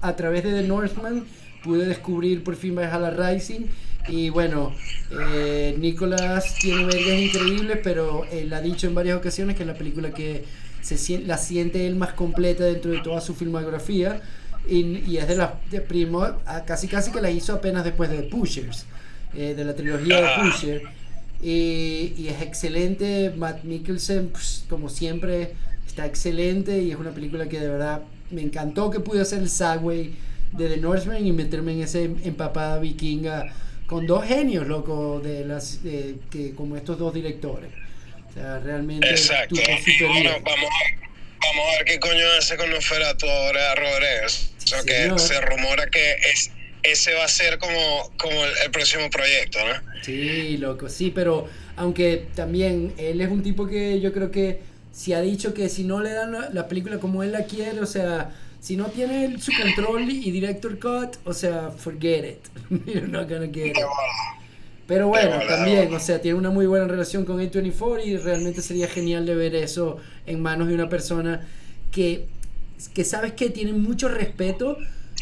a 0.00 0.16
través 0.16 0.42
de 0.42 0.50
The 0.50 0.62
Northman 0.66 1.26
pude 1.62 1.86
descubrir 1.86 2.42
por 2.42 2.56
fin 2.56 2.74
Valhalla 2.74 3.10
Rising 3.10 3.66
y 4.08 4.30
bueno, 4.30 4.72
eh, 5.10 5.76
tiene 6.60 6.84
vergas 6.84 7.18
increíbles, 7.18 7.78
pero 7.82 8.24
él 8.30 8.52
ha 8.52 8.60
dicho 8.60 8.86
en 8.86 8.94
varias 8.94 9.18
ocasiones 9.18 9.56
que 9.56 9.62
es 9.62 9.66
la 9.66 9.74
película 9.74 10.10
que 10.10 10.44
se, 10.80 11.18
la 11.20 11.38
siente 11.38 11.86
él 11.86 11.96
más 11.96 12.12
completa 12.12 12.64
dentro 12.64 12.92
de 12.92 13.00
toda 13.00 13.20
su 13.20 13.34
filmografía. 13.34 14.20
Y, 14.68 15.16
es 15.16 15.28
de 15.28 15.36
las 15.36 15.50
de 15.70 15.80
primo, 15.80 16.26
casi 16.66 16.88
casi 16.88 17.12
que 17.12 17.20
la 17.20 17.30
hizo 17.30 17.52
apenas 17.52 17.84
después 17.84 18.10
de 18.10 18.22
Pushers, 18.24 18.84
eh, 19.34 19.54
de 19.56 19.64
la 19.64 19.74
trilogía 19.74 20.20
de 20.20 20.28
Pusher. 20.42 20.82
Y, 21.40 22.26
es 22.28 22.42
excelente, 22.42 23.32
Matt 23.36 23.62
Mikkelsen, 23.62 24.28
pues, 24.28 24.64
como 24.68 24.88
siempre, 24.88 25.52
está 25.86 26.06
excelente 26.06 26.82
y 26.82 26.90
es 26.90 26.96
una 26.96 27.10
película 27.10 27.48
que 27.48 27.60
de 27.60 27.68
verdad 27.68 28.02
me 28.30 28.42
encantó 28.42 28.90
que 28.90 28.98
pude 28.98 29.20
hacer 29.20 29.40
el 29.40 29.48
Sagway 29.48 30.14
de 30.52 30.68
The 30.68 30.78
Northman 30.78 31.24
y 31.24 31.32
meterme 31.32 31.72
en 31.72 31.82
ese 31.82 32.04
empapada 32.24 32.80
vikinga 32.80 33.52
con 33.86 34.06
dos 34.06 34.26
genios, 34.26 34.66
loco, 34.66 35.20
de 35.20 35.44
las 35.44 35.80
que 36.30 36.54
como 36.54 36.76
estos 36.76 36.98
dos 36.98 37.14
directores. 37.14 37.70
O 38.30 38.32
sea, 38.34 38.58
realmente 38.58 39.08
Exacto. 39.08 39.56
Bueno, 40.00 40.30
vamos 40.42 40.70
a, 40.70 41.46
vamos 41.46 41.66
a 41.68 41.76
ver 41.78 41.84
qué 41.86 42.00
coño 42.00 42.24
hace 42.38 42.56
con 42.56 42.70
Nosferatu 42.70 43.26
ahora 43.28 43.74
Rodríguez. 43.74 44.52
O 44.64 44.66
sea, 44.66 44.82
que 44.82 45.18
se 45.18 45.40
rumora 45.40 45.88
que 45.88 46.16
es, 46.32 46.50
ese 46.82 47.14
va 47.14 47.24
a 47.24 47.28
ser 47.28 47.58
como, 47.58 48.12
como 48.18 48.44
el, 48.44 48.50
el, 48.64 48.70
próximo 48.72 49.08
proyecto, 49.10 49.58
¿no? 49.64 50.02
Sí, 50.02 50.56
loco, 50.58 50.88
sí, 50.88 51.12
pero 51.14 51.48
aunque 51.76 52.26
también 52.34 52.94
él 52.98 53.20
es 53.20 53.28
un 53.28 53.42
tipo 53.42 53.66
que 53.66 54.00
yo 54.00 54.12
creo 54.12 54.30
que 54.30 54.60
si 54.92 55.12
ha 55.12 55.20
dicho 55.20 55.54
que 55.54 55.68
si 55.68 55.84
no 55.84 56.00
le 56.00 56.12
dan 56.12 56.32
la, 56.32 56.50
la 56.50 56.68
película 56.68 56.98
como 56.98 57.22
él 57.22 57.32
la 57.32 57.44
quiere, 57.44 57.80
o 57.80 57.86
sea, 57.86 58.32
si 58.66 58.76
no 58.76 58.86
tiene 58.86 59.38
su 59.38 59.52
control 59.52 60.10
y 60.10 60.28
director 60.32 60.76
cut, 60.80 61.18
o 61.24 61.32
sea, 61.32 61.70
forget 61.70 62.24
it. 62.24 62.84
You're 62.84 63.06
not 63.06 63.28
gonna 63.28 63.46
get 63.46 63.66
it. 63.68 63.76
Pero 64.88 65.06
bueno, 65.06 65.38
también, 65.46 65.94
o 65.94 66.00
sea, 66.00 66.20
tiene 66.20 66.36
una 66.36 66.50
muy 66.50 66.66
buena 66.66 66.88
relación 66.88 67.24
con 67.24 67.38
A24 67.38 68.04
y 68.04 68.16
realmente 68.16 68.62
sería 68.62 68.88
genial 68.88 69.24
de 69.24 69.36
ver 69.36 69.54
eso 69.54 69.98
en 70.26 70.42
manos 70.42 70.66
de 70.66 70.74
una 70.74 70.88
persona 70.88 71.46
que, 71.92 72.26
que 72.92 73.04
sabes 73.04 73.34
que 73.34 73.50
tiene 73.50 73.72
mucho 73.72 74.08
respeto, 74.08 74.78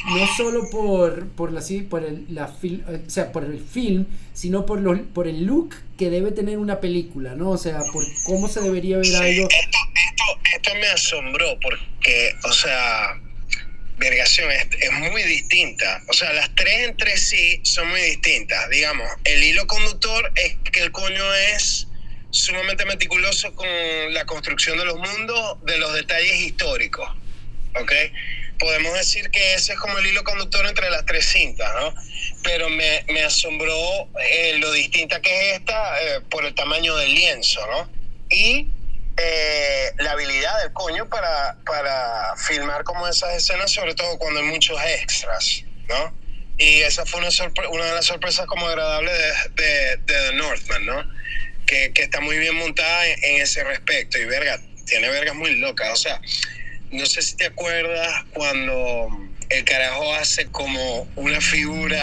no 0.06 0.26
solo 0.38 0.70
por, 0.70 1.28
por, 1.28 1.52
la, 1.52 1.60
por, 1.90 2.02
el, 2.02 2.24
la 2.30 2.46
o 2.46 3.10
sea, 3.10 3.30
por 3.30 3.44
el 3.44 3.60
film, 3.60 4.06
sino 4.32 4.64
por, 4.64 4.80
lo, 4.80 5.02
por 5.08 5.28
el 5.28 5.44
look 5.44 5.74
que 5.98 6.08
debe 6.08 6.30
tener 6.32 6.56
una 6.56 6.80
película, 6.80 7.34
¿no? 7.34 7.50
O 7.50 7.58
sea, 7.58 7.80
por 7.92 8.04
cómo 8.24 8.48
se 8.48 8.62
debería 8.62 8.96
ver 8.96 9.04
sí, 9.04 9.16
algo. 9.16 9.48
Esto, 9.50 9.78
esto, 10.08 10.24
esto 10.56 10.70
me 10.80 10.86
asombró 10.86 11.58
porque, 11.60 12.30
o 12.42 12.52
sea, 12.52 13.20
vergación 13.96 14.50
es, 14.50 14.66
es, 14.80 14.92
muy 14.92 15.22
distinta. 15.22 16.02
O 16.08 16.12
sea, 16.12 16.32
las 16.32 16.54
tres 16.54 16.88
entre 16.88 17.16
sí 17.16 17.60
son 17.62 17.88
muy 17.88 18.00
distintas. 18.00 18.68
Digamos, 18.70 19.08
el 19.24 19.42
hilo 19.42 19.66
conductor 19.66 20.32
es 20.36 20.56
que 20.70 20.80
el 20.80 20.92
coño 20.92 21.34
es 21.34 21.86
sumamente 22.30 22.84
meticuloso 22.84 23.54
con 23.54 23.68
la 24.10 24.26
construcción 24.26 24.76
de 24.76 24.84
los 24.84 24.98
mundos, 24.98 25.58
de 25.64 25.78
los 25.78 25.94
detalles 25.94 26.40
históricos. 26.40 27.08
¿Ok? 27.80 27.92
Podemos 28.58 28.94
decir 28.94 29.30
que 29.30 29.54
ese 29.54 29.72
es 29.74 29.78
como 29.78 29.98
el 29.98 30.06
hilo 30.06 30.24
conductor 30.24 30.66
entre 30.66 30.90
las 30.90 31.04
tres 31.06 31.26
cintas, 31.26 31.72
¿no? 31.74 31.94
Pero 32.42 32.68
me, 32.68 33.04
me 33.08 33.22
asombró 33.22 34.08
eh, 34.20 34.56
lo 34.58 34.70
distinta 34.72 35.20
que 35.20 35.50
es 35.50 35.58
esta 35.58 36.02
eh, 36.02 36.20
por 36.30 36.44
el 36.44 36.54
tamaño 36.54 36.96
del 36.96 37.14
lienzo, 37.14 37.60
¿no? 37.66 37.90
Y 38.30 38.68
eh, 39.16 39.92
la 39.98 40.12
habilidad 40.12 40.62
del 40.62 40.72
coño 40.72 41.08
para, 41.08 41.56
para 41.64 42.36
filmar 42.36 42.84
como 42.84 43.06
esas 43.06 43.34
escenas, 43.34 43.70
sobre 43.70 43.94
todo 43.94 44.18
cuando 44.18 44.40
hay 44.40 44.46
muchos 44.46 44.78
extras, 44.82 45.62
¿no? 45.88 46.14
Y 46.56 46.80
esa 46.82 47.04
fue 47.04 47.20
una, 47.20 47.28
una 47.70 47.84
de 47.84 47.94
las 47.94 48.06
sorpresas 48.06 48.46
como 48.46 48.66
agradables 48.66 49.14
de, 49.56 49.98
The 50.06 50.32
Northman, 50.34 50.86
¿no? 50.86 51.04
Que, 51.66 51.92
que 51.92 52.02
está 52.02 52.20
muy 52.20 52.38
bien 52.38 52.54
montada 52.56 53.06
en, 53.06 53.24
en, 53.24 53.42
ese 53.42 53.64
respecto. 53.64 54.18
Y 54.18 54.24
verga, 54.24 54.60
tiene 54.86 55.08
vergas 55.08 55.34
muy 55.34 55.56
locas. 55.56 55.92
O 55.92 55.96
sea, 55.96 56.20
no 56.90 57.06
sé 57.06 57.22
si 57.22 57.36
te 57.36 57.46
acuerdas 57.46 58.24
cuando 58.32 59.08
el 59.50 59.64
carajo 59.64 60.14
hace 60.14 60.46
como 60.46 61.08
una 61.16 61.40
figura 61.40 62.02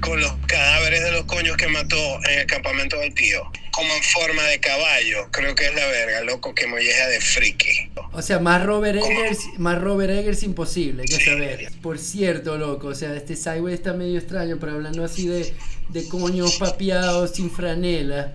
con 0.00 0.20
los 0.20 0.32
cadáveres 0.46 1.02
de 1.02 1.12
los 1.12 1.24
coños 1.24 1.56
que 1.56 1.68
mató 1.68 2.24
en 2.28 2.40
el 2.40 2.46
campamento 2.46 2.98
del 2.98 3.14
tío. 3.14 3.50
Como 3.76 3.94
en 3.94 4.02
forma 4.02 4.42
de 4.44 4.58
caballo. 4.58 5.28
Creo 5.30 5.54
que 5.54 5.66
es 5.66 5.74
la 5.74 5.86
verga, 5.86 6.22
loco, 6.22 6.54
que 6.54 6.66
molleja 6.66 7.08
de 7.08 7.20
friki. 7.20 7.92
O 8.12 8.22
sea, 8.22 8.38
más 8.38 8.64
Robert 8.64 8.98
Eggers, 8.98 9.40
más 9.58 9.78
Robert 9.78 10.10
Eggers 10.10 10.42
imposible, 10.44 11.04
que 11.04 11.16
sí. 11.16 11.24
saber. 11.26 11.70
Por 11.82 11.98
cierto, 11.98 12.56
loco, 12.56 12.88
o 12.88 12.94
sea, 12.94 13.14
este 13.14 13.36
Sideway 13.36 13.74
está 13.74 13.92
medio 13.92 14.18
extraño, 14.18 14.56
pero 14.58 14.72
hablando 14.72 15.04
así 15.04 15.28
de, 15.28 15.54
de 15.90 16.08
coños 16.08 16.56
papeados 16.56 17.32
sin 17.32 17.50
franela, 17.50 18.34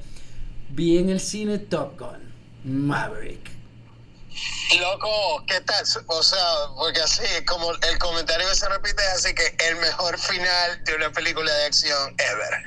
vi 0.70 1.00
en 1.00 1.10
el 1.10 1.20
cine 1.20 1.58
Top 1.58 2.00
Gun, 2.00 2.32
Maverick. 2.88 3.50
Loco, 4.80 5.44
¿qué 5.48 5.60
tal? 5.62 5.84
O 6.08 6.24
sea, 6.24 6.40
porque 6.78 7.02
así, 7.02 7.24
como 7.46 7.72
el 7.72 7.98
comentario 7.98 8.48
que 8.48 8.56
se 8.56 8.70
repite 8.70 9.04
es 9.04 9.26
así 9.26 9.34
que 9.34 9.56
el 9.68 9.76
mejor 9.78 10.18
final 10.18 10.84
de 10.86 10.96
una 10.96 11.12
película 11.12 11.52
de 11.52 11.66
acción 11.66 12.16
ever. 12.18 12.64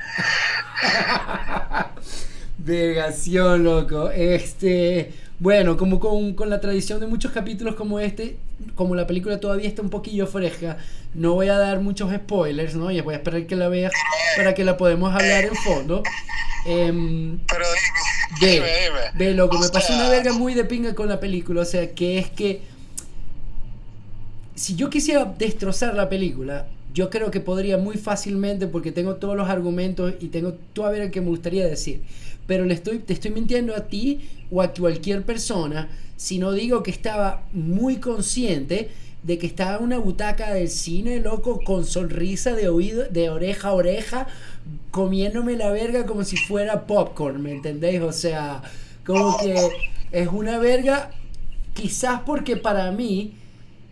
Vergación, 2.65 3.63
loco. 3.65 4.11
Este, 4.11 5.13
bueno, 5.39 5.77
como 5.77 6.01
con, 6.01 6.35
con, 6.35 6.49
la 6.49 6.61
tradición 6.61 7.01
de 7.01 7.07
muchos 7.07 7.33
capítulos 7.33 7.75
como 7.75 8.01
este, 8.01 8.39
como 8.75 8.95
la 8.95 9.07
película 9.07 9.39
todavía 9.39 9.69
está 9.69 9.83
un 9.83 9.91
poquillo 9.91 10.27
fresca, 10.27 10.79
no 11.15 11.35
voy 11.35 11.49
a 11.49 11.59
dar 11.59 11.81
muchos 11.81 12.13
spoilers, 12.13 12.75
¿no? 12.75 12.91
Y 12.91 13.01
voy 13.01 13.15
a 13.15 13.19
esperar 13.19 13.47
que 13.47 13.57
la 13.57 13.69
veas 13.69 13.93
para 14.37 14.55
que 14.55 14.65
la 14.65 14.77
podamos 14.77 15.15
hablar 15.15 15.45
en 15.45 15.55
fondo. 15.55 16.03
Eh, 16.67 17.37
Pero 17.49 17.65
Ve, 18.41 18.53
dime, 18.53 18.67
dime. 18.67 19.01
ve, 19.15 19.35
loco, 19.35 19.59
me 19.59 19.69
pasó 19.69 19.95
una 19.95 20.09
verga 20.09 20.33
muy 20.33 20.55
de 20.55 20.65
pinga 20.65 20.95
con 20.95 21.09
la 21.09 21.21
película, 21.21 21.61
o 21.61 21.65
sea, 21.65 21.93
que 21.93 22.19
es 22.19 22.31
que 22.31 22.63
si 24.55 24.75
yo 24.77 24.89
quisiera 24.91 25.25
destrozar 25.25 25.95
la 25.95 26.09
película, 26.09 26.67
yo 26.93 27.11
creo 27.11 27.31
que 27.31 27.41
podría 27.41 27.77
muy 27.77 27.97
fácilmente 27.97 28.67
porque 28.67 28.93
tengo 28.93 29.17
todos 29.17 29.37
los 29.37 29.49
argumentos 29.49 30.15
y 30.21 30.29
tengo 30.29 30.55
toda 30.73 30.91
verga 30.91 31.11
que 31.11 31.21
me 31.21 31.29
gustaría 31.29 31.67
decir. 31.67 32.03
Pero 32.47 32.65
le 32.65 32.75
estoy, 32.75 32.99
te 32.99 33.13
estoy 33.13 33.31
mintiendo 33.31 33.75
a 33.75 33.89
ti 33.89 34.29
o 34.51 34.63
a 34.63 34.73
cualquier 34.73 35.25
persona 35.25 35.89
si 36.17 36.39
no 36.39 36.53
digo 36.53 36.83
que 36.83 36.91
estaba 36.91 37.45
muy 37.53 37.97
consciente 37.97 38.91
de 39.23 39.39
que 39.39 39.47
estaba 39.47 39.79
en 39.79 39.85
una 39.85 39.99
butaca 39.99 40.53
del 40.53 40.69
cine, 40.69 41.21
loco, 41.21 41.61
con 41.65 41.85
sonrisa 41.87 42.53
de 42.53 42.69
oído, 42.69 43.05
de 43.09 43.31
oreja 43.31 43.69
a 43.69 43.73
oreja, 43.73 44.27
comiéndome 44.91 45.57
la 45.57 45.71
verga 45.71 46.05
como 46.05 46.25
si 46.25 46.37
fuera 46.37 46.87
popcorn, 46.87 47.43
¿me 47.43 47.53
entendéis? 47.53 48.03
O 48.03 48.13
sea, 48.13 48.63
como 49.05 49.37
que 49.39 49.57
es 50.13 50.29
una 50.29 50.59
verga, 50.59 51.11
quizás 51.73 52.21
porque 52.27 52.57
para 52.57 52.93
mí 52.93 53.33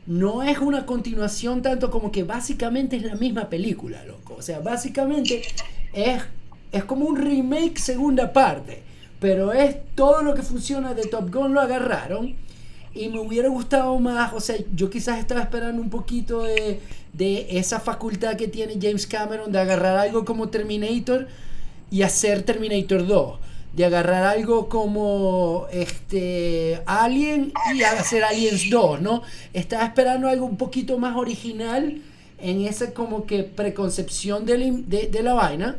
no 0.07 0.43
es 0.43 0.59
una 0.59 0.85
continuación 0.85 1.63
tanto 1.63 1.91
como 1.91 2.13
que 2.13 2.25
básicamente 2.25 2.97
es 2.97 3.03
la 3.03 3.15
misma 3.15 3.49
película, 3.49 4.05
loco. 4.05 4.37
O 4.39 4.43
sea, 4.43 4.61
básicamente 4.61 5.43
es, 5.95 6.23
es 6.73 6.85
como 6.85 7.07
un 7.07 7.17
remake 7.17 7.79
segunda 7.79 8.33
parte. 8.33 8.83
Pero 9.21 9.53
es 9.53 9.77
todo 9.95 10.23
lo 10.23 10.35
que 10.35 10.43
funciona 10.43 10.95
de 10.95 11.03
Top 11.03 11.33
Gun 11.33 11.55
lo 11.55 11.61
agarraron 11.61 12.35
y 12.95 13.09
me 13.09 13.21
hubiera 13.21 13.49
gustado 13.49 13.99
más, 13.99 14.33
o 14.33 14.41
sea, 14.41 14.57
yo 14.75 14.91
quizás 14.91 15.19
estaba 15.19 15.41
esperando 15.41 15.81
un 15.81 15.91
poquito 15.91 16.43
de, 16.43 16.81
de 17.13 17.47
esa 17.51 17.81
facultad 17.81 18.37
que 18.37 18.49
tiene 18.49 18.79
James 18.81 19.07
Cameron 19.07 19.51
de 19.53 19.61
agarrar 19.61 19.97
algo 19.97 20.25
como 20.25 20.49
Terminator 20.49 21.29
y 21.91 22.03
hacer 22.03 22.43
Terminator 22.43 23.07
2 23.07 23.39
de 23.73 23.87
agarrar 23.87 24.25
algo 24.25 24.69
como 24.69 25.67
este 25.73 26.83
Alien 26.85 27.53
y 27.75 27.83
hacer 27.83 28.23
Aliens 28.23 28.69
2, 28.69 29.01
¿no? 29.01 29.23
Estaba 29.55 29.85
esperando 29.87 30.29
algo 30.29 30.45
un 30.45 30.59
poquito 30.59 30.99
más 30.99 31.17
original 31.17 32.03
en 32.39 32.67
esa 32.67 32.93
como 32.93 33.25
que 33.25 33.45
preconcepción 33.45 34.45
de 34.45 35.09
de 35.11 35.23
la 35.23 35.33
vaina, 35.33 35.79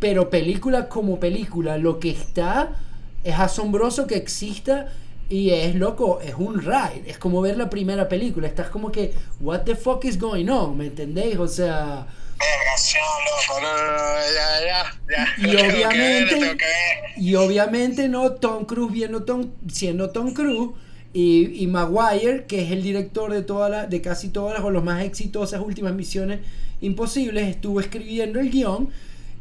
pero 0.00 0.30
película 0.30 0.88
como 0.88 1.18
película, 1.18 1.78
lo 1.78 1.98
que 1.98 2.10
está 2.10 2.70
es 3.24 3.38
asombroso 3.38 4.06
que 4.06 4.16
exista 4.16 4.86
y 5.28 5.50
es 5.50 5.74
loco, 5.74 6.20
es 6.22 6.34
un 6.34 6.60
ride, 6.60 7.02
es 7.06 7.18
como 7.18 7.40
ver 7.42 7.58
la 7.58 7.68
primera 7.68 8.08
película, 8.08 8.46
estás 8.48 8.70
como 8.70 8.90
que, 8.90 9.12
what 9.40 9.60
the 9.62 9.74
fuck 9.74 10.04
is 10.04 10.18
going 10.18 10.48
on, 10.48 10.76
¿me 10.78 10.86
entendéis? 10.86 11.36
O 11.36 11.46
sea... 11.46 12.06
loco, 12.38 13.60
no, 13.60 13.76
no, 13.76 13.92
no, 13.92 14.14
ya, 14.34 14.66
ya, 14.66 15.00
ya. 15.10 15.48
Y 15.48 15.56
obviamente, 15.56 16.56
y 17.16 17.34
obviamente, 17.34 18.08
¿no? 18.08 18.32
Tom 18.32 18.64
Cruise 18.64 18.92
viendo 18.92 19.24
Tom, 19.24 19.50
siendo 19.70 20.10
Tom 20.10 20.32
Cruise 20.32 20.70
y, 21.12 21.62
y 21.62 21.66
Maguire, 21.66 22.46
que 22.46 22.62
es 22.62 22.70
el 22.70 22.82
director 22.82 23.30
de, 23.32 23.42
toda 23.42 23.68
la, 23.68 23.86
de 23.86 24.00
casi 24.00 24.28
todas 24.28 24.54
las 24.54 24.64
o 24.64 24.70
las 24.70 24.82
más 24.82 25.02
exitosas 25.02 25.60
últimas 25.60 25.92
misiones 25.92 26.40
imposibles, 26.80 27.48
estuvo 27.48 27.80
escribiendo 27.80 28.40
el 28.40 28.50
guion 28.50 28.90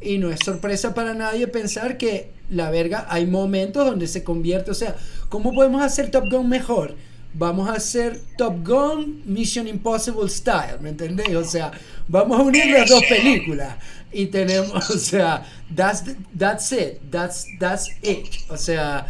y 0.01 0.17
no 0.17 0.29
es 0.29 0.39
sorpresa 0.43 0.93
para 0.93 1.13
nadie 1.13 1.47
pensar 1.47 1.97
que 1.97 2.31
la 2.49 2.71
verga 2.71 3.05
hay 3.09 3.25
momentos 3.25 3.85
donde 3.85 4.07
se 4.07 4.23
convierte, 4.23 4.71
o 4.71 4.75
sea, 4.75 4.95
¿cómo 5.29 5.53
podemos 5.53 5.81
hacer 5.81 6.11
Top 6.11 6.25
Gun 6.29 6.47
mejor? 6.47 6.95
Vamos 7.33 7.69
a 7.69 7.73
hacer 7.73 8.19
Top 8.37 8.65
Gun 8.65 9.21
Mission 9.25 9.67
Impossible 9.67 10.29
Style, 10.29 10.79
¿me 10.81 10.89
entendéis? 10.89 11.35
O 11.35 11.43
sea, 11.43 11.71
vamos 12.07 12.39
a 12.39 12.43
unir 12.43 12.65
las 12.67 12.89
dos 12.89 13.03
películas 13.05 13.75
y 14.11 14.27
tenemos, 14.27 14.89
o 14.89 14.97
sea, 14.97 15.45
that's, 15.75 16.03
that's 16.37 16.71
it, 16.71 16.99
that's, 17.11 17.45
that's 17.59 17.89
it. 18.01 18.27
O 18.49 18.57
sea, 18.57 19.07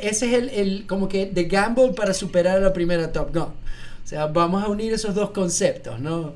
ese 0.00 0.26
es 0.26 0.32
el, 0.34 0.48
el, 0.50 0.86
como 0.86 1.08
que 1.08 1.26
the 1.26 1.44
gamble 1.44 1.92
para 1.92 2.12
superar 2.12 2.60
la 2.60 2.72
primera 2.72 3.12
Top 3.12 3.32
Gun. 3.32 3.42
O 4.04 4.06
sea, 4.06 4.26
vamos 4.26 4.62
a 4.62 4.68
unir 4.68 4.92
esos 4.92 5.14
dos 5.14 5.30
conceptos, 5.30 6.00
¿no? 6.00 6.34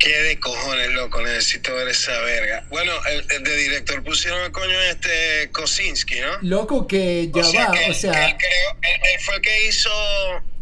Qué 0.00 0.08
de 0.22 0.40
cojones, 0.40 0.88
loco, 0.92 1.20
necesito 1.22 1.74
ver 1.74 1.88
esa 1.88 2.18
verga. 2.20 2.64
Bueno, 2.70 2.90
el, 3.06 3.22
el 3.32 3.44
de 3.44 3.56
director 3.56 4.02
pusieron 4.02 4.40
el 4.46 4.50
coño 4.50 4.80
este 4.90 5.50
Kosinski, 5.52 6.20
¿no? 6.20 6.38
Loco, 6.40 6.86
que 6.86 7.30
ya 7.32 7.42
O 7.42 7.44
sea, 7.44 7.66
va, 7.66 7.72
que 7.72 7.90
o 7.90 7.94
sea, 7.94 8.28
él, 8.30 8.36
creo- 8.38 8.76
él- 8.80 9.00
él 9.14 9.20
fue 9.20 9.34
el 9.36 9.40
que 9.42 9.66
hizo. 9.68 9.90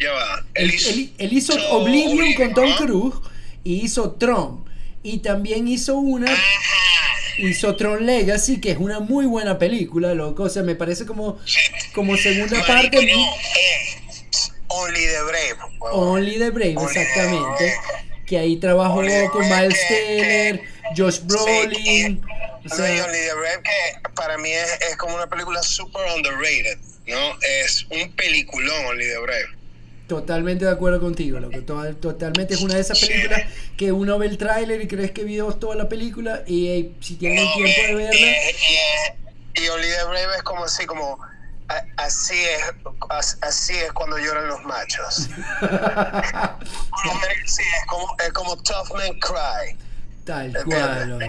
Ya 0.00 0.10
va. 0.10 0.44
él, 0.54 0.74
hizo, 0.74 0.90
él- 0.90 1.12
él 1.18 1.32
hizo 1.32 1.54
Oblivion 1.70 2.34
con 2.34 2.52
Tom 2.52 2.68
¿no? 2.68 2.76
Cruise 2.76 3.14
y 3.62 3.84
hizo 3.84 4.10
Tron. 4.12 4.68
Y 5.04 5.18
también 5.18 5.68
hizo 5.68 5.94
una, 5.96 6.32
Ajá. 6.32 6.42
hizo 7.38 7.76
Tron 7.76 8.04
Legacy, 8.06 8.60
que 8.60 8.72
es 8.72 8.78
una 8.78 8.98
muy 8.98 9.24
buena 9.26 9.56
película, 9.56 10.14
loco. 10.14 10.42
O 10.42 10.48
sea, 10.48 10.64
me 10.64 10.74
parece 10.74 11.06
como, 11.06 11.38
como 11.94 12.16
segunda 12.16 12.58
Marico, 12.66 12.66
parte. 12.66 13.06
no, 13.12 13.24
eh, 13.24 13.98
Only 14.66 15.00
the 15.06 15.22
Brave. 15.22 15.56
Only 15.92 16.38
the 16.38 16.50
Brave, 16.50 16.74
Only 16.76 16.92
the 16.92 17.00
exactamente. 17.00 17.64
Brave. 17.64 17.97
Que 18.28 18.38
ahí 18.38 18.56
trabajó 18.58 18.96
con 19.32 19.48
Miles 19.48 19.78
Teller, 19.88 20.60
Josh 20.96 21.20
Brolin. 21.22 22.20
Sí, 22.62 22.72
O 22.72 22.74
sea, 22.74 23.06
the 23.06 23.34
Brave, 23.34 23.62
que 23.62 24.10
para 24.14 24.36
mí 24.36 24.50
es, 24.50 24.78
es 24.90 24.96
como 24.96 25.14
una 25.14 25.26
película 25.28 25.62
super 25.62 26.02
underrated, 26.14 26.76
¿no? 27.06 27.38
Es 27.62 27.86
un 27.90 28.12
peliculón, 28.12 28.98
the 28.98 29.18
Brave. 29.18 29.46
totalmente 30.06 30.64
de 30.66 30.70
acuerdo 30.72 31.00
contigo, 31.00 31.38
loco. 31.40 31.62
To- 31.62 31.94
Totalmente 31.96 32.54
es 32.54 32.60
una 32.60 32.74
de 32.74 32.80
esas 32.80 32.98
películas 32.98 33.42
que 33.76 33.92
uno 33.92 34.18
ve 34.18 34.26
el 34.26 34.36
tráiler 34.38 34.80
y 34.82 34.88
crees 34.88 35.12
que 35.12 35.24
vio 35.24 35.46
toda 35.54 35.76
la 35.76 35.88
película 35.88 36.42
y 36.46 36.90
si 37.00 37.14
tienen 37.16 37.38
el 37.46 37.52
tiempo 37.54 37.82
de 37.88 37.94
verla. 37.94 38.20
Y, 38.20 38.24
y, 38.24 39.60
y 39.62 39.62
the 39.64 40.04
Brave 40.04 40.36
es 40.36 40.42
como 40.42 40.64
así, 40.64 40.84
como. 40.84 41.18
Así 41.96 42.34
es, 42.34 42.62
as- 43.10 43.38
así 43.42 43.74
es 43.74 43.92
cuando 43.92 44.16
lloran 44.18 44.48
los 44.48 44.62
machos. 44.64 45.28
Sí, 47.46 47.62
es 47.62 47.86
como, 47.86 48.06
es 48.24 48.32
como 48.32 48.56
Tough 48.56 48.96
Men 48.96 49.18
Cry. 49.20 49.76
Tal 50.24 50.52
cual, 50.64 51.08
loco. 51.10 51.24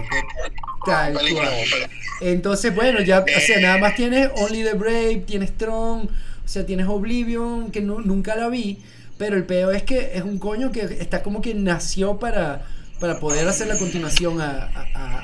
Tal 0.84 1.12
Película, 1.14 1.48
cual. 1.48 1.90
Entonces, 2.20 2.74
bueno, 2.74 3.00
ya, 3.00 3.20
o 3.20 3.40
sea, 3.40 3.60
nada 3.60 3.78
más 3.78 3.94
tienes 3.94 4.30
Only 4.36 4.64
the 4.64 4.74
Brave, 4.74 5.24
tienes 5.26 5.56
Tron, 5.56 6.02
o 6.44 6.48
sea, 6.48 6.66
tienes 6.66 6.86
Oblivion, 6.86 7.70
que 7.70 7.80
no, 7.80 8.00
nunca 8.00 8.34
la 8.36 8.48
vi, 8.48 8.82
pero 9.16 9.36
el 9.36 9.44
peor 9.46 9.74
es 9.74 9.84
que 9.84 10.12
es 10.14 10.22
un 10.22 10.38
coño 10.38 10.70
que 10.72 10.82
está 11.00 11.22
como 11.22 11.40
que 11.40 11.54
nació 11.54 12.18
para, 12.18 12.66
para 13.00 13.18
poder 13.18 13.48
hacer 13.48 13.66
la 13.66 13.78
continuación 13.78 14.40
a, 14.40 14.70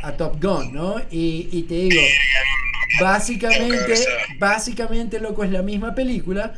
a- 0.03 0.13
Top 0.17 0.43
Gun, 0.43 0.73
¿no? 0.73 0.99
Y, 1.11 1.49
y 1.53 1.63
te 1.65 1.75
digo, 1.75 2.01
básicamente, 3.01 3.95
básicamente, 4.39 5.21
loco, 5.21 5.45
es 5.45 5.51
la 5.51 5.63
misma 5.63 5.95
película. 5.95 6.55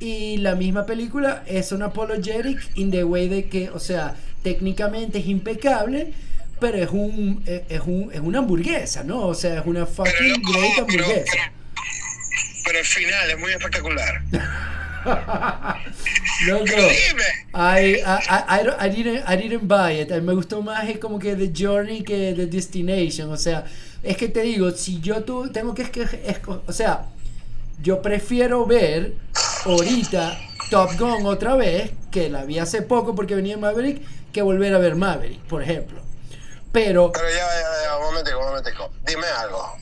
Y 0.00 0.36
la 0.38 0.54
misma 0.54 0.84
película 0.84 1.42
es 1.46 1.72
un 1.72 1.82
apologetic 1.82 2.58
in 2.74 2.90
the 2.90 3.04
way 3.04 3.28
de 3.28 3.46
que, 3.48 3.70
o 3.70 3.78
sea, 3.78 4.14
técnicamente 4.42 5.18
es 5.20 5.26
impecable, 5.26 6.12
pero 6.60 6.76
es 6.78 6.90
un 6.90 7.42
es, 7.46 7.62
es 7.70 7.80
un 7.86 8.10
es 8.12 8.20
una 8.20 8.40
hamburguesa, 8.40 9.04
¿no? 9.04 9.20
O 9.22 9.34
sea, 9.34 9.60
es 9.60 9.66
una 9.66 9.86
fucking 9.86 10.28
loco, 10.28 10.52
great 10.52 10.72
pero, 10.74 10.82
hamburguesa. 11.04 11.32
pero, 11.32 11.42
pero 12.64 12.78
el 12.80 12.84
final 12.84 13.30
es 13.30 13.38
muy 13.38 13.52
espectacular. 13.52 14.22
Loco. 16.46 16.66
I, 17.54 18.02
I, 18.04 18.18
I, 18.28 18.44
I 18.60 18.62
don't- 18.64 18.80
I 18.80 18.88
didn't, 18.90 19.24
I 19.28 19.36
didn't 19.36 19.66
buy 19.68 19.92
it. 20.00 20.10
Me 20.22 20.34
gustó 20.34 20.62
más 20.62 20.88
es 20.88 20.98
como 20.98 21.18
que 21.18 21.34
The 21.36 21.52
Journey 21.54 22.02
que 22.02 22.34
The 22.34 22.46
Destination. 22.46 23.30
O 23.32 23.36
sea, 23.36 23.64
es 24.02 24.16
que 24.16 24.28
te 24.28 24.42
digo, 24.42 24.70
si 24.72 25.00
yo 25.00 25.22
tu, 25.24 25.50
tengo 25.50 25.74
que 25.74 25.84
esco- 25.84 26.62
o 26.66 26.72
sea, 26.72 27.06
yo 27.82 28.02
prefiero 28.02 28.66
ver 28.66 29.14
ahorita 29.64 30.38
Top 30.70 30.90
Gun 30.98 31.26
otra 31.26 31.56
vez, 31.56 31.90
que 32.10 32.28
la 32.28 32.44
vi 32.44 32.58
hace 32.58 32.82
poco 32.82 33.14
porque 33.14 33.34
venía 33.34 33.56
Maverick, 33.56 34.02
que 34.32 34.42
volver 34.42 34.74
a 34.74 34.78
ver 34.78 34.96
Maverick, 34.96 35.40
por 35.42 35.62
ejemplo. 35.62 36.00
Pero, 36.72 37.10
Pero 37.12 37.28
ya, 37.28 37.36
ya, 37.36 37.84
ya, 37.84 37.96
un 37.98 38.04
momentico, 38.04 38.38
un 38.38 38.46
momentico. 38.48 38.90
Dime 39.06 39.26
algo. 39.26 39.72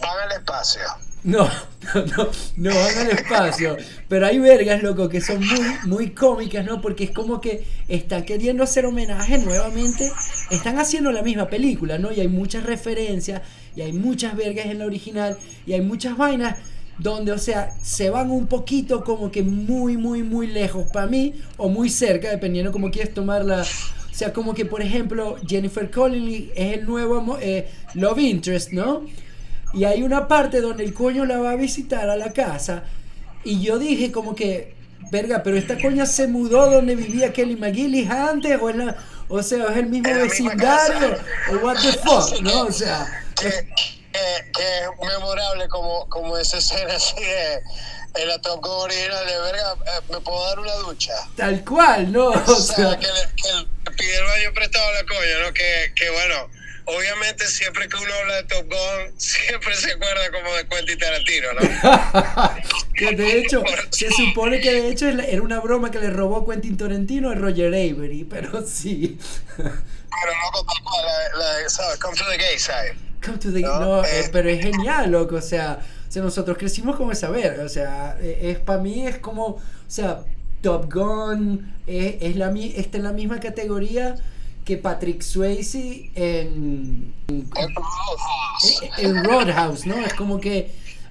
Van 0.00 0.18
al 0.30 0.32
espacio. 0.38 0.82
No, 1.24 1.48
no, 1.94 2.06
no, 2.16 2.30
no 2.56 2.70
van 2.70 2.98
al 2.98 3.10
espacio. 3.10 3.76
Pero 4.08 4.26
hay 4.26 4.38
vergas, 4.38 4.82
loco, 4.82 5.08
que 5.08 5.20
son 5.20 5.38
muy, 5.38 5.66
muy 5.86 6.10
cómicas, 6.10 6.66
¿no? 6.66 6.80
Porque 6.80 7.04
es 7.04 7.10
como 7.10 7.40
que 7.40 7.64
están 7.86 8.24
queriendo 8.24 8.64
hacer 8.64 8.86
homenaje 8.86 9.38
nuevamente. 9.38 10.10
Están 10.50 10.78
haciendo 10.78 11.12
la 11.12 11.22
misma 11.22 11.48
película, 11.48 11.98
¿no? 11.98 12.12
Y 12.12 12.20
hay 12.20 12.28
muchas 12.28 12.64
referencias, 12.64 13.42
y 13.76 13.82
hay 13.82 13.92
muchas 13.92 14.36
vergas 14.36 14.66
en 14.66 14.80
la 14.80 14.86
original, 14.86 15.38
y 15.64 15.74
hay 15.74 15.80
muchas 15.80 16.16
vainas 16.16 16.58
donde, 16.98 17.32
o 17.32 17.38
sea, 17.38 17.70
se 17.82 18.10
van 18.10 18.30
un 18.30 18.46
poquito 18.46 19.04
como 19.04 19.30
que 19.30 19.42
muy, 19.42 19.96
muy, 19.96 20.22
muy 20.22 20.48
lejos 20.48 20.90
para 20.92 21.06
mí, 21.06 21.34
o 21.56 21.68
muy 21.68 21.88
cerca, 21.88 22.30
dependiendo 22.30 22.72
cómo 22.72 22.90
quieres 22.90 23.14
tomarla. 23.14 23.62
O 23.62 24.14
sea, 24.14 24.32
como 24.32 24.54
que, 24.54 24.66
por 24.66 24.82
ejemplo, 24.82 25.36
Jennifer 25.46 25.90
Connelly 25.90 26.50
es 26.54 26.78
el 26.78 26.84
nuevo 26.84 27.38
eh, 27.40 27.68
Love 27.94 28.18
Interest, 28.18 28.72
¿no? 28.72 29.04
Y 29.72 29.84
hay 29.84 30.02
una 30.02 30.28
parte 30.28 30.60
donde 30.60 30.84
el 30.84 30.92
coño 30.94 31.24
la 31.24 31.38
va 31.38 31.52
a 31.52 31.56
visitar 31.56 32.08
a 32.10 32.16
la 32.16 32.32
casa. 32.32 32.84
Y 33.44 33.60
yo 33.62 33.78
dije 33.78 34.12
como 34.12 34.34
que, 34.34 34.74
verga, 35.10 35.42
pero 35.42 35.56
esta 35.56 35.76
coña 35.80 36.06
se 36.06 36.26
mudó 36.28 36.70
donde 36.70 36.94
vivía 36.94 37.32
Kelly 37.32 37.56
McGillis 37.56 38.10
antes, 38.10 38.58
o, 38.60 38.70
es 38.70 38.76
la- 38.76 38.96
o 39.28 39.42
sea, 39.42 39.64
es 39.70 39.76
el 39.78 39.86
mismo 39.86 40.08
En 40.10 40.18
vecindario, 40.22 41.16
o 41.50 41.56
what 41.64 41.76
the 41.80 41.92
fuck, 41.92 42.40
¿no? 42.42 42.62
O 42.62 42.72
sea, 42.72 43.06
que, 43.40 43.48
que- 43.48 44.52
que 44.52 44.62
es 44.80 45.08
memorable 45.14 45.66
como, 45.68 46.06
como 46.10 46.36
esa 46.36 46.58
escena 46.58 46.94
así 46.94 47.14
de 47.16 47.60
en 48.22 48.28
la 48.28 48.38
Top 48.42 48.62
Gun 48.62 48.72
original 48.82 49.26
de 49.26 49.38
verga, 49.38 49.72
eh, 49.86 50.00
¿me 50.10 50.20
puedo 50.20 50.46
dar 50.48 50.58
una 50.60 50.74
ducha? 50.74 51.14
tal 51.34 51.64
cual, 51.64 52.12
¿no? 52.12 52.28
O 52.46 52.56
sea, 52.56 52.98
que, 52.98 53.06
le, 53.06 53.22
que 53.36 53.52
le 53.54 53.96
pide 53.96 54.16
el 54.18 54.24
baño 54.24 54.50
prestado 54.54 54.86
a 54.86 54.92
la 54.92 55.04
coña, 55.06 55.46
¿no? 55.46 55.52
Que, 55.54 55.92
que 55.96 56.10
bueno, 56.10 56.34
obviamente 56.86 57.46
siempre 57.46 57.88
que 57.88 57.96
uno 57.96 58.12
habla 58.20 58.36
de 58.36 58.42
Top 58.44 58.64
Gun, 58.66 59.12
siempre 59.20 59.74
se 59.74 59.92
acuerda 59.92 60.30
como 60.30 60.54
de 60.54 60.66
Quentin 60.68 60.98
Tarantino, 60.98 61.48
¿no? 61.54 62.54
que 62.94 63.16
de 63.16 63.38
hecho, 63.38 63.62
se 63.90 64.10
supone 64.10 64.60
que 64.60 64.72
de 64.72 64.88
hecho 64.88 65.08
era 65.08 65.42
una 65.42 65.60
broma 65.60 65.90
que 65.90 65.98
le 65.98 66.10
robó 66.10 66.46
Quentin 66.48 66.76
Tarantino 66.76 67.30
a 67.30 67.34
Roger 67.34 67.68
Avery, 67.68 68.24
pero 68.24 68.66
sí. 68.66 69.18
Pero 69.56 70.32
loco, 70.44 70.66
la, 71.02 71.38
la 71.38 71.56
de, 71.58 71.70
¿sabes? 71.70 71.98
Come 71.98 72.16
to 72.16 72.24
the 72.30 72.36
gay 72.36 72.58
side. 72.58 72.94
Come 73.24 73.38
to 73.38 73.52
the- 73.52 73.60
No, 73.60 73.80
no, 73.80 74.04
eh. 74.04 74.20
eh, 74.20 74.28
pero 74.32 74.48
es 74.50 74.60
genial, 74.62 75.10
loco. 75.10 75.36
O 75.36 75.40
sea, 75.40 75.78
o 76.08 76.12
sea, 76.12 76.22
nosotros 76.22 76.58
crecimos 76.58 76.96
con 76.96 77.10
esa 77.10 77.30
verga. 77.30 77.64
O 77.64 77.68
sea, 77.68 78.16
eh, 78.20 78.50
es 78.52 78.58
para 78.58 78.80
mí 78.80 79.06
es 79.06 79.18
como, 79.18 79.46
o 79.46 79.62
sea, 79.88 80.22
Top 80.60 80.92
Gun 80.92 81.74
es, 81.86 82.16
es 82.20 82.36
la 82.36 82.52
está 82.76 82.98
en 82.98 83.04
la 83.04 83.12
misma 83.12 83.40
categoría 83.40 84.16
que 84.64 84.76
Patrick 84.76 85.22
Swayze 85.22 86.10
en, 86.14 87.12
en, 87.28 87.50
Roadhouse. 87.50 88.82
en 88.98 89.24
Roadhouse, 89.24 89.86
¿no? 89.86 89.96
Es 90.04 90.14
como 90.14 90.40
que 90.40 90.70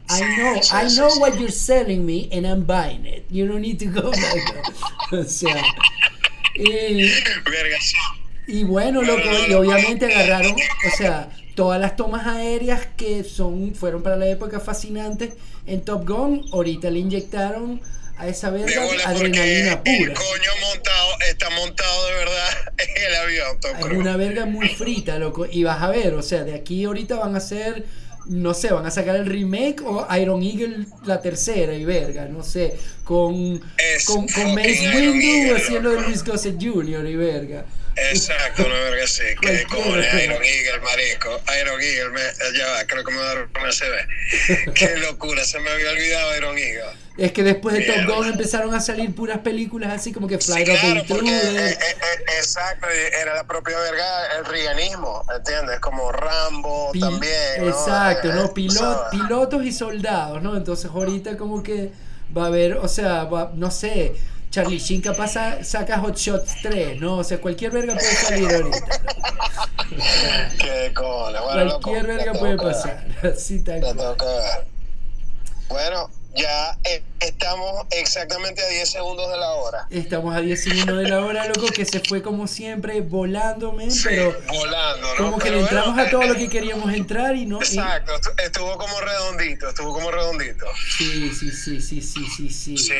I 0.10 0.22
know, 0.38 0.56
I 0.74 0.88
know 0.95 1.20
what 1.20 1.38
you're 1.38 1.52
selling 1.52 2.06
me 2.06 2.30
and 2.32 2.45
I'm 2.45 2.66
buying 2.66 3.06
it. 3.06 3.26
You 3.30 3.47
don't 3.47 3.62
need 3.62 3.80
to 3.80 3.86
go 3.86 4.12
that. 4.12 4.74
O 5.12 5.24
sea, 5.24 5.64
y, 6.56 7.10
sí. 7.10 7.95
y 8.47 8.64
bueno, 8.64 9.02
loco, 9.02 9.30
y 9.47 9.54
obviamente 9.54 10.06
agarraron, 10.06 10.54
o 10.54 10.97
sea, 10.97 11.30
todas 11.56 11.80
las 11.80 11.95
tomas 11.95 12.28
aéreas 12.28 12.88
que 12.97 13.24
son 13.24 13.74
fueron 13.76 14.04
para 14.04 14.16
la 14.16 14.28
época 14.28 14.60
fascinantes 14.60 15.34
en 15.66 15.82
Top 15.82 16.08
Gun, 16.08 16.45
ahorita 16.52 16.89
le 16.89 16.99
inyectaron 16.99 17.82
a 18.22 18.28
esa 18.28 18.51
De 18.51 18.63
verga 18.63 18.84
adrenalina 19.05 19.78
porque 19.78 19.97
el 19.97 20.11
pura. 20.11 20.13
coño 20.13 20.51
montado, 20.69 21.07
está 21.30 21.49
montado 21.49 22.05
de 22.07 22.13
verdad 22.13 22.49
en 22.78 23.03
el 23.05 23.15
avión, 23.15 23.59
Tom 23.59 23.80
Cruise. 23.80 23.99
una 23.99 24.17
verga 24.17 24.45
muy 24.45 24.69
frita, 24.69 25.17
loco. 25.17 25.45
Y 25.49 25.63
vas 25.63 25.82
a 25.82 25.89
ver, 25.89 26.13
o 26.13 26.22
sea, 26.22 26.43
de 26.43 26.53
aquí 26.53 26.86
ahorita 26.86 27.15
van 27.15 27.36
a 27.36 27.39
hacer, 27.39 27.86
no 28.28 28.53
sé, 28.53 28.72
van 28.72 28.86
a 28.86 28.91
sacar 28.91 29.15
el 29.15 29.26
remake 29.26 29.82
o 29.84 30.07
Iron 30.17 30.43
Eagle 30.43 30.86
la 31.05 31.22
tercera 31.22 31.74
y 31.74 31.84
verga, 31.86 32.26
no 32.26 32.43
sé, 32.43 32.78
con, 33.03 33.61
Es 33.78 34.05
con, 34.05 34.28
con 34.28 34.53
Mace 34.55 34.91
Windu 34.95 35.55
haciendo 35.55 35.89
de. 35.91 36.01
Luis 36.01 36.24
Gossett 36.24 36.61
Jr. 36.61 37.05
y 37.07 37.15
verga. 37.15 37.65
Exacto, 37.95 38.65
una 38.65 38.73
verga 38.75 39.03
así. 39.03 39.23
Que 39.41 39.65
pero- 39.69 39.99
Iron 40.23 40.43
Eagle, 40.43 40.79
marico. 40.83 41.41
Iron 41.61 41.81
Eagle, 41.81 42.09
me, 42.09 42.21
ya 42.57 42.67
va, 42.71 42.85
creo 42.85 43.03
que 43.03 43.11
me 43.11 43.17
va 43.17 43.31
a 43.31 43.61
una 43.61 43.71
CB. 43.71 44.73
Qué 44.73 44.97
locura, 44.97 45.43
se 45.43 45.59
me 45.59 45.69
había 45.69 45.91
olvidado 45.91 46.37
Iron 46.37 46.57
Eagle. 46.57 46.99
Es 47.17 47.33
que 47.33 47.43
después 47.43 47.75
de 47.75 47.81
Top. 47.83 48.15
Gun 48.15 48.27
empezaron 48.29 48.73
a 48.73 48.79
salir 48.79 49.13
puras 49.13 49.39
películas 49.39 49.91
así 49.91 50.13
como 50.13 50.27
que 50.27 50.39
Sí, 50.39 50.47
Flight 50.53 50.69
of 50.69 50.75
the 50.75 50.87
claro, 50.87 51.03
porque 51.09 51.29
eh, 51.29 51.69
eh, 51.69 51.77
eh, 51.81 52.23
exacto, 52.39 52.87
era 52.89 53.35
la 53.35 53.43
propia 53.43 53.77
verga, 53.77 54.37
el 54.39 54.45
riganismo, 54.45 55.23
¿entiendes? 55.35 55.79
Como 55.81 56.11
Rambo 56.11 56.91
Pi- 56.93 57.01
también. 57.01 57.33
¿no? 57.59 57.67
Exacto, 57.69 58.29
¿no? 58.33 58.45
eh, 58.45 58.51
Pilo- 58.55 58.71
¿sabes? 58.79 59.19
pilotos 59.21 59.63
y 59.65 59.71
soldados, 59.73 60.41
¿no? 60.41 60.55
Entonces 60.55 60.89
ahorita 60.89 61.35
como 61.37 61.61
que 61.61 61.91
va 62.35 62.45
a 62.45 62.47
haber, 62.47 62.77
o 62.77 62.87
sea, 62.87 63.25
va- 63.25 63.51
no 63.55 63.69
sé, 63.71 64.13
Charlie 64.52 64.78
Sheen 64.80 65.02
capaz 65.02 65.30
sa- 65.30 65.64
saca 65.64 65.97
Hot 65.99 66.16
Shots 66.18 66.62
3, 66.62 66.99
¿no? 66.99 67.18
O 67.20 67.24
sea, 67.24 67.39
cualquier 67.39 67.72
verga 67.72 67.93
puede 67.95 68.16
salir 68.16 68.54
ahorita. 68.54 68.99
Qué 70.60 70.91
cola, 70.93 71.41
bueno, 71.41 71.80
cualquier 71.82 72.06
verga 72.08 72.34
puede 72.34 72.58
pasar. 72.58 73.06
Así 73.24 73.64
tal 73.64 73.82
cual. 73.82 74.16
Bueno, 75.70 76.10
ya 76.36 76.78
eh, 76.84 77.02
estamos 77.22 77.86
exactamente 77.91 78.62
a 78.62 78.68
10 78.68 78.89
segundos 78.89 79.32
de 79.32 79.38
la 79.38 79.52
hora. 79.54 79.88
Estamos 79.89 80.36
a 80.36 80.41
10 80.41 80.62
segundos 80.64 80.97
de 80.97 81.08
la 81.10 81.26
hora, 81.26 81.45
loco, 81.47 81.68
que 81.68 81.86
se 81.86 82.02
fue 82.02 82.22
como 82.22 82.45
siempre 82.47 82.99
volándome, 83.02 83.88
pero 84.04 84.36
volando, 84.47 85.08
¿no? 85.18 85.24
como 85.26 85.38
que 85.39 85.49
le 85.52 85.62
entramos 85.62 85.97
a 85.97 86.10
todo 86.10 86.24
eh, 86.24 86.28
lo 86.28 86.36
que 86.36 86.49
queríamos 86.49 86.93
entrar 86.93 87.36
y 87.38 87.45
no... 87.45 87.60
Exacto, 87.62 88.12
estu- 88.20 88.34
estuvo 88.45 88.78
como 88.78 88.99
redondito, 88.99 89.70
estuvo 89.70 89.93
como 89.93 90.12
redondito. 90.12 90.66
sí, 90.97 91.32
sí, 91.34 91.52
sí, 91.52 91.80
sí, 91.82 92.02
sí, 92.02 92.26
sí, 92.28 92.49
sí. 92.49 92.78
Sí. 92.78 92.93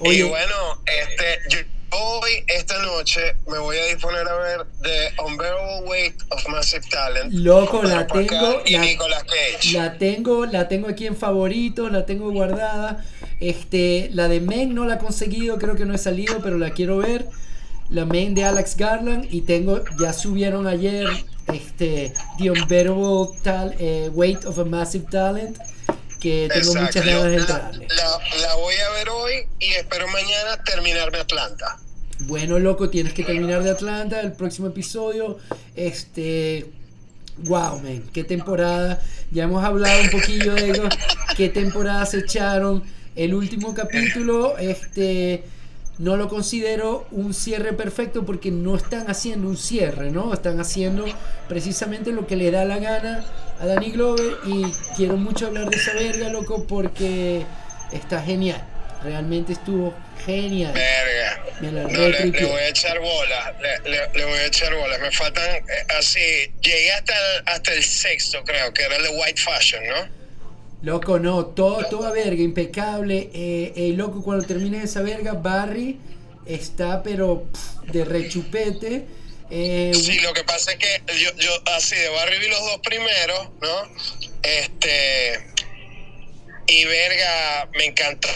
Oye. 0.00 0.18
Y 0.18 0.22
bueno, 0.22 0.54
este, 0.86 1.38
yo 1.48 1.58
hoy, 1.90 2.30
esta 2.48 2.80
noche, 2.82 3.20
me 3.50 3.58
voy 3.58 3.76
a 3.78 3.84
disponer 3.86 4.26
a 4.28 4.34
ver 4.36 4.66
The 4.82 5.22
Unbearable 5.22 5.88
Weight 5.88 6.14
of 6.30 6.46
Massive 6.48 6.84
Talent. 6.90 7.32
Loco, 7.32 7.82
la 7.82 8.06
Pascal 8.06 8.26
tengo, 8.26 8.62
Y 8.66 8.72
la- 8.74 8.80
Nicolas 8.80 9.24
Cage. 9.24 9.72
La 9.72 9.98
tengo, 9.98 10.46
la 10.46 10.68
tengo 10.68 10.88
aquí 10.88 11.06
en 11.06 11.16
favoritos, 11.16 11.90
la 11.90 12.04
tengo 12.06 12.30
guardada. 12.30 13.04
Este, 13.40 14.10
la 14.12 14.28
de 14.28 14.40
Men 14.40 14.74
no 14.74 14.84
la 14.84 14.94
he 14.94 14.98
conseguido, 14.98 15.58
creo 15.58 15.76
que 15.76 15.84
no 15.84 15.94
he 15.94 15.98
salido, 15.98 16.40
pero 16.42 16.58
la 16.58 16.70
quiero 16.70 16.98
ver. 16.98 17.26
La 17.90 18.04
Men 18.04 18.34
de 18.34 18.44
Alex 18.44 18.76
Garland 18.76 19.26
y 19.30 19.40
tengo, 19.42 19.82
ya 19.98 20.12
subieron 20.12 20.66
ayer, 20.66 21.06
este, 21.52 22.12
The 22.38 22.50
Unbearable 22.50 23.28
Tal- 23.42 23.74
eh, 23.78 24.10
Weight 24.12 24.44
of 24.44 24.58
a 24.58 24.64
Massive 24.64 25.06
Talent, 25.10 25.56
que 26.20 26.48
tengo 26.52 26.72
Exacto. 26.72 26.82
muchas 26.82 27.04
ganas 27.06 27.24
de 27.30 27.36
entrarle. 27.36 27.86
la- 27.88 28.38
la 28.40 28.54
voy 28.56 28.74
a 28.74 28.90
ver 28.90 29.08
hoy 29.10 29.32
y 29.60 29.66
espero 29.72 30.06
mañana 30.08 30.62
terminarme 30.64 31.18
Atlanta. 31.18 31.78
Bueno, 32.20 32.58
loco, 32.58 32.90
tienes 32.90 33.12
que 33.12 33.22
terminar 33.24 33.62
de 33.62 33.70
Atlanta, 33.70 34.20
el 34.20 34.32
próximo 34.32 34.66
episodio. 34.68 35.38
Este. 35.76 36.66
Wow, 37.44 37.80
man, 37.80 38.02
qué 38.12 38.24
temporada. 38.24 39.00
Ya 39.30 39.44
hemos 39.44 39.64
hablado 39.64 40.00
un 40.02 40.10
poquillo 40.10 40.54
de 40.54 40.70
ello. 40.70 40.88
Qué 41.36 41.48
temporada 41.48 42.04
se 42.06 42.18
echaron. 42.18 42.82
El 43.14 43.34
último 43.34 43.74
capítulo, 43.74 44.58
este. 44.58 45.44
No 45.98 46.16
lo 46.16 46.28
considero 46.28 47.06
un 47.10 47.34
cierre 47.34 47.72
perfecto 47.72 48.24
porque 48.24 48.50
no 48.52 48.76
están 48.76 49.10
haciendo 49.10 49.48
un 49.48 49.56
cierre, 49.56 50.10
¿no? 50.12 50.32
Están 50.32 50.60
haciendo 50.60 51.04
precisamente 51.48 52.12
lo 52.12 52.26
que 52.26 52.36
le 52.36 52.50
da 52.52 52.64
la 52.64 52.78
gana 52.78 53.24
a 53.60 53.66
Danny 53.66 53.90
Glover 53.90 54.36
y 54.46 54.62
quiero 54.96 55.16
mucho 55.16 55.46
hablar 55.48 55.68
de 55.68 55.76
esa 55.76 55.92
verga, 55.94 56.28
loco, 56.28 56.66
porque 56.68 57.44
está 57.92 58.22
genial. 58.22 58.62
Realmente 59.02 59.52
estuvo 59.52 59.94
genial. 60.24 60.72
Verga. 60.72 61.44
Me 61.60 61.72
la 61.72 61.82
No, 61.84 62.08
le, 62.08 62.30
voy 62.30 62.60
a 62.60 62.68
echar 62.68 62.98
bolas, 63.00 63.52
le, 63.60 63.90
le- 63.90 64.08
le 64.14 64.24
voy 64.24 64.38
a 64.38 64.46
echar 64.46 64.74
bolas. 64.74 65.00
Me 65.00 65.10
faltan 65.10 65.44
eh, 65.56 65.62
así, 65.98 66.20
llegué 66.60 66.92
hasta 66.92 67.12
el, 67.14 67.42
hasta 67.46 67.72
el 67.72 67.82
sexto, 67.82 68.42
creo, 68.44 68.72
que 68.72 68.82
era 68.84 68.96
el 68.96 69.02
de 69.04 69.08
White 69.10 69.40
Fashion, 69.40 69.82
¿no? 69.86 70.17
Loco, 70.82 71.18
no, 71.18 71.46
todo, 71.46 71.84
toda 71.90 72.10
verga, 72.12 72.40
impecable. 72.42 73.30
Eh, 73.34 73.72
eh, 73.76 73.92
loco, 73.96 74.22
cuando 74.22 74.46
termines 74.46 74.84
esa 74.84 75.02
verga, 75.02 75.32
Barry 75.32 75.98
está, 76.46 77.02
pero 77.02 77.44
pff, 77.52 77.90
de 77.92 78.04
rechupete. 78.04 79.06
Eh, 79.50 79.92
Sí, 79.94 80.20
lo 80.20 80.32
que 80.34 80.44
pasa 80.44 80.72
es 80.72 80.78
que 80.78 81.02
yo, 81.18 81.30
yo 81.36 81.50
así 81.76 81.96
de 81.96 82.08
Barry 82.10 82.38
vi 82.38 82.48
los 82.48 82.60
dos 82.60 82.78
primeros, 82.84 83.48
¿no? 83.60 84.28
Este. 84.42 85.46
Y 86.70 86.84
verga, 86.84 87.68
me 87.76 87.86
encantó. 87.86 88.28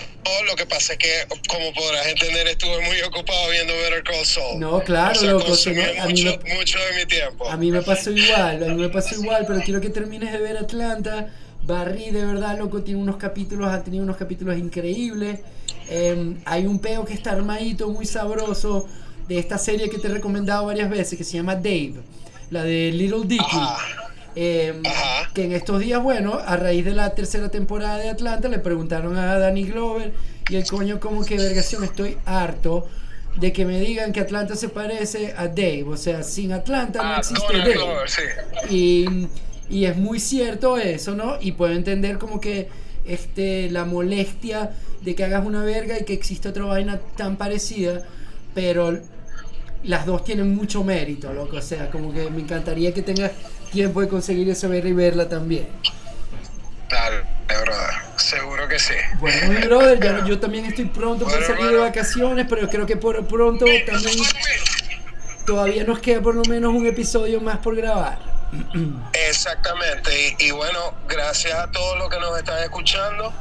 Lo 0.47 0.57
que 0.57 0.65
pasa 0.67 0.95
es 0.95 0.99
que, 0.99 1.11
como 1.49 1.73
podrás 1.75 2.07
entender, 2.07 2.47
estuve 2.49 2.81
muy 2.81 3.01
ocupado 3.03 3.51
viendo 3.51 3.75
Better 3.75 4.03
Call 4.05 4.25
Saul. 4.25 4.59
No, 4.59 4.81
claro, 4.83 5.13
o 5.13 5.15
sea, 5.21 5.31
loco, 5.33 5.53
a 6.01 6.07
mí 6.07 6.25
mucho, 6.25 6.41
me- 6.43 6.55
mucho 6.55 6.79
de 6.79 6.93
mi 6.99 7.07
tiempo. 7.07 7.49
A 7.51 7.57
mí 7.59 7.71
me 7.71 7.83
pasó 7.83 8.11
igual, 8.11 8.63
a 8.65 8.67
mí 8.69 8.81
me 8.83 8.89
pasó 8.89 9.15
igual, 9.17 9.45
pero 9.47 9.61
quiero 9.61 9.81
que 9.83 9.91
termines 9.91 10.33
de 10.33 10.39
ver 10.39 10.57
Atlanta. 10.57 11.29
Barry, 11.67 12.11
de 12.11 12.25
verdad, 12.25 12.59
loco, 12.59 12.83
tiene 12.83 13.01
unos 13.01 13.17
capítulos, 13.17 13.69
ha 13.69 13.83
tenido 13.83 14.03
unos 14.05 14.17
capítulos 14.17 14.59
increíbles. 14.59 15.41
Eh, 15.89 16.37
hay 16.45 16.67
un 16.67 16.79
peo 16.79 17.05
que 17.05 17.15
está 17.15 17.33
armadito, 17.33 17.89
muy 17.91 18.07
sabroso, 18.07 18.87
de 19.29 19.39
esta 19.39 19.59
serie 19.59 19.89
que 19.89 19.99
te 19.99 20.09
he 20.09 20.11
recomendado 20.11 20.67
varias 20.67 20.91
veces, 20.91 21.17
que 21.17 21.25
se 21.25 21.37
llama 21.37 21.55
Dave, 21.55 21.95
la 22.51 22.65
de 22.65 22.91
Little 22.93 23.25
Dicky. 23.27 23.61
Eh, 24.35 24.83
que 25.35 25.45
en 25.45 25.53
estos 25.53 25.81
días, 25.81 26.03
bueno, 26.03 26.39
a 26.45 26.57
raíz 26.57 26.85
de 26.85 26.93
la 26.93 27.15
tercera 27.15 27.51
temporada 27.51 27.99
de 27.99 28.09
Atlanta, 28.09 28.49
le 28.49 28.59
preguntaron 28.59 29.17
a 29.17 29.39
Danny 29.39 29.65
Glover 29.65 30.13
y 30.49 30.57
el 30.57 30.67
coño 30.67 30.99
como 31.01 31.25
que 31.25 31.37
vergación, 31.37 31.85
estoy 31.85 32.17
harto 32.25 32.89
de 33.37 33.53
que 33.53 33.65
me 33.65 33.79
digan 33.79 34.13
que 34.13 34.21
Atlanta 34.21 34.57
se 34.57 34.69
parece 34.69 35.35
a 35.37 35.49
Dave, 35.49 35.85
o 35.87 35.97
sea, 35.97 36.23
sin 36.23 36.53
Atlanta 36.53 37.03
no 37.03 37.09
Ah, 37.11 37.17
existe 37.19 37.59
Dave. 37.59 37.75
Glover, 37.75 38.11
sí. 38.11 38.23
Y, 38.71 39.29
y 39.71 39.85
es 39.87 39.97
muy 39.97 40.21
cierto 40.21 40.77
eso, 40.79 41.15
¿no? 41.15 41.37
Y 41.41 41.53
puedo 41.53 41.73
entender 41.73 42.19
como 42.19 42.41
que 42.41 42.69
este, 43.07 43.71
la 43.71 43.85
molestia 43.85 44.71
de 45.01 45.15
que 45.15 45.25
hagas 45.25 45.45
una 45.45 45.65
verga 45.65 45.99
y 45.99 46.05
que 46.05 46.13
exista 46.13 46.51
otra 46.51 46.65
vaina 46.65 47.01
tan 47.17 47.37
parecida, 47.37 48.03
pero 48.55 48.99
las 49.85 50.07
dos 50.07 50.25
tienen 50.25 50.55
mucho 50.55 50.85
mérito, 50.85 51.33
loco. 51.33 51.57
O 51.57 51.63
sea, 51.63 51.91
como 51.91 52.13
que 52.13 52.31
me 52.31 52.41
encantaría 52.43 52.93
que 52.95 53.03
tengas 53.03 53.33
tiempo 53.73 54.01
de 54.01 54.09
conseguir 54.09 54.49
esa 54.51 54.69
verga 54.69 54.89
y 54.89 54.93
verla 54.93 55.29
también. 55.29 55.67
Claro, 56.89 57.17
brother. 57.49 58.03
Seguro 58.17 58.69
que 58.69 58.79
sí. 58.79 58.95
Bueno, 59.19 59.49
mi 59.59 59.67
brother, 59.67 59.99
ya- 60.01 60.25
yo 60.27 60.39
también 60.39 60.67
estoy 60.67 60.85
pronto 60.85 61.25
Bueno, 61.25 61.41
salir 61.41 61.57
de 61.57 61.65
hermano. 61.69 61.81
vacaciones, 61.85 62.47
pero 62.49 62.69
creo 62.69 62.87
que 62.87 62.97
por 62.97 63.27
pronto 63.27 63.65
también 63.87 64.17
todavía 65.47 65.85
nos 65.85 65.99
queda 65.99 66.21
por 66.21 66.35
lo 66.35 66.43
menos 66.45 66.73
un 66.75 66.87
episodio 66.87 67.41
más 67.41 67.59
por 67.59 67.75
grabar. 67.75 68.32
Exactamente, 69.15 70.35
y, 70.39 70.47
y 70.47 70.51
bueno, 70.51 70.95
gracias 71.09 71.55
a 71.59 71.71
todos 71.71 71.99
los 71.99 72.09
que 72.11 72.19
nos 72.21 72.37
están 72.39 72.63
escuchando. 72.63 73.33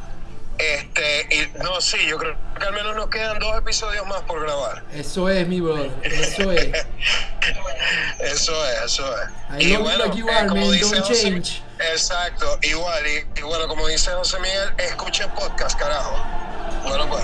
Este, 0.57 1.27
y 1.35 1.63
no, 1.63 1.81
sí, 1.81 1.97
yo 2.07 2.17
creo 2.19 2.35
que 2.59 2.65
al 2.65 2.73
menos 2.73 2.95
nos 2.95 3.07
quedan 3.09 3.39
dos 3.39 3.57
episodios 3.57 4.05
más 4.05 4.21
por 4.23 4.43
grabar. 4.43 4.83
Eso 4.93 5.27
es, 5.27 5.47
mi 5.47 5.59
brother, 5.59 5.89
eso 6.03 6.51
es. 6.51 6.85
Eso 8.19 8.53
es, 8.67 8.81
eso 8.85 9.03
es. 9.17 9.29
Like 9.49 10.15
you 10.15 10.29
are, 10.29 10.45
man, 10.45 10.55
don't 10.55 11.03
José- 11.03 11.23
change. 11.23 11.63
exacto, 11.91 12.59
igual, 12.61 13.03
y, 13.07 13.39
y 13.39 13.41
bueno, 13.41 13.67
como 13.67 13.87
dice 13.87 14.11
José 14.11 14.39
Miguel, 14.39 14.71
escuchen 14.77 15.27
podcast, 15.31 15.77
carajo. 15.79 16.15
Bueno, 16.83 17.09
pues. 17.09 17.23